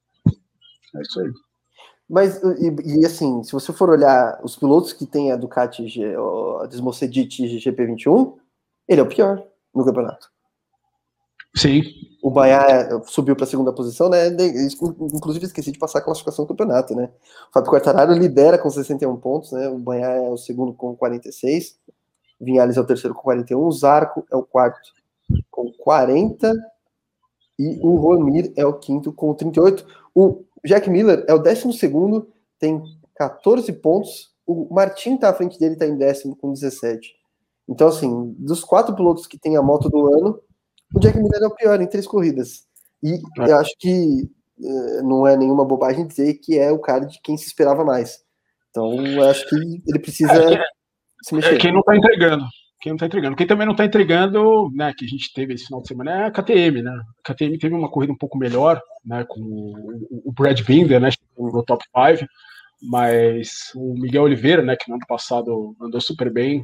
é 0.96 1.02
isso 1.02 1.20
aí. 1.20 1.32
Mas, 2.10 2.42
e, 2.42 3.02
e, 3.02 3.06
assim, 3.06 3.44
se 3.44 3.52
você 3.52 3.72
for 3.72 3.90
olhar 3.90 4.40
os 4.44 4.56
pilotos 4.56 4.94
que 4.94 5.06
tem 5.06 5.32
a 5.32 5.36
Ducati, 5.36 5.86
a 6.62 6.66
Desmocedit 6.66 7.44
GP21, 7.44 8.34
ele 8.88 9.00
é 9.00 9.04
o 9.04 9.08
pior 9.08 9.44
no 9.76 9.86
campeonato. 9.86 10.28
Sim. 11.56 11.84
O 12.22 12.30
Bahia 12.32 12.90
subiu 13.06 13.36
para 13.36 13.46
a 13.46 13.48
segunda 13.48 13.72
posição, 13.72 14.10
né? 14.10 14.28
Inclusive 14.28 15.46
esqueci 15.46 15.72
de 15.72 15.80
passar 15.80 16.00
a 16.00 16.02
classificação 16.02 16.46
do 16.46 16.50
campeonato, 16.50 16.96
né? 16.96 17.12
O 17.50 17.54
Fábio 17.54 17.72
Quartararo 17.72 18.14
lidera 18.14 18.58
com 18.58 18.70
61 18.70 19.16
pontos, 19.18 19.52
né? 19.52 19.68
O 19.70 19.78
Bahia 19.78 20.06
é 20.06 20.30
o 20.30 20.38
segundo 20.38 20.74
com 20.74 20.96
46, 20.96 21.78
Vinhales 22.42 22.78
é 22.78 22.82
o 22.82 22.86
terceiro 22.86 23.14
com 23.14 23.22
41, 23.22 23.60
o 23.60 23.72
Zarco 23.72 24.26
é 24.32 24.36
o 24.36 24.44
quarto 24.44 24.94
com 25.52 25.72
40 25.72 26.54
e 27.58 27.80
o 27.82 27.96
Romir 27.96 28.54
é 28.56 28.66
o 28.66 28.74
quinto 28.74 29.12
com 29.12 29.34
38. 29.34 29.86
O 30.16 30.46
Jack 30.66 30.90
Miller 30.90 31.26
é 31.28 31.34
o 31.34 31.40
décimo 31.40 31.74
segundo, 31.74 32.30
tem 32.60 32.82
14 33.16 33.72
pontos. 33.74 34.34
O 34.46 34.74
Martin 34.74 35.18
tá 35.18 35.30
à 35.30 35.34
frente 35.34 35.60
dele, 35.60 35.76
tá 35.76 35.86
em 35.86 35.98
décimo 35.98 36.36
com 36.36 36.52
17. 36.52 37.16
Então, 37.68 37.88
assim, 37.88 38.36
dos 38.40 38.64
quatro 38.64 38.96
pilotos 38.96 39.28
que 39.28 39.38
tem 39.38 39.56
a 39.56 39.62
moto 39.62 39.90
do 39.90 40.08
ano, 40.14 40.42
o 40.94 41.00
Jack 41.00 41.18
Miller 41.18 41.44
é 41.44 41.48
o 41.48 41.56
pior 41.56 41.80
em 41.80 41.88
três 41.88 42.08
corridas. 42.08 42.66
E 43.04 43.14
é. 43.14 43.52
eu 43.52 43.58
acho 43.58 43.72
que 43.78 44.30
uh, 44.60 45.04
não 45.08 45.28
é 45.28 45.38
nenhuma 45.38 45.64
bobagem 45.64 46.08
dizer 46.08 46.34
que 46.36 46.58
é 46.58 46.72
o 46.72 46.80
cara 46.80 47.06
de 47.06 47.20
quem 47.22 47.38
se 47.38 47.46
esperava 47.46 47.86
mais. 47.86 48.24
Então, 48.72 48.94
eu 49.06 49.24
acho 49.30 49.48
que 49.48 49.56
ele 49.56 50.00
precisa 50.00 50.34
é, 50.34 50.64
se 51.24 51.36
mexer. 51.36 51.56
É 51.56 51.58
quem 51.58 51.72
não 51.72 51.80
está 51.82 51.96
entregando. 51.96 52.44
Quem 52.82 52.92
não 52.92 52.96
está 52.96 53.08
entregando. 53.08 53.36
Quem 53.36 53.46
também 53.46 53.66
não 53.66 53.74
está 53.74 53.84
entregando, 53.84 54.72
né, 54.74 54.94
que 54.98 55.04
a 55.04 55.08
gente 55.08 55.34
teve 55.34 55.54
esse 55.54 55.66
final 55.66 55.82
de 55.82 55.88
semana 55.88 56.12
é 56.12 56.26
a 56.26 56.32
KTM, 56.32 56.82
né? 56.82 56.92
A 56.92 57.34
KTM 57.34 57.58
teve 57.58 57.76
uma 57.76 57.90
corrida 57.90 58.14
um 58.14 58.18
pouco 58.18 58.38
melhor, 58.38 58.82
né, 59.06 59.26
com 59.28 59.42
o, 59.42 60.32
Brad 60.32 60.62
Binder, 60.62 61.00
né, 61.00 61.10
no 61.38 61.64
top 61.64 61.84
5, 62.18 62.26
mas 62.82 63.72
o 63.76 63.94
Miguel 63.96 64.24
Oliveira, 64.24 64.62
né, 64.62 64.78
que 64.78 64.90
no 64.90 64.96
ano 64.96 65.06
passado 65.08 65.76
andou 65.82 66.00
super 66.00 66.32
bem, 66.32 66.64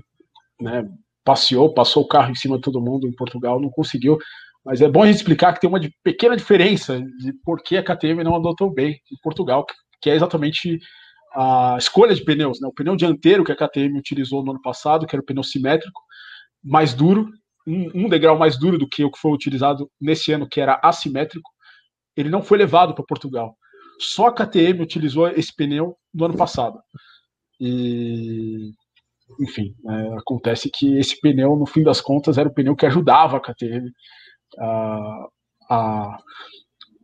né, 0.60 0.88
passeou, 1.24 1.74
passou 1.74 2.04
o 2.04 2.08
carro 2.08 2.32
em 2.32 2.36
cima 2.36 2.56
de 2.56 2.62
todo 2.62 2.82
mundo 2.82 3.08
em 3.08 3.16
Portugal, 3.16 3.60
não 3.60 3.70
conseguiu. 3.70 4.18
Mas 4.64 4.82
é 4.82 4.88
bom 4.88 5.04
a 5.04 5.08
gente 5.08 5.18
explicar 5.18 5.54
que 5.54 5.60
tem 5.60 5.70
uma 5.70 5.82
pequena 6.04 6.38
diferença 6.38 7.00
de 7.00 7.34
por 7.44 7.62
que 7.62 7.78
a 7.78 7.84
KTM 7.84 8.24
não 8.24 8.36
andou 8.36 8.56
tão 8.56 8.70
bem 8.72 9.02
em 9.12 9.18
Portugal, 9.22 9.66
que 10.02 10.10
é 10.10 10.16
exatamente 10.16 10.80
a 11.36 11.76
escolha 11.78 12.16
de 12.16 12.24
pneus. 12.24 12.62
Né? 12.62 12.68
O 12.68 12.74
pneu 12.74 12.96
dianteiro 12.96 13.44
que 13.44 13.52
a 13.52 13.56
KTM 13.56 14.00
utilizou 14.00 14.44
no 14.44 14.52
ano 14.52 14.62
passado, 14.62 15.06
que 15.06 15.16
era 15.16 15.22
o 15.22 15.26
pneu 15.26 15.44
simétrico, 15.44 16.02
mais 16.66 16.94
duro, 16.94 17.30
um, 17.68 18.06
um 18.06 18.10
degrau 18.10 18.38
mais 18.38 18.58
duro 18.58 18.78
do 18.78 18.90
que 18.90 19.04
o 19.04 19.12
que 19.12 19.20
foi 19.20 19.32
utilizado 19.32 19.90
nesse 20.02 20.32
ano, 20.32 20.50
que 20.50 20.60
era 20.60 20.80
assimétrico, 20.84 21.50
ele 22.18 22.30
não 22.30 22.42
foi 22.42 22.58
levado 22.58 22.96
para 22.96 23.06
Portugal. 23.06 23.56
Só 24.00 24.28
a 24.28 24.34
KTM 24.34 24.82
utilizou 24.82 25.28
esse 25.28 25.56
pneu 25.56 25.96
no 26.14 26.26
ano 26.26 26.36
passado. 26.36 26.80
E 27.60 28.72
enfim, 29.40 29.74
é, 29.88 30.18
acontece 30.20 30.70
que 30.70 30.98
esse 30.98 31.20
pneu, 31.20 31.56
no 31.56 31.66
fim 31.66 31.84
das 31.84 32.02
contas, 32.02 32.38
era 32.38 32.48
o 32.50 32.54
pneu 32.54 32.76
que 32.76 32.86
ajudava 32.86 33.38
a 33.38 33.40
KTM 33.40 33.92
a, 34.60 35.28
a, 35.70 36.18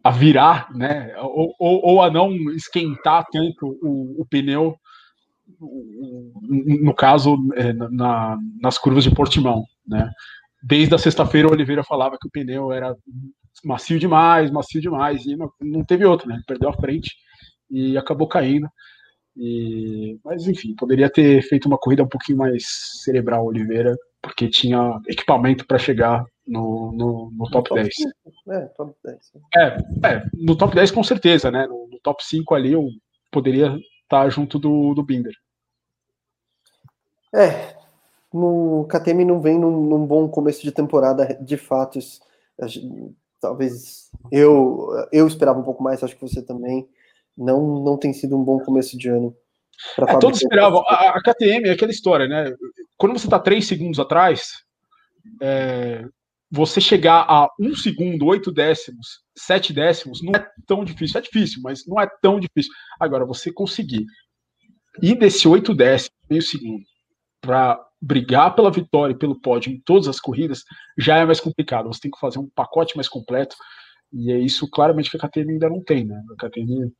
a 0.03 0.11
virar, 0.11 0.71
né, 0.75 1.15
ou, 1.19 1.53
ou, 1.59 1.81
ou, 1.83 2.01
a 2.01 2.11
não 2.11 2.31
esquentar 2.51 3.25
tanto 3.31 3.77
o, 3.81 4.21
o 4.21 4.25
pneu, 4.29 4.77
no 5.59 6.93
caso, 6.93 7.37
é, 7.55 7.73
na, 7.73 8.37
nas 8.61 8.77
curvas 8.77 9.03
de 9.03 9.13
Portimão, 9.13 9.63
né. 9.87 10.09
Desde 10.63 10.93
a 10.93 10.97
sexta-feira, 10.97 11.47
o 11.47 11.51
Oliveira 11.51 11.83
falava 11.83 12.17
que 12.21 12.27
o 12.27 12.31
pneu 12.31 12.71
era 12.71 12.95
macio 13.63 13.97
demais, 13.99 14.51
macio 14.51 14.79
demais, 14.79 15.25
e 15.25 15.35
não, 15.35 15.51
não 15.59 15.83
teve 15.83 16.05
outro, 16.05 16.27
né, 16.29 16.39
perdeu 16.45 16.69
a 16.69 16.73
frente 16.73 17.15
e 17.69 17.97
acabou 17.97 18.27
caindo. 18.27 18.67
E, 19.35 20.19
mas 20.23 20.47
enfim, 20.47 20.75
poderia 20.75 21.09
ter 21.09 21.41
feito 21.43 21.65
uma 21.65 21.77
corrida 21.77 22.03
um 22.03 22.07
pouquinho 22.07 22.37
mais 22.37 22.63
cerebral, 23.03 23.45
Oliveira, 23.45 23.95
porque 24.21 24.49
tinha 24.49 24.99
equipamento 25.07 25.65
para 25.65 25.79
chegar 25.79 26.23
no, 26.45 26.91
no, 26.91 27.31
no, 27.31 27.49
top, 27.49 27.69
top 27.69 27.81
10. 27.81 27.95
5. 27.95 28.11
É, 28.49 28.65
top 28.77 28.93
10. 29.03 29.17
É, 29.55 29.67
é, 30.07 30.23
no 30.33 30.55
top 30.55 30.75
10 30.75 30.91
com 30.91 31.03
certeza, 31.03 31.49
né? 31.49 31.65
No, 31.65 31.87
no 31.87 31.99
top 32.03 32.23
5 32.23 32.53
ali 32.53 32.73
eu 32.73 32.87
poderia 33.31 33.75
tá 34.11 34.29
junto 34.29 34.59
do, 34.59 34.93
do 34.93 35.01
Binder. 35.01 35.33
É, 37.33 37.77
no 38.33 38.85
KTM 38.89 39.23
não 39.23 39.39
vem 39.39 39.57
num, 39.57 39.85
num, 39.85 40.05
bom 40.05 40.27
começo 40.27 40.61
de 40.61 40.71
temporada, 40.73 41.37
de 41.41 41.55
fato. 41.55 41.97
Talvez 43.39 44.11
eu, 44.29 44.89
eu 45.13 45.25
esperava 45.25 45.57
um 45.57 45.63
pouco 45.63 45.81
mais, 45.81 46.03
acho 46.03 46.15
que 46.15 46.21
você 46.21 46.41
também 46.41 46.85
não, 47.37 47.81
não 47.81 47.97
tem 47.97 48.11
sido 48.11 48.37
um 48.37 48.43
bom 48.43 48.59
começo 48.59 48.97
de 48.97 49.07
ano. 49.07 49.33
É, 49.97 50.17
todos 50.17 50.41
esperavam. 50.41 50.83
A, 50.87 51.17
a, 51.17 51.21
KTM 51.23 51.69
é 51.69 51.71
aquela 51.71 51.91
história, 51.91 52.27
né? 52.27 52.53
Quando 52.97 53.17
você 53.17 53.27
está 53.27 53.39
três 53.39 53.65
segundos 53.65 53.99
atrás, 53.99 54.63
é, 55.41 56.05
você 56.51 56.81
chegar 56.81 57.25
a 57.29 57.49
um 57.57 57.73
segundo, 57.73 58.25
oito 58.25 58.51
décimos, 58.51 59.21
sete 59.37 59.71
décimos, 59.71 60.21
não 60.21 60.33
é 60.35 60.45
tão 60.67 60.83
difícil. 60.83 61.17
É 61.17 61.21
difícil, 61.21 61.61
mas 61.63 61.87
não 61.87 61.99
é 61.99 62.07
tão 62.21 62.39
difícil. 62.39 62.71
Agora, 62.99 63.25
você 63.25 63.53
conseguir 63.53 64.05
ir 65.01 65.17
desse 65.17 65.47
oito 65.47 65.73
décimos, 65.73 66.11
meio 66.29 66.41
segundo, 66.41 66.83
para 67.39 67.79
brigar 68.01 68.53
pela 68.53 68.69
vitória 68.69 69.13
e 69.13 69.17
pelo 69.17 69.39
pódio 69.39 69.71
em 69.71 69.79
todas 69.79 70.09
as 70.09 70.19
corridas, 70.19 70.63
já 70.97 71.17
é 71.17 71.25
mais 71.25 71.39
complicado. 71.39 71.87
Você 71.87 72.01
tem 72.01 72.11
que 72.11 72.19
fazer 72.19 72.39
um 72.39 72.49
pacote 72.53 72.97
mais 72.97 73.07
completo. 73.07 73.55
E 74.11 74.31
é 74.31 74.37
isso 74.37 74.69
claramente 74.69 75.09
que 75.09 75.15
a 75.15 75.19
KTM 75.19 75.53
ainda 75.53 75.69
não 75.69 75.81
tem, 75.81 76.05
né? 76.05 76.21
A 76.33 76.45
KTM 76.45 76.91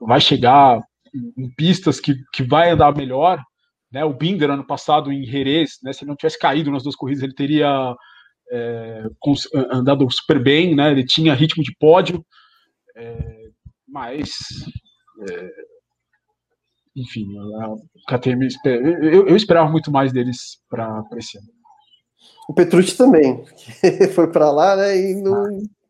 vai 0.00 0.20
chegar 0.20 0.82
em 1.14 1.50
pistas 1.56 1.98
que, 1.98 2.14
que 2.34 2.42
vai 2.42 2.70
andar 2.70 2.94
melhor, 2.94 3.42
né? 3.90 4.04
O 4.04 4.12
Binder 4.12 4.50
ano 4.50 4.66
passado 4.66 5.10
em 5.10 5.24
Jerez, 5.24 5.78
né? 5.82 5.94
Se 5.94 6.04
ele 6.04 6.10
não 6.10 6.16
tivesse 6.16 6.38
caído 6.38 6.70
nas 6.70 6.82
duas 6.82 6.94
corridas, 6.94 7.22
ele 7.22 7.34
teria 7.34 7.96
é, 8.50 9.04
andado 9.70 10.10
super 10.10 10.42
bem, 10.42 10.74
né? 10.74 10.90
Ele 10.90 11.04
tinha 11.04 11.34
ritmo 11.34 11.62
de 11.62 11.74
pódio, 11.78 12.24
é, 12.96 13.48
mas 13.86 14.30
é, 15.28 15.50
enfim, 16.98 17.28
a 18.08 18.18
KTM, 18.18 18.48
eu, 18.64 19.28
eu 19.28 19.36
esperava 19.36 19.70
muito 19.70 19.90
mais 19.90 20.12
deles 20.12 20.58
para 20.68 21.04
esse 21.16 21.38
ano. 21.38 21.46
O 22.48 22.54
Petrucci 22.54 22.96
também, 22.96 23.44
foi 24.14 24.30
para 24.32 24.50
lá, 24.50 24.74
né, 24.74 24.96
e 24.96 25.14
não, 25.14 25.44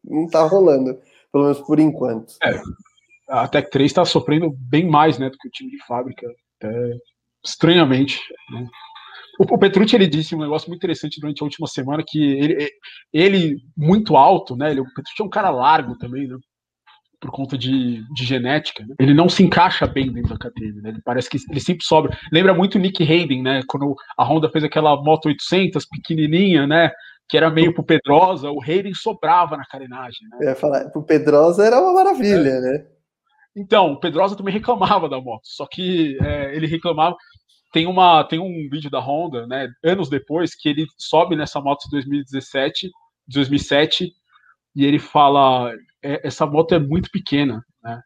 não 0.04 0.28
tá 0.28 0.42
rolando, 0.42 0.98
pelo 1.32 1.44
menos 1.44 1.60
por 1.60 1.78
enquanto. 1.78 2.34
É, 2.42 2.60
a 3.28 3.48
Tech 3.48 3.70
3 3.70 3.90
está 3.90 4.04
sofrendo 4.04 4.50
bem 4.50 4.86
mais, 4.86 5.18
né, 5.18 5.30
do 5.30 5.38
que 5.38 5.48
o 5.48 5.50
time 5.50 5.70
de 5.70 5.84
fábrica, 5.86 6.26
até 6.56 6.98
estranhamente, 7.44 8.20
né? 8.50 8.66
O, 9.38 9.58
Petrucci 9.58 9.94
ele 9.94 10.08
disse 10.08 10.34
um 10.34 10.40
negócio 10.40 10.68
muito 10.68 10.80
interessante 10.80 11.20
durante 11.20 11.42
a 11.42 11.44
última 11.44 11.66
semana 11.68 12.02
que 12.06 12.20
ele, 12.20 12.68
ele 13.12 13.56
muito 13.76 14.16
alto, 14.16 14.56
né? 14.56 14.70
Ele, 14.70 14.80
o 14.80 14.84
Petrucci 14.84 15.22
é 15.22 15.24
um 15.24 15.30
cara 15.30 15.50
largo 15.50 15.96
também, 15.96 16.26
né? 16.26 16.36
por 17.20 17.30
conta 17.30 17.58
de, 17.58 18.04
de 18.14 18.24
genética, 18.24 18.84
né? 18.86 18.94
ele 18.98 19.12
não 19.12 19.28
se 19.28 19.42
encaixa 19.42 19.86
bem 19.86 20.12
dentro 20.12 20.36
da 20.36 20.38
KTM, 20.38 20.80
né? 20.80 20.90
Ele 20.90 21.02
parece 21.04 21.28
que 21.28 21.36
ele 21.50 21.60
sempre 21.60 21.84
sobra. 21.84 22.16
Lembra 22.32 22.54
muito 22.54 22.76
o 22.76 22.78
Nick 22.78 23.02
Hayden, 23.02 23.42
né? 23.42 23.62
Quando 23.66 23.94
a 24.16 24.24
Honda 24.24 24.48
fez 24.48 24.62
aquela 24.62 24.96
Moto 25.02 25.26
800 25.26 25.84
pequenininha, 25.86 26.66
né? 26.66 26.92
Que 27.28 27.36
era 27.36 27.50
meio 27.50 27.74
pro 27.74 27.84
Pedrosa, 27.84 28.50
o 28.50 28.62
Hayden 28.62 28.94
sobrava 28.94 29.56
na 29.56 29.64
carenagem. 29.66 30.28
Né? 30.30 30.38
Eu 30.42 30.48
ia 30.50 30.54
falar, 30.54 30.88
pro 30.90 31.02
Pedrosa 31.02 31.64
era 31.64 31.80
uma 31.80 31.92
maravilha, 31.92 32.50
é. 32.50 32.60
né? 32.60 32.86
Então, 33.56 33.92
o 33.92 34.00
Pedrosa 34.00 34.36
também 34.36 34.54
reclamava 34.54 35.08
da 35.08 35.20
moto, 35.20 35.42
só 35.44 35.66
que 35.66 36.16
é, 36.22 36.54
ele 36.54 36.66
reclamava. 36.66 37.16
Tem, 37.72 37.86
uma, 37.86 38.24
tem 38.24 38.38
um 38.38 38.68
vídeo 38.70 38.90
da 38.90 38.98
Honda, 38.98 39.46
né? 39.46 39.68
Anos 39.84 40.08
depois, 40.08 40.54
que 40.54 40.68
ele 40.68 40.86
sobe 40.96 41.36
nessa 41.36 41.60
moto 41.60 41.84
de 41.84 41.90
2017, 41.90 42.90
2007, 43.26 44.12
e 44.74 44.84
ele 44.84 44.98
fala: 44.98 45.72
é, 46.02 46.26
essa 46.26 46.46
moto 46.46 46.74
é 46.74 46.78
muito 46.78 47.10
pequena, 47.10 47.64
né? 47.82 48.00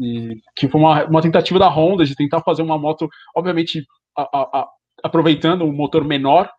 E, 0.00 0.40
que 0.56 0.68
foi 0.68 0.80
uma, 0.80 1.04
uma 1.04 1.22
tentativa 1.22 1.58
da 1.58 1.68
Honda 1.68 2.04
de 2.04 2.14
tentar 2.14 2.40
fazer 2.42 2.62
uma 2.62 2.78
moto, 2.78 3.08
obviamente, 3.36 3.84
a, 4.16 4.22
a, 4.22 4.60
a, 4.60 4.68
aproveitando 5.02 5.64
um 5.64 5.72
motor 5.72 6.04
menor, 6.04 6.50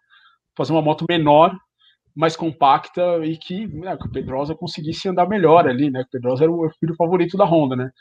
fazer 0.57 0.73
uma 0.73 0.81
moto 0.81 1.05
menor, 1.07 1.55
mais 2.15 2.35
compacta 2.35 3.25
e 3.25 3.37
que, 3.37 3.67
né, 3.67 3.97
que 3.97 4.07
o 4.07 4.11
Pedrosa 4.11 4.55
conseguisse 4.55 5.07
andar 5.09 5.27
melhor 5.27 5.67
ali, 5.67 5.91
né? 5.91 6.01
O 6.01 6.09
Pedrosa 6.09 6.45
era 6.45 6.51
o 6.51 6.69
filho 6.79 6.95
favorito 6.95 7.37
da 7.37 7.45
Honda, 7.45 7.75
né? 7.75 7.91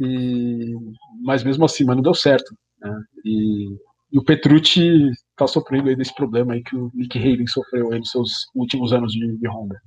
E, 0.00 0.74
mas 1.22 1.42
mesmo 1.44 1.64
assim, 1.64 1.84
mas 1.84 1.96
não 1.96 2.02
deu 2.02 2.14
certo. 2.14 2.56
Né? 2.82 3.02
E, 3.24 3.76
e 4.12 4.18
o 4.18 4.24
Petrucci 4.24 5.10
está 5.30 5.46
sofrendo 5.46 5.88
aí 5.88 5.96
desse 5.96 6.14
problema 6.14 6.54
aí 6.54 6.62
que 6.62 6.76
o 6.76 6.90
Nick 6.94 7.18
Hayden 7.18 7.46
sofreu 7.46 7.92
aí 7.92 7.98
nos 7.98 8.10
seus 8.10 8.46
últimos 8.54 8.92
anos 8.92 9.12
de, 9.12 9.36
de 9.36 9.48
Honda. 9.48 9.80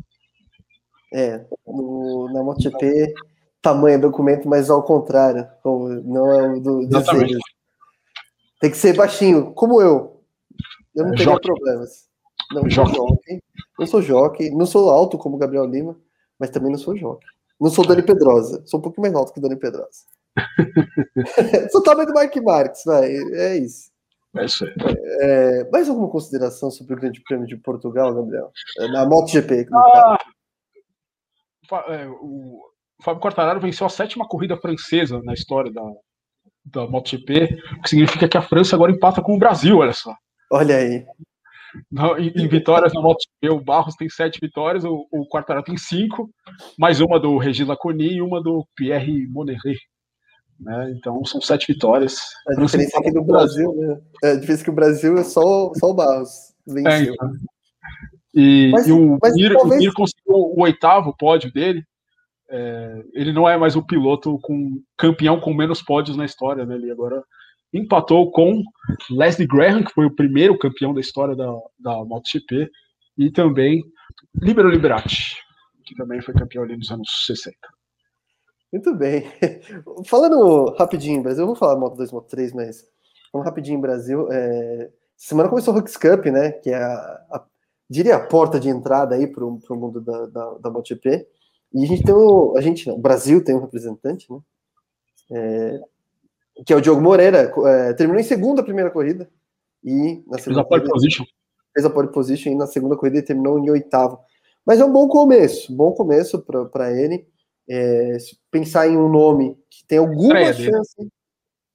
É, 1.14 1.46
no, 1.66 2.30
na 2.34 2.44
MotoGP, 2.44 3.14
tamanho 3.62 3.96
é 3.96 4.00
documento, 4.00 4.48
mas 4.48 4.70
ao 4.70 4.84
contrário, 4.84 5.48
não 6.04 6.32
é 6.32 6.50
o 6.50 6.60
do 6.60 6.88
desenho. 6.88 7.40
Tem 8.60 8.72
que 8.72 8.78
ser 8.78 8.96
baixinho, 8.96 9.54
como 9.54 9.82
eu. 9.82 10.24
Eu 10.96 11.06
não 11.06 11.14
é 11.14 11.18
tenho 11.18 11.40
problemas. 11.40 12.06
Não 12.52 12.70
sou 12.70 12.86
jockey, 12.86 13.44
não 13.80 13.88
sou 13.88 14.02
jockey, 14.02 14.50
não 14.52 14.66
sou 14.66 14.90
alto 14.90 15.18
como 15.18 15.38
Gabriel 15.38 15.66
Lima, 15.66 15.98
mas 16.40 16.50
também 16.50 16.72
não 16.72 16.78
sou 16.78 16.96
jockey. 16.96 17.26
Não 17.60 17.70
sou 17.70 17.86
Dani 17.86 18.04
Pedrosa, 18.04 18.62
sou 18.66 18.80
um 18.80 18.84
pouquinho 18.84 19.04
mais 19.04 19.16
alto 19.16 19.34
que 19.34 19.40
Dani 19.40 19.56
Pedrosa. 19.56 20.06
sou 21.72 21.84
tamanho 21.84 22.08
do 22.08 22.14
Mark 22.14 22.36
Marques, 22.38 22.84
vai, 22.86 23.10
é 23.10 23.58
isso. 23.58 23.90
É 24.36 24.46
isso 24.46 24.66
aí. 24.66 24.74
É, 25.22 25.70
mais 25.72 25.88
alguma 25.88 26.10
consideração 26.10 26.70
sobre 26.70 26.94
o 26.94 26.98
Grande 26.98 27.22
Prêmio 27.22 27.48
de 27.48 27.56
Portugal, 27.56 28.14
Gabriel? 28.14 28.52
É, 28.80 28.88
na 28.90 29.06
MotoGP, 29.06 29.68
ah, 29.74 30.18
é, 31.88 32.08
o 32.08 32.62
Fábio 33.02 33.22
Quartararo 33.22 33.60
venceu 33.60 33.88
a 33.88 33.90
sétima 33.90 34.28
corrida 34.28 34.58
francesa 34.58 35.22
na 35.24 35.34
história 35.34 35.72
da, 35.72 35.82
da 36.66 36.88
MotoGP, 36.88 37.58
o 37.78 37.82
que 37.82 37.90
significa 37.90 38.28
que 38.28 38.38
a 38.38 38.42
França 38.42 38.76
agora 38.76 38.92
empata 38.92 39.22
com 39.22 39.36
o 39.36 39.40
Brasil, 39.40 39.78
olha 39.78 39.94
só. 39.94 40.14
Olha 40.52 40.78
aí. 40.78 41.06
Em, 42.18 42.44
em 42.44 42.48
vitórias 42.48 42.94
na 42.94 43.02
MotoGP, 43.02 43.50
o 43.50 43.60
Barros 43.60 43.96
tem 43.96 44.10
sete 44.10 44.40
vitórias, 44.42 44.84
o, 44.84 45.08
o 45.12 45.28
Quartararo 45.28 45.66
tem 45.66 45.78
cinco, 45.78 46.30
mais 46.78 47.00
uma 47.00 47.20
do 47.20 47.38
Regis 47.38 47.68
Laconi 47.68 48.16
e 48.16 48.22
uma 48.22 48.42
do 48.42 48.66
Pierre 48.76 49.28
Moneret. 49.28 49.80
Né? 50.60 50.94
Então 50.98 51.24
são 51.26 51.42
sete 51.42 51.72
vitórias. 51.74 52.18
A 52.48 52.54
diferença 52.56 53.00
aqui 53.00 53.12
do 53.12 53.24
Brasil, 53.24 53.74
né? 53.76 54.00
É, 54.24 54.32
a 54.32 54.36
diferença 54.36 54.62
é 54.62 54.66
que 54.66 54.70
o 54.70 54.76
Brasil 54.76 55.18
é 55.18 55.24
só, 55.24 55.72
só 55.76 55.90
o 55.90 55.94
Barros. 55.94 56.54
Venceu. 56.66 56.92
É, 56.92 57.04
então. 57.04 57.34
E, 58.34 58.70
mas, 58.72 58.88
e 58.88 58.92
o, 58.92 59.18
Mir, 59.34 59.54
talvez... 59.54 59.76
o 59.76 59.78
Mir 59.78 59.94
conseguiu 59.94 60.36
o 60.36 60.62
oitavo 60.62 61.16
pódio 61.18 61.52
dele. 61.52 61.84
É, 62.50 63.04
ele 63.14 63.34
não 63.34 63.48
é 63.50 63.58
mais 63.58 63.76
o 63.76 63.86
piloto 63.86 64.38
com 64.42 64.82
campeão 64.98 65.40
com 65.40 65.54
menos 65.54 65.82
pódios 65.82 66.16
na 66.16 66.26
história, 66.26 66.66
né? 66.66 66.76
Ele 66.76 66.92
agora 66.92 67.24
empatou 67.74 68.32
com 68.32 68.64
Leslie 69.10 69.48
Graham, 69.48 69.84
que 69.84 69.94
foi 69.94 70.06
o 70.06 70.16
primeiro 70.16 70.58
campeão 70.58 70.94
da 70.94 71.02
história 71.02 71.36
da, 71.36 71.52
da 71.80 72.06
MotoGP, 72.06 72.70
e 73.18 73.32
também 73.32 73.84
Libero 74.42 74.70
Liberati, 74.70 75.36
que 75.86 75.96
também 75.96 76.22
foi 76.22 76.34
campeão 76.34 76.64
ali 76.64 76.78
nos 76.78 76.92
anos 76.92 77.26
60. 77.26 77.58
Muito 78.72 78.94
bem. 78.96 79.26
Falando 80.06 80.74
rapidinho 80.78 81.20
em 81.20 81.22
Brasil, 81.22 81.44
eu 81.44 81.48
vou 81.48 81.56
falar 81.56 81.80
Moto 81.80 81.96
2, 81.96 82.12
Moto 82.12 82.28
3, 82.28 82.54
mas 82.54 82.86
falando 83.32 83.46
rapidinho 83.46 83.78
em 83.78 83.82
Brasil, 83.82 84.28
é... 84.32 84.90
semana 85.16 85.50
começou 85.50 85.74
o 85.74 85.78
Hooks 85.78 85.98
Cup, 85.98 86.26
né? 86.26 86.52
Que 86.52 86.72
é 86.72 86.76
a, 86.76 87.26
a 87.32 87.46
diria, 87.90 88.16
a 88.16 88.26
porta 88.26 88.60
de 88.60 88.70
entrada 88.70 89.16
aí 89.16 89.28
para 89.28 89.46
o 89.46 89.60
mundo 89.72 90.02
da, 90.02 90.26
da, 90.26 90.54
da 90.56 90.70
MotoGP. 90.70 91.28
E 91.74 91.84
a 91.84 91.88
gente 91.88 92.04
tem 92.04 92.14
o, 92.14 92.56
a 92.58 92.62
gente, 92.62 92.90
o 92.90 92.98
Brasil 92.98 93.44
tem 93.44 93.56
um 93.56 93.62
representante, 93.62 94.32
né? 94.32 94.40
É, 95.32 95.80
que 96.66 96.72
é 96.72 96.76
o 96.76 96.82
Diogo 96.82 97.02
Moreira, 97.02 97.52
é, 97.66 97.94
terminou 97.94 98.20
em 98.20 98.24
segunda 98.24 98.62
a 98.62 98.64
primeira 98.64 98.92
corrida 98.92 99.30
e 99.84 100.24
na 100.28 100.38
segunda 100.38 100.40
fez 100.40 100.58
a 100.58 100.64
pole 100.64 100.82
corrida, 100.82 100.94
position. 100.94 101.26
Fez 101.74 101.86
a 101.86 101.90
pole 101.90 102.08
position 102.12 102.52
e 102.52 102.56
na 102.56 102.68
segunda 102.68 102.96
corrida 102.96 103.18
ele 103.18 103.26
terminou 103.26 103.60
em 103.60 103.70
oitavo. 103.70 104.20
Mas 104.66 104.80
é 104.80 104.86
um 104.86 104.92
bom 104.92 105.08
começo, 105.08 105.76
bom 105.76 105.92
começo 105.92 106.40
para 106.72 106.92
ele. 106.92 107.28
É, 107.68 108.18
pensar 108.52 108.88
em 108.88 108.98
um 108.98 109.10
nome 109.10 109.58
que 109.70 109.86
tem 109.86 109.98
alguma 109.98 110.54
chance, 110.54 110.96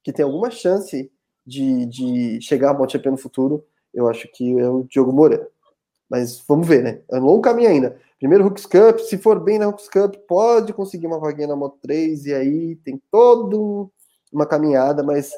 que 0.05 0.13
tem 0.13 0.25
alguma 0.25 0.51
chance 0.51 1.11
de, 1.45 1.87
de 1.87 2.41
chegar 2.41 2.71
a 2.71 2.75
MotoGP 2.75 3.11
no 3.11 3.17
futuro, 3.17 3.65
eu 3.93 4.09
acho 4.09 4.29
que 4.33 4.59
é 4.59 4.69
o 4.69 4.85
Diogo 4.85 5.13
Moreira. 5.13 5.49
Mas 6.09 6.43
vamos 6.47 6.67
ver, 6.67 6.83
né? 6.83 7.01
É 7.11 7.19
um 7.19 7.25
longo 7.25 7.43
caminho 7.43 7.71
ainda. 7.71 7.99
Primeiro 8.19 8.47
Hooks 8.47 8.67
Cup, 8.67 8.99
se 8.99 9.17
for 9.17 9.41
bem 9.41 9.59
na 9.59 9.69
Hooks 9.69 9.89
Cup, 9.89 10.15
pode 10.29 10.73
conseguir 10.73 11.07
uma 11.07 11.19
vaguinha 11.19 11.49
na 11.49 11.57
Moto 11.57 11.79
3, 11.81 12.27
e 12.27 12.35
aí 12.35 12.77
tem 12.77 13.01
toda 13.11 13.57
uma 14.33 14.47
caminhada, 14.47 15.03
mas 15.03 15.33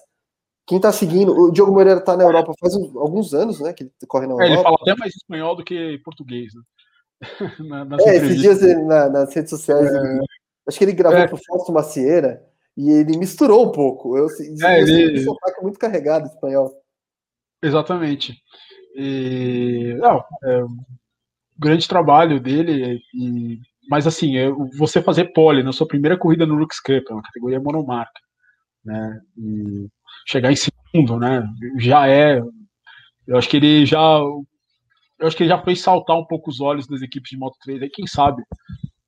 quem 0.66 0.80
tá 0.80 0.92
seguindo, 0.92 1.32
o 1.32 1.50
Diogo 1.50 1.72
Moreira 1.72 2.00
tá 2.00 2.16
na 2.16 2.24
Europa 2.24 2.52
faz 2.58 2.74
alguns 2.74 3.34
anos, 3.34 3.60
né? 3.60 3.72
Que 3.72 3.84
ele 3.84 3.92
corre 4.08 4.26
na 4.26 4.32
Europa. 4.32 4.46
É, 4.48 4.52
ele 4.54 4.62
fala 4.62 4.76
até 4.80 4.96
mais 4.96 5.14
espanhol 5.14 5.56
do 5.56 5.64
que 5.64 5.98
português, 6.04 6.52
né? 6.54 6.62
na, 7.86 7.96
é, 8.00 8.16
esses 8.16 8.40
dias 8.40 8.60
na, 8.84 9.08
nas 9.08 9.34
redes 9.34 9.50
sociais, 9.50 9.86
é... 9.86 9.96
ele, 9.96 10.20
acho 10.66 10.78
que 10.78 10.84
ele 10.84 10.92
gravou 10.92 11.18
é. 11.18 11.26
pro 11.26 11.38
Fausto 11.46 11.72
Macieira 11.72 12.44
e 12.76 12.90
ele 12.90 13.16
misturou 13.18 13.68
um 13.68 13.72
pouco. 13.72 14.16
Eu, 14.16 14.26
é, 14.62 14.80
ele... 14.80 15.20
sotaque 15.22 15.62
muito 15.62 15.78
carregado 15.78 16.26
espanhol. 16.26 16.72
Exatamente. 17.62 18.42
E, 18.94 19.94
não, 19.98 20.24
é 20.44 20.64
um 20.64 20.76
grande 21.58 21.88
trabalho 21.88 22.40
dele, 22.40 23.00
e, 23.14 23.58
mas 23.88 24.06
assim, 24.06 24.36
é, 24.36 24.50
você 24.76 25.02
fazer 25.02 25.32
pole 25.32 25.62
na 25.62 25.72
sua 25.72 25.86
primeira 25.86 26.18
corrida 26.18 26.44
no 26.44 26.54
Lux 26.54 26.80
Cup, 26.80 27.04
é 27.08 27.12
uma 27.12 27.22
categoria 27.22 27.60
monomarca, 27.60 28.20
né, 28.84 29.20
e 29.38 29.88
chegar 30.26 30.52
em 30.52 30.56
segundo, 30.56 31.18
né, 31.18 31.42
já 31.78 32.06
é, 32.06 32.42
eu 33.26 33.38
acho 33.38 33.48
que 33.48 33.56
ele 33.56 33.86
já, 33.86 34.18
eu 34.18 35.26
acho 35.26 35.36
que 35.36 35.44
ele 35.44 35.50
já 35.50 35.62
fez 35.62 35.80
saltar 35.80 36.18
um 36.18 36.26
pouco 36.26 36.50
os 36.50 36.60
olhos 36.60 36.86
das 36.86 37.00
equipes 37.00 37.30
de 37.30 37.38
Moto 37.38 37.56
3, 37.64 37.82
aí 37.82 37.88
quem 37.88 38.06
sabe, 38.06 38.42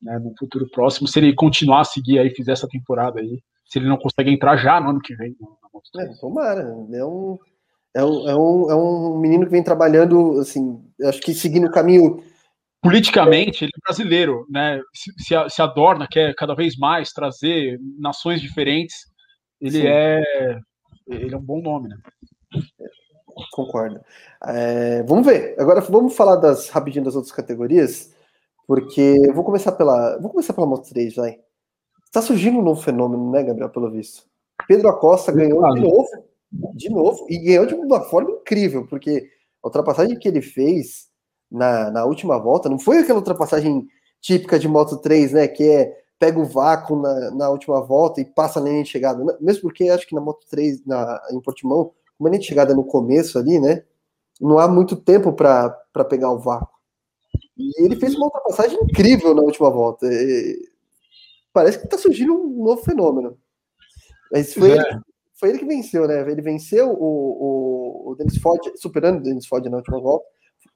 né, 0.05 0.19
no 0.19 0.33
futuro 0.39 0.69
próximo, 0.71 1.09
se 1.09 1.19
ele 1.19 1.35
continuar 1.35 1.81
a 1.81 1.85
seguir 1.85 2.19
aí, 2.19 2.31
fizer 2.31 2.53
essa 2.53 2.69
temporada 2.69 3.21
aí, 3.21 3.41
se 3.65 3.79
ele 3.79 3.89
não 3.89 3.97
consegue 3.97 4.31
entrar 4.31 4.57
já 4.57 4.81
no 4.81 4.91
ano 4.91 5.01
que 5.01 5.17
vem. 5.17 5.35
3. 5.93 6.09
É, 6.09 6.21
tomara, 6.21 6.61
é 6.61 7.05
um 7.05 7.39
é 7.97 8.05
um, 8.05 8.29
é, 8.29 8.35
um, 8.35 8.71
é 8.71 8.75
um 8.75 9.19
menino 9.19 9.45
que 9.45 9.53
vem 9.53 9.63
trabalhando, 9.63 10.41
assim, 10.41 10.83
acho 11.05 11.21
que 11.21 11.33
seguindo 11.33 11.69
o 11.69 11.71
caminho. 11.71 12.25
Politicamente, 12.83 13.65
ele 13.65 13.71
é 13.73 13.87
brasileiro, 13.87 14.45
né? 14.51 14.81
Se, 14.93 15.13
se, 15.17 15.49
se 15.49 15.63
adorna, 15.63 16.09
quer 16.11 16.35
cada 16.35 16.57
vez 16.57 16.77
mais 16.77 17.13
trazer 17.13 17.79
nações 17.97 18.41
diferentes. 18.41 18.97
Ele 19.61 19.83
Sim. 19.83 19.87
é. 19.87 20.23
Ele 21.07 21.35
é 21.35 21.39
um 21.39 21.43
bom 21.43 21.63
nome, 21.63 21.89
né? 21.89 21.97
Concordo. 23.53 24.01
É, 24.45 25.03
vamos 25.05 25.25
ver. 25.25 25.55
Agora 25.59 25.81
vamos 25.81 26.17
falar 26.17 26.37
das 26.37 26.69
rapidinho 26.71 27.05
das 27.05 27.15
outras 27.15 27.33
categorias, 27.33 28.13
porque 28.67 29.21
eu 29.25 29.35
vou 29.35 29.45
começar 29.45 29.73
pela. 29.73 30.19
Vou 30.19 30.31
começar 30.31 30.53
pela 30.53 30.67
Moto 30.67 30.89
3, 30.89 31.15
vai. 31.17 31.39
Está 32.05 32.23
surgindo 32.23 32.59
um 32.59 32.63
novo 32.63 32.81
fenômeno, 32.81 33.31
né, 33.31 33.43
Gabriel, 33.43 33.71
pelo 33.71 33.91
visto. 33.91 34.23
Pedro 34.69 34.89
Acosta 34.89 35.33
ganhou 35.33 35.63
de 35.75 35.81
novo 35.81 36.09
de 36.75 36.89
novo, 36.89 37.27
e 37.29 37.39
ganhou 37.39 37.67
de 37.67 37.75
uma 37.75 38.01
forma 38.03 38.31
incrível, 38.31 38.87
porque 38.87 39.29
a 39.63 39.67
ultrapassagem 39.67 40.19
que 40.19 40.29
ele 40.29 40.41
fez 40.41 41.09
na, 41.51 41.91
na 41.91 42.05
última 42.05 42.39
volta 42.39 42.69
não 42.69 42.79
foi 42.79 42.99
aquela 42.99 43.19
ultrapassagem 43.19 43.87
típica 44.21 44.59
de 44.59 44.69
Moto 44.69 44.99
3, 44.99 45.33
né? 45.33 45.49
Que 45.49 45.65
é 45.65 46.05
pega 46.19 46.39
o 46.39 46.45
vácuo 46.45 46.97
na, 46.97 47.31
na 47.33 47.51
última 47.51 47.81
volta 47.81 48.21
e 48.21 48.25
passa 48.25 48.61
na 48.61 48.71
linha 48.71 48.85
de 48.85 48.89
chegada. 48.89 49.37
Mesmo 49.41 49.63
porque 49.63 49.89
acho 49.89 50.07
que 50.07 50.15
na 50.15 50.21
Moto 50.21 50.47
3, 50.49 50.87
na, 50.87 51.21
em 51.33 51.41
Portimão, 51.41 51.93
como 52.17 52.29
a 52.29 52.31
linha 52.31 52.41
de 52.41 52.47
chegada 52.47 52.75
no 52.75 52.85
começo 52.85 53.39
ali, 53.39 53.59
né? 53.59 53.83
Não 54.41 54.59
há 54.59 54.69
muito 54.69 54.97
tempo 54.97 55.33
para 55.33 55.71
pegar 56.09 56.31
o 56.31 56.39
vácuo. 56.39 56.74
E 57.57 57.85
ele 57.85 57.97
fez 57.97 58.15
uma 58.15 58.27
ultrapassagem 58.27 58.79
incrível 58.83 59.35
na 59.35 59.43
última 59.43 59.71
volta. 59.71 60.07
E 60.07 60.59
parece 61.53 61.79
que 61.79 61.85
está 61.85 61.97
surgindo 61.97 62.35
um 62.35 62.65
novo 62.65 62.83
fenômeno. 62.83 63.39
Mas 64.33 64.53
foi, 64.53 64.73
é. 64.73 64.75
ele, 64.75 65.01
foi 65.39 65.49
ele 65.51 65.59
que 65.59 65.67
venceu, 65.67 66.09
né? 66.09 66.21
Ele 66.29 66.43
venceu 66.43 66.91
o, 66.91 68.07
o, 68.07 68.11
o 68.11 68.15
Dennis 68.17 68.39
Ford, 68.39 68.61
superando 68.77 69.19
o 69.19 69.23
Dennis 69.23 69.47
Ford 69.47 69.65
na 69.67 69.77
última 69.77 70.01
volta, 70.01 70.27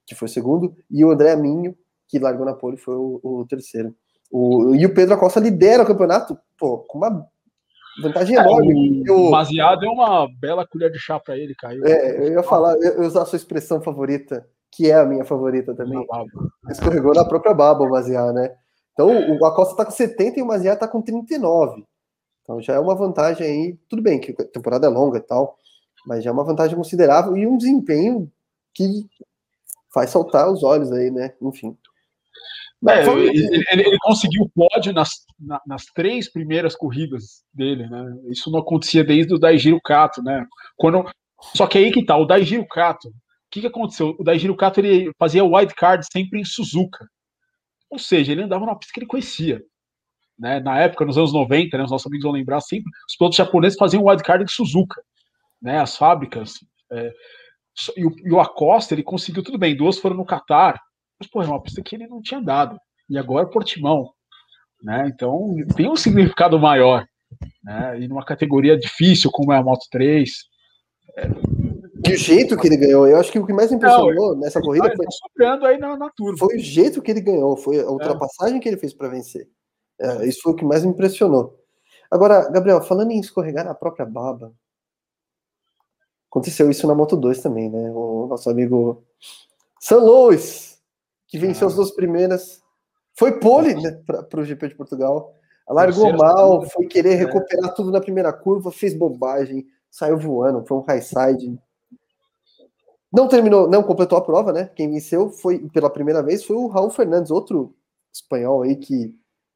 que 0.07 0.15
foi 0.15 0.27
o 0.27 0.31
segundo, 0.31 0.75
e 0.89 1.03
o 1.03 1.11
André 1.11 1.31
Aminho, 1.31 1.75
que 2.07 2.17
largou 2.17 2.45
na 2.45 2.53
pole, 2.53 2.77
foi 2.77 2.95
o, 2.95 3.19
o 3.21 3.45
terceiro. 3.47 3.93
O, 4.31 4.75
e 4.75 4.85
o 4.85 4.93
Pedro 4.93 5.15
Acosta 5.15 5.39
lidera 5.39 5.83
o 5.83 5.85
campeonato, 5.85 6.37
pô, 6.57 6.79
com 6.79 6.99
uma 6.99 7.27
vantagem 8.01 8.37
é, 8.37 8.39
enorme. 8.39 9.09
O, 9.09 9.27
o 9.27 9.31
Maziá 9.31 9.75
deu 9.75 9.91
uma 9.91 10.27
bela 10.39 10.65
colher 10.67 10.91
de 10.91 10.99
chá 10.99 11.19
para 11.19 11.37
ele, 11.37 11.53
caiu. 11.55 11.83
É, 11.85 12.27
eu 12.27 12.33
ia 12.33 12.43
falar, 12.43 12.75
eu, 12.75 12.93
eu 12.93 13.01
usar 13.01 13.23
a 13.23 13.25
sua 13.25 13.37
expressão 13.37 13.81
favorita, 13.81 14.47
que 14.79 14.89
é 14.89 14.95
a 14.95 15.05
minha 15.05 15.25
favorita 15.25 15.75
também. 15.75 16.07
Escorregou 16.69 17.13
na 17.13 17.25
própria 17.25 17.53
baba 17.53 17.83
o 17.83 17.89
Maziá, 17.89 18.31
né? 18.31 18.55
Então 18.93 19.09
o 19.37 19.45
Acosta 19.45 19.75
tá 19.75 19.83
com 19.83 19.91
70 19.91 20.39
e 20.39 20.41
o 20.41 20.45
Maziá 20.45 20.73
tá 20.73 20.87
com 20.87 21.01
39. 21.01 21.83
Então 22.41 22.61
já 22.61 22.75
é 22.75 22.79
uma 22.79 22.95
vantagem 22.95 23.45
aí, 23.45 23.79
tudo 23.89 24.01
bem 24.01 24.21
que 24.21 24.31
a 24.31 24.45
temporada 24.45 24.87
é 24.87 24.89
longa 24.89 25.17
e 25.17 25.21
tal, 25.21 25.57
mas 26.07 26.23
já 26.23 26.29
é 26.29 26.33
uma 26.33 26.45
vantagem 26.45 26.77
considerável 26.77 27.35
e 27.35 27.45
um 27.45 27.57
desempenho 27.57 28.31
que 28.73 29.05
faz 29.93 30.11
saltar 30.11 30.49
os 30.49 30.63
olhos 30.63 30.93
aí, 30.93 31.11
né? 31.11 31.33
Enfim. 31.41 31.75
É, 32.87 33.05
ele, 33.05 33.65
ele, 33.69 33.97
conseguiu 33.99 34.43
o 34.43 34.49
pódio 34.49 34.93
nas, 34.93 35.25
nas 35.67 35.83
três 35.87 36.31
primeiras 36.31 36.73
corridas 36.73 37.43
dele, 37.53 37.85
né? 37.89 38.17
Isso 38.29 38.49
não 38.49 38.59
acontecia 38.59 39.03
desde 39.03 39.33
o 39.33 39.37
Daijiro 39.37 39.81
Kato, 39.83 40.23
né? 40.23 40.47
Quando, 40.77 41.03
só 41.53 41.67
que 41.67 41.77
aí 41.77 41.91
que 41.91 42.05
tá, 42.05 42.15
o 42.15 42.25
Daijiro 42.25 42.65
Kato, 42.65 43.09
o 43.09 43.13
que, 43.49 43.61
que 43.61 43.67
aconteceu? 43.67 44.15
O 44.19 44.23
Daijiro 44.23 44.55
Kato 44.55 44.79
ele 44.79 45.11
fazia 45.17 45.43
wild 45.43 45.73
card 45.75 46.05
sempre 46.11 46.39
em 46.39 46.45
Suzuka. 46.45 47.07
Ou 47.89 47.97
seja, 47.97 48.31
ele 48.31 48.43
andava 48.43 48.65
na 48.65 48.75
pista 48.75 48.93
que 48.93 48.99
ele 48.99 49.07
conhecia. 49.07 49.61
Né? 50.37 50.59
Na 50.59 50.79
época, 50.79 51.05
nos 51.05 51.17
anos 51.17 51.33
90, 51.33 51.77
né, 51.77 51.83
os 51.83 51.91
nossos 51.91 52.07
amigos 52.07 52.23
vão 52.23 52.31
lembrar 52.31 52.61
sempre, 52.61 52.89
os 53.07 53.17
pilotos 53.17 53.37
japoneses 53.37 53.77
faziam 53.77 54.05
wild 54.05 54.23
card 54.23 54.43
em 54.43 54.47
Suzuka. 54.47 55.01
Né? 55.61 55.79
As 55.79 55.97
fábricas. 55.97 56.53
É, 56.91 57.11
e, 57.97 58.05
o, 58.05 58.15
e 58.23 58.31
o 58.31 58.39
Acosta, 58.39 58.93
ele 58.93 59.03
conseguiu 59.03 59.43
tudo 59.43 59.57
bem, 59.57 59.75
duas 59.75 59.97
foram 59.99 60.15
no 60.15 60.25
Qatar, 60.25 60.79
mas, 61.19 61.29
pô, 61.29 61.41
é 61.41 61.47
uma 61.47 61.61
pista 61.61 61.81
que 61.81 61.95
ele 61.95 62.07
não 62.07 62.21
tinha 62.21 62.41
dado. 62.41 62.79
E 63.09 63.17
agora 63.17 63.47
é 63.47 63.51
Portimão. 63.51 64.11
Né? 64.81 65.11
Então, 65.13 65.55
tem 65.75 65.89
um 65.89 65.95
significado 65.95 66.57
maior. 66.57 67.05
Né? 67.63 68.01
E 68.01 68.07
numa 68.07 68.23
categoria 68.23 68.77
difícil 68.77 69.29
como 69.31 69.51
é 69.51 69.57
a 69.57 69.63
Moto 69.63 69.85
3. 69.91 70.29
E 72.05 72.13
o 72.13 72.17
jeito 72.17 72.57
que 72.57 72.67
ele 72.67 72.77
ganhou, 72.77 73.07
eu 73.07 73.17
acho 73.17 73.31
que 73.31 73.39
o 73.39 73.45
que 73.45 73.53
mais 73.53 73.71
impressionou 73.71 74.33
não, 74.33 74.39
nessa 74.39 74.61
corrida 74.61 74.89
tá, 74.89 74.95
foi. 74.95 75.05
Tá 75.37 75.67
aí 75.67 75.77
na, 75.77 75.97
na 75.97 76.09
turma. 76.09 76.37
Foi 76.37 76.55
o 76.55 76.59
jeito 76.59 77.01
que 77.01 77.11
ele 77.11 77.21
ganhou, 77.21 77.57
foi 77.57 77.79
a 77.79 77.83
é. 77.83 77.85
ultrapassagem 77.85 78.57
é. 78.57 78.59
que 78.59 78.69
ele 78.69 78.77
fez 78.77 78.93
para 78.93 79.09
vencer. 79.09 79.49
É, 79.99 80.25
isso 80.25 80.41
foi 80.41 80.53
o 80.53 80.55
que 80.55 80.63
mais 80.63 80.83
me 80.83 80.91
impressionou. 80.91 81.59
Agora, 82.09 82.49
Gabriel, 82.49 82.81
falando 82.81 83.11
em 83.11 83.19
escorregar 83.19 83.65
na 83.65 83.73
própria 83.73 84.05
baba, 84.05 84.53
aconteceu 86.29 86.69
isso 86.69 86.87
na 86.87 86.95
Moto 86.95 87.17
2 87.17 87.41
também, 87.41 87.69
né? 87.69 87.91
O 87.91 88.27
nosso 88.27 88.49
amigo 88.49 89.03
San 89.79 89.97
Luis 89.97 90.69
que 91.29 91.37
venceu 91.37 91.67
ah. 91.67 91.69
as 91.69 91.75
duas 91.75 91.91
primeiras. 91.91 92.61
Foi 93.13 93.39
pole 93.39 93.75
né, 93.75 94.01
para 94.05 94.39
o 94.39 94.43
GP 94.43 94.69
de 94.69 94.75
Portugal. 94.75 95.33
Largou 95.67 96.11
mal, 96.17 96.63
foi 96.63 96.87
querer 96.87 97.13
é. 97.13 97.15
recuperar 97.15 97.73
tudo 97.75 97.91
na 97.91 98.01
primeira 98.01 98.33
curva, 98.33 98.71
fez 98.71 98.95
bobagem, 98.95 99.67
saiu 99.89 100.17
voando, 100.17 100.65
foi 100.65 100.77
um 100.77 100.81
high 100.81 101.01
side. 101.01 101.59
Não 103.11 103.27
terminou, 103.27 103.67
não 103.69 103.81
completou 103.81 104.17
a 104.17 104.23
prova, 104.23 104.53
né? 104.53 104.65
Quem 104.75 104.89
venceu 104.89 105.29
foi 105.29 105.59
pela 105.69 105.89
primeira 105.89 106.21
vez 106.21 106.43
foi 106.43 106.55
o 106.55 106.67
Raul 106.67 106.91
Fernandes, 106.91 107.31
outro 107.31 107.75
espanhol 108.13 108.63
aí 108.63 108.75
que, 108.75 109.15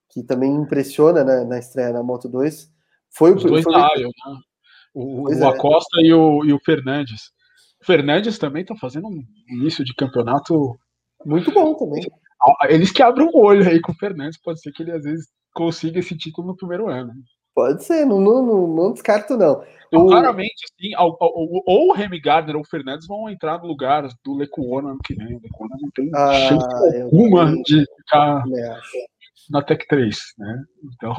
que 0.10 0.24
também 0.24 0.54
impressiona 0.54 1.24
né, 1.24 1.44
na 1.44 1.60
estreia 1.60 1.92
na 1.92 2.02
Moto 2.02 2.28
2. 2.28 2.72
Foi 3.12 3.34
Os 3.34 3.44
dois 3.44 3.64
foi, 3.64 3.74
da 3.74 3.80
né? 3.80 4.10
O, 4.94 5.28
o 5.28 5.32
é. 5.32 5.48
Acosta 5.48 6.02
e, 6.02 6.14
o, 6.14 6.44
e 6.46 6.54
o 6.54 6.60
Fernandes. 6.60 7.32
O 7.82 7.86
Fernandes 7.86 8.38
também 8.38 8.62
está 8.62 8.76
fazendo 8.76 9.08
um 9.08 9.24
início 9.50 9.84
de 9.84 9.94
campeonato 9.94 10.78
muito 11.26 11.52
bom 11.52 11.76
também. 11.76 12.04
Eles 12.70 12.92
que 12.92 13.02
abrem 13.02 13.28
o 13.28 13.38
olho 13.38 13.68
aí 13.68 13.80
com 13.80 13.92
o 13.92 13.96
Fernandes, 13.96 14.40
pode 14.42 14.62
ser 14.62 14.72
que 14.72 14.84
ele 14.84 14.92
às 14.92 15.04
vezes 15.04 15.28
consiga 15.54 16.00
esse 16.00 16.18
título 16.18 16.48
no 16.48 16.56
primeiro 16.56 16.90
ano. 16.90 17.14
Pode 17.56 17.84
ser, 17.84 18.06
não, 18.06 18.20
não, 18.20 18.68
não, 18.68 18.94
descarto, 18.94 19.38
não. 19.38 19.64
Então, 19.88 20.06
o... 20.06 20.08
Claramente, 20.08 20.66
assim, 20.66 20.92
ou 20.98 21.90
o 21.90 21.94
Remy 21.94 22.20
Gardner 22.20 22.56
ou 22.56 22.64
o 22.64 22.68
Fernandes 22.68 23.08
vão 23.08 23.30
entrar 23.30 23.60
no 23.60 23.68
lugar 23.68 24.08
do 24.24 24.34
Lecuona 24.34 24.90
ano 24.90 25.00
que 25.04 25.14
vem. 25.14 25.36
O 25.36 25.42
Lecuona 25.42 25.76
não 25.80 25.90
tem 25.92 26.10
ah, 26.16 26.34
chance 26.34 27.02
alguma 27.02 27.56
de 27.64 27.86
ficar 27.98 28.44
na 29.50 29.62
Tech 29.62 29.86
3, 29.88 30.18
né? 30.38 30.64
Então. 30.84 31.16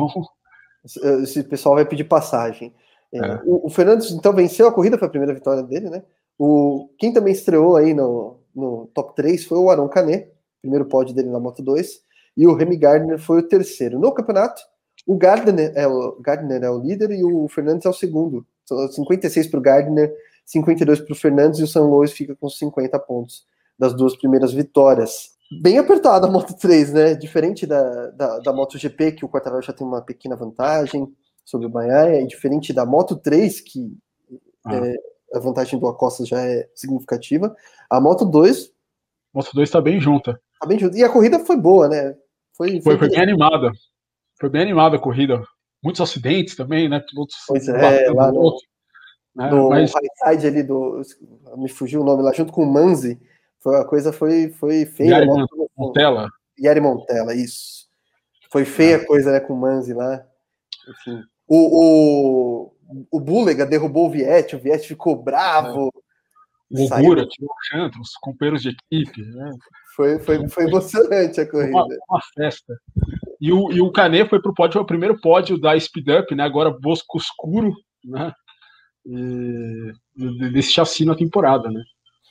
Esse 1.23 1.43
pessoal 1.45 1.77
vai 1.77 1.87
pedir 1.87 2.05
passagem. 2.05 2.75
É. 3.13 3.19
é. 3.19 3.41
O, 3.45 3.67
o, 3.67 3.71
Fernandes, 3.71 4.11
então, 4.11 4.33
venceu 4.33 4.69
a 4.69 4.73
corrida, 4.73 4.99
foi 4.99 5.07
a 5.09 5.11
primeira 5.11 5.33
vitória 5.33 5.63
dele, 5.63 5.89
né? 5.89 6.03
O, 6.39 6.91
quem 6.99 7.13
também 7.13 7.33
estreou 7.33 7.77
aí 7.77 7.95
no, 7.95 8.41
no 8.55 8.91
top 8.93 9.15
3 9.15 9.45
foi 9.45 9.57
o 9.57 9.71
Aron 9.71 9.89
Canet, 9.89 10.31
primeiro 10.61 10.85
pódio 10.87 11.15
dele 11.15 11.31
na 11.31 11.41
Moto 11.41 11.63
2, 11.63 12.03
e 12.37 12.47
o 12.47 12.55
Remy 12.55 12.77
Gardner 12.77 13.19
foi 13.19 13.39
o 13.39 13.49
terceiro. 13.49 13.99
No 13.99 14.13
campeonato, 14.13 14.61
o 15.07 15.17
Gardner 15.17 15.73
é 15.75 15.87
o, 15.87 16.17
Gardner 16.21 16.63
é 16.63 16.71
o 16.71 16.79
líder 16.79 17.11
e 17.11 17.23
o 17.23 17.49
Fernandes 17.49 17.87
é 17.87 17.89
o 17.89 17.95
segundo. 17.95 18.47
São 18.65 18.91
56 18.91 19.49
para 19.49 19.59
o 19.59 19.63
Gardner, 19.63 20.15
52 20.47 21.01
para 21.01 21.13
o 21.13 21.17
Fernandes 21.17 21.61
e 21.61 21.63
o 21.63 21.67
San 21.67 21.83
Luis 21.83 22.13
fica 22.13 22.35
com 22.35 22.49
50 22.49 22.99
pontos 23.01 23.47
das 23.79 23.95
duas 23.95 24.17
primeiras 24.17 24.53
vitórias. 24.53 25.35
Bem 25.61 25.79
apertada 25.79 26.27
a 26.27 26.31
Moto 26.31 26.55
3, 26.57 26.93
né? 26.93 27.15
Diferente 27.15 27.67
da, 27.67 28.11
da, 28.11 28.39
da 28.39 28.53
MotoGP, 28.53 29.13
que 29.13 29.25
o 29.25 29.29
Quartararo 29.29 29.63
já 29.63 29.73
tem 29.73 29.87
uma 29.87 30.01
pequena 30.01 30.37
vantagem 30.37 31.13
sobre 31.45 31.67
o 31.67 31.71
Banhaia, 31.71 32.23
e 32.23 32.27
diferente 32.27 32.73
da 32.73 32.87
Moto 32.87 33.17
3, 33.17 33.61
que 33.61 33.97
ah. 34.65 34.75
é, 34.75 34.95
a 35.35 35.39
vantagem 35.39 35.79
do 35.79 35.87
Acosta 35.87 36.25
já 36.25 36.41
é 36.41 36.67
significativa. 36.75 37.55
A 37.91 38.01
Moto 38.01 38.25
2. 38.25 38.73
Moto 39.35 39.51
2 39.53 39.69
está 39.69 39.81
bem 39.81 40.01
junta. 40.01 40.41
Tá 40.59 40.67
bem 40.67 40.79
junta. 40.79 40.97
E 40.97 41.05
a 41.05 41.11
corrida 41.11 41.39
foi 41.41 41.57
boa, 41.57 41.89
né? 41.89 42.17
Foi, 42.57 42.81
foi, 42.81 42.97
foi 42.97 43.11
bem 43.11 43.21
animada. 43.21 43.71
Foi 44.39 44.49
bem 44.49 44.63
animada 44.63 44.97
a 44.97 45.01
corrida. 45.01 45.43
Muitos 45.83 46.01
acidentes 46.01 46.57
também, 46.57 46.89
né? 46.89 47.01
Pilotos 47.01 47.37
pois 47.47 47.69
é, 47.69 48.11
lá 48.11 48.33
no, 48.33 48.41
outro, 48.41 48.67
né? 49.35 49.51
no 49.51 49.69
Mas... 49.69 49.93
side 50.25 50.47
ali 50.47 50.63
do. 50.63 51.03
Me 51.57 51.69
fugiu 51.69 52.01
o 52.01 52.05
nome 52.05 52.23
lá, 52.23 52.33
junto 52.33 52.53
com 52.53 52.63
o 52.63 52.73
Manzi. 52.73 53.21
Foi, 53.61 53.77
a 53.77 53.85
coisa 53.85 54.13
foi, 54.13 54.51
foi 54.51 54.87
feia. 54.87 55.11
Yari 55.11 55.27
né? 55.27 55.47
Montella. 55.77 56.29
Yari 56.59 56.81
Montella, 56.81 57.35
isso. 57.35 57.87
Foi 58.51 58.65
feia 58.65 58.97
a 58.97 59.01
é. 59.01 59.05
coisa, 59.05 59.33
né, 59.33 59.41
com 59.41 59.55
o 59.55 59.57
Manzi 59.57 59.93
lá. 59.93 60.25
Enfim. 60.89 61.23
O, 61.47 62.69
o, 62.69 62.73
o 63.11 63.21
Bulega 63.21 63.67
derrubou 63.67 64.07
o 64.07 64.11
Viet, 64.11 64.55
o 64.55 64.59
Viet 64.59 64.87
ficou 64.87 65.17
bravo. 65.17 65.91
É. 66.73 67.03
Gura, 67.03 67.27
tirou 67.27 67.51
o 67.51 67.65
chanto, 67.65 68.01
os 68.01 68.15
companheiros 68.17 68.63
de 68.63 68.71
equipe. 68.71 69.23
Né? 69.23 69.51
Foi, 69.95 70.19
foi, 70.19 70.49
foi 70.49 70.65
emocionante 70.65 71.41
a 71.41 71.49
corrida. 71.49 71.77
Uma, 71.77 71.87
uma 72.09 72.21
festa. 72.35 72.75
E 73.45 73.53
o, 73.53 73.71
e 73.71 73.79
o 73.79 73.93
Canet 73.93 74.27
foi 74.27 74.41
para 74.41 74.51
o 74.51 74.55
pódio, 74.55 74.73
foi 74.73 74.83
o 74.83 74.87
primeiro 74.87 75.21
pódio 75.21 75.59
da 75.59 75.79
Speed 75.79 76.09
Up, 76.09 76.35
né? 76.35 76.43
Agora 76.43 76.71
Bosco 76.71 77.19
Escuro, 77.19 77.75
né? 78.03 78.33
E, 79.05 79.93
desse 80.51 80.73
chassi 80.73 81.05
na 81.05 81.15
temporada, 81.15 81.71
né? 81.71 81.83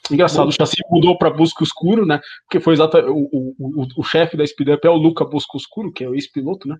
Engraçado, 0.09 0.47
o 0.47 0.51
chassi 0.51 0.77
mudou 0.89 1.15
para 1.15 1.29
Busco 1.29 1.63
Escuro, 1.63 2.03
né? 2.03 2.19
Porque 2.45 2.59
foi 2.59 2.73
exatamente 2.73 3.11
o, 3.11 3.53
o, 3.59 3.87
o, 3.95 4.03
chefe 4.03 4.35
da 4.35 4.45
Speed 4.45 4.69
Up 4.69 4.87
é 4.87 4.89
o 4.89 4.97
Luca 4.97 5.23
Busco 5.23 5.55
Escuro, 5.55 5.93
que 5.93 6.03
é 6.03 6.09
o 6.09 6.15
ex-piloto, 6.15 6.67
né? 6.67 6.77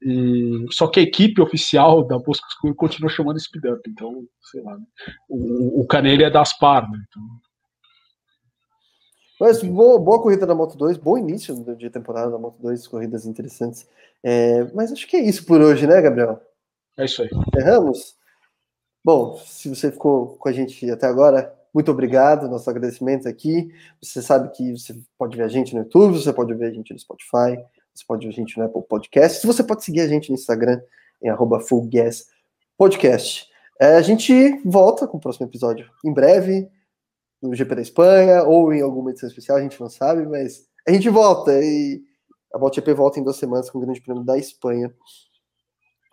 E, 0.00 0.64
só 0.70 0.86
que 0.86 1.00
a 1.00 1.02
equipe 1.02 1.42
oficial 1.42 2.06
da 2.06 2.18
Bosco 2.18 2.48
Escuro 2.48 2.74
continua 2.74 3.10
chamando 3.10 3.38
Speed 3.38 3.66
Up, 3.66 3.82
então, 3.86 4.24
sei 4.50 4.62
lá. 4.62 4.78
Né? 4.78 4.84
O, 5.28 5.82
o 5.82 5.86
Canelli 5.86 6.24
é 6.24 6.30
da 6.30 6.40
Aspar, 6.40 6.90
né? 6.90 6.98
Então... 7.06 7.22
Mas 9.40 9.62
boa, 9.62 9.98
boa 9.98 10.20
corrida 10.20 10.46
da 10.46 10.54
Moto 10.54 10.76
2, 10.76 10.96
bom 10.96 11.16
início 11.16 11.54
de 11.76 11.88
temporada 11.90 12.30
da 12.30 12.38
Moto 12.38 12.58
2, 12.60 12.86
corridas 12.88 13.24
interessantes. 13.24 13.86
É, 14.22 14.64
mas 14.74 14.90
acho 14.90 15.06
que 15.06 15.16
é 15.16 15.20
isso 15.20 15.44
por 15.46 15.60
hoje, 15.60 15.86
né, 15.86 16.00
Gabriel? 16.00 16.40
É 16.96 17.04
isso 17.04 17.22
aí. 17.22 17.28
Erramos? 17.56 18.16
Bom, 19.04 19.38
se 19.38 19.68
você 19.68 19.92
ficou 19.92 20.36
com 20.36 20.48
a 20.48 20.52
gente 20.52 20.90
até 20.90 21.06
agora, 21.06 21.56
muito 21.72 21.90
obrigado, 21.92 22.48
nossos 22.48 22.66
agradecimentos 22.66 23.26
aqui. 23.26 23.72
Você 24.02 24.20
sabe 24.20 24.50
que 24.50 24.72
você 24.72 24.96
pode 25.16 25.36
ver 25.36 25.44
a 25.44 25.48
gente 25.48 25.74
no 25.74 25.82
YouTube, 25.82 26.18
você 26.18 26.32
pode 26.32 26.52
ver 26.54 26.66
a 26.66 26.72
gente 26.72 26.92
no 26.92 26.98
Spotify, 26.98 27.56
você 27.94 28.04
pode 28.06 28.26
ver 28.26 28.32
a 28.32 28.36
gente 28.36 28.58
no 28.58 28.64
Apple 28.64 28.82
Podcast. 28.82 29.46
Você 29.46 29.62
pode 29.62 29.84
seguir 29.84 30.00
a 30.00 30.08
gente 30.08 30.30
no 30.30 30.34
Instagram, 30.34 30.80
em 31.22 31.28
arroba 31.28 31.60
fullgaspodcast. 31.60 33.46
É, 33.80 33.94
a 33.94 34.02
gente 34.02 34.60
volta 34.64 35.06
com 35.06 35.18
o 35.18 35.20
próximo 35.20 35.46
episódio 35.46 35.88
em 36.04 36.12
breve, 36.12 36.68
no 37.42 37.54
GP 37.54 37.74
da 37.74 37.82
Espanha, 37.82 38.42
ou 38.44 38.72
em 38.72 38.82
alguma 38.82 39.10
edição 39.10 39.28
especial, 39.28 39.58
a 39.58 39.62
gente 39.62 39.80
não 39.80 39.88
sabe, 39.88 40.26
mas 40.26 40.66
a 40.86 40.92
gente 40.92 41.08
volta. 41.08 41.52
E 41.62 42.02
A 42.52 42.58
MotoGP 42.58 42.94
volta 42.94 43.20
em 43.20 43.22
duas 43.22 43.36
semanas 43.36 43.70
com 43.70 43.78
o 43.78 43.80
Grande 43.80 44.00
Prêmio 44.00 44.24
da 44.24 44.38
Espanha. 44.38 44.92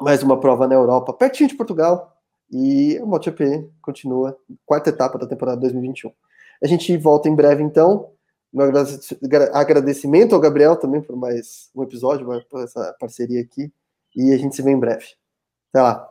Mais 0.01 0.21
uma 0.21 0.39
prova 0.39 0.67
na 0.67 0.75
Europa, 0.75 1.13
pertinho 1.13 1.49
de 1.49 1.55
Portugal. 1.55 2.13
E 2.51 2.97
a 2.97 3.05
MotoGP 3.05 3.69
continua, 3.81 4.37
quarta 4.65 4.89
etapa 4.89 5.17
da 5.17 5.25
temporada 5.25 5.61
2021. 5.61 6.11
A 6.63 6.67
gente 6.67 6.95
volta 6.97 7.27
em 7.27 7.35
breve, 7.35 7.63
então. 7.63 8.11
Meu 8.53 8.71
agradecimento 9.53 10.33
ao 10.33 10.39
Gabriel 10.39 10.77
também 10.77 11.01
por 11.01 11.15
mais 11.15 11.69
um 11.75 11.83
episódio, 11.83 12.25
por 12.49 12.63
essa 12.63 12.95
parceria 12.99 13.41
aqui. 13.41 13.71
E 14.15 14.31
a 14.31 14.37
gente 14.37 14.55
se 14.55 14.61
vê 14.61 14.71
em 14.71 14.79
breve. 14.79 15.05
Até 15.73 15.81
lá. 15.81 16.07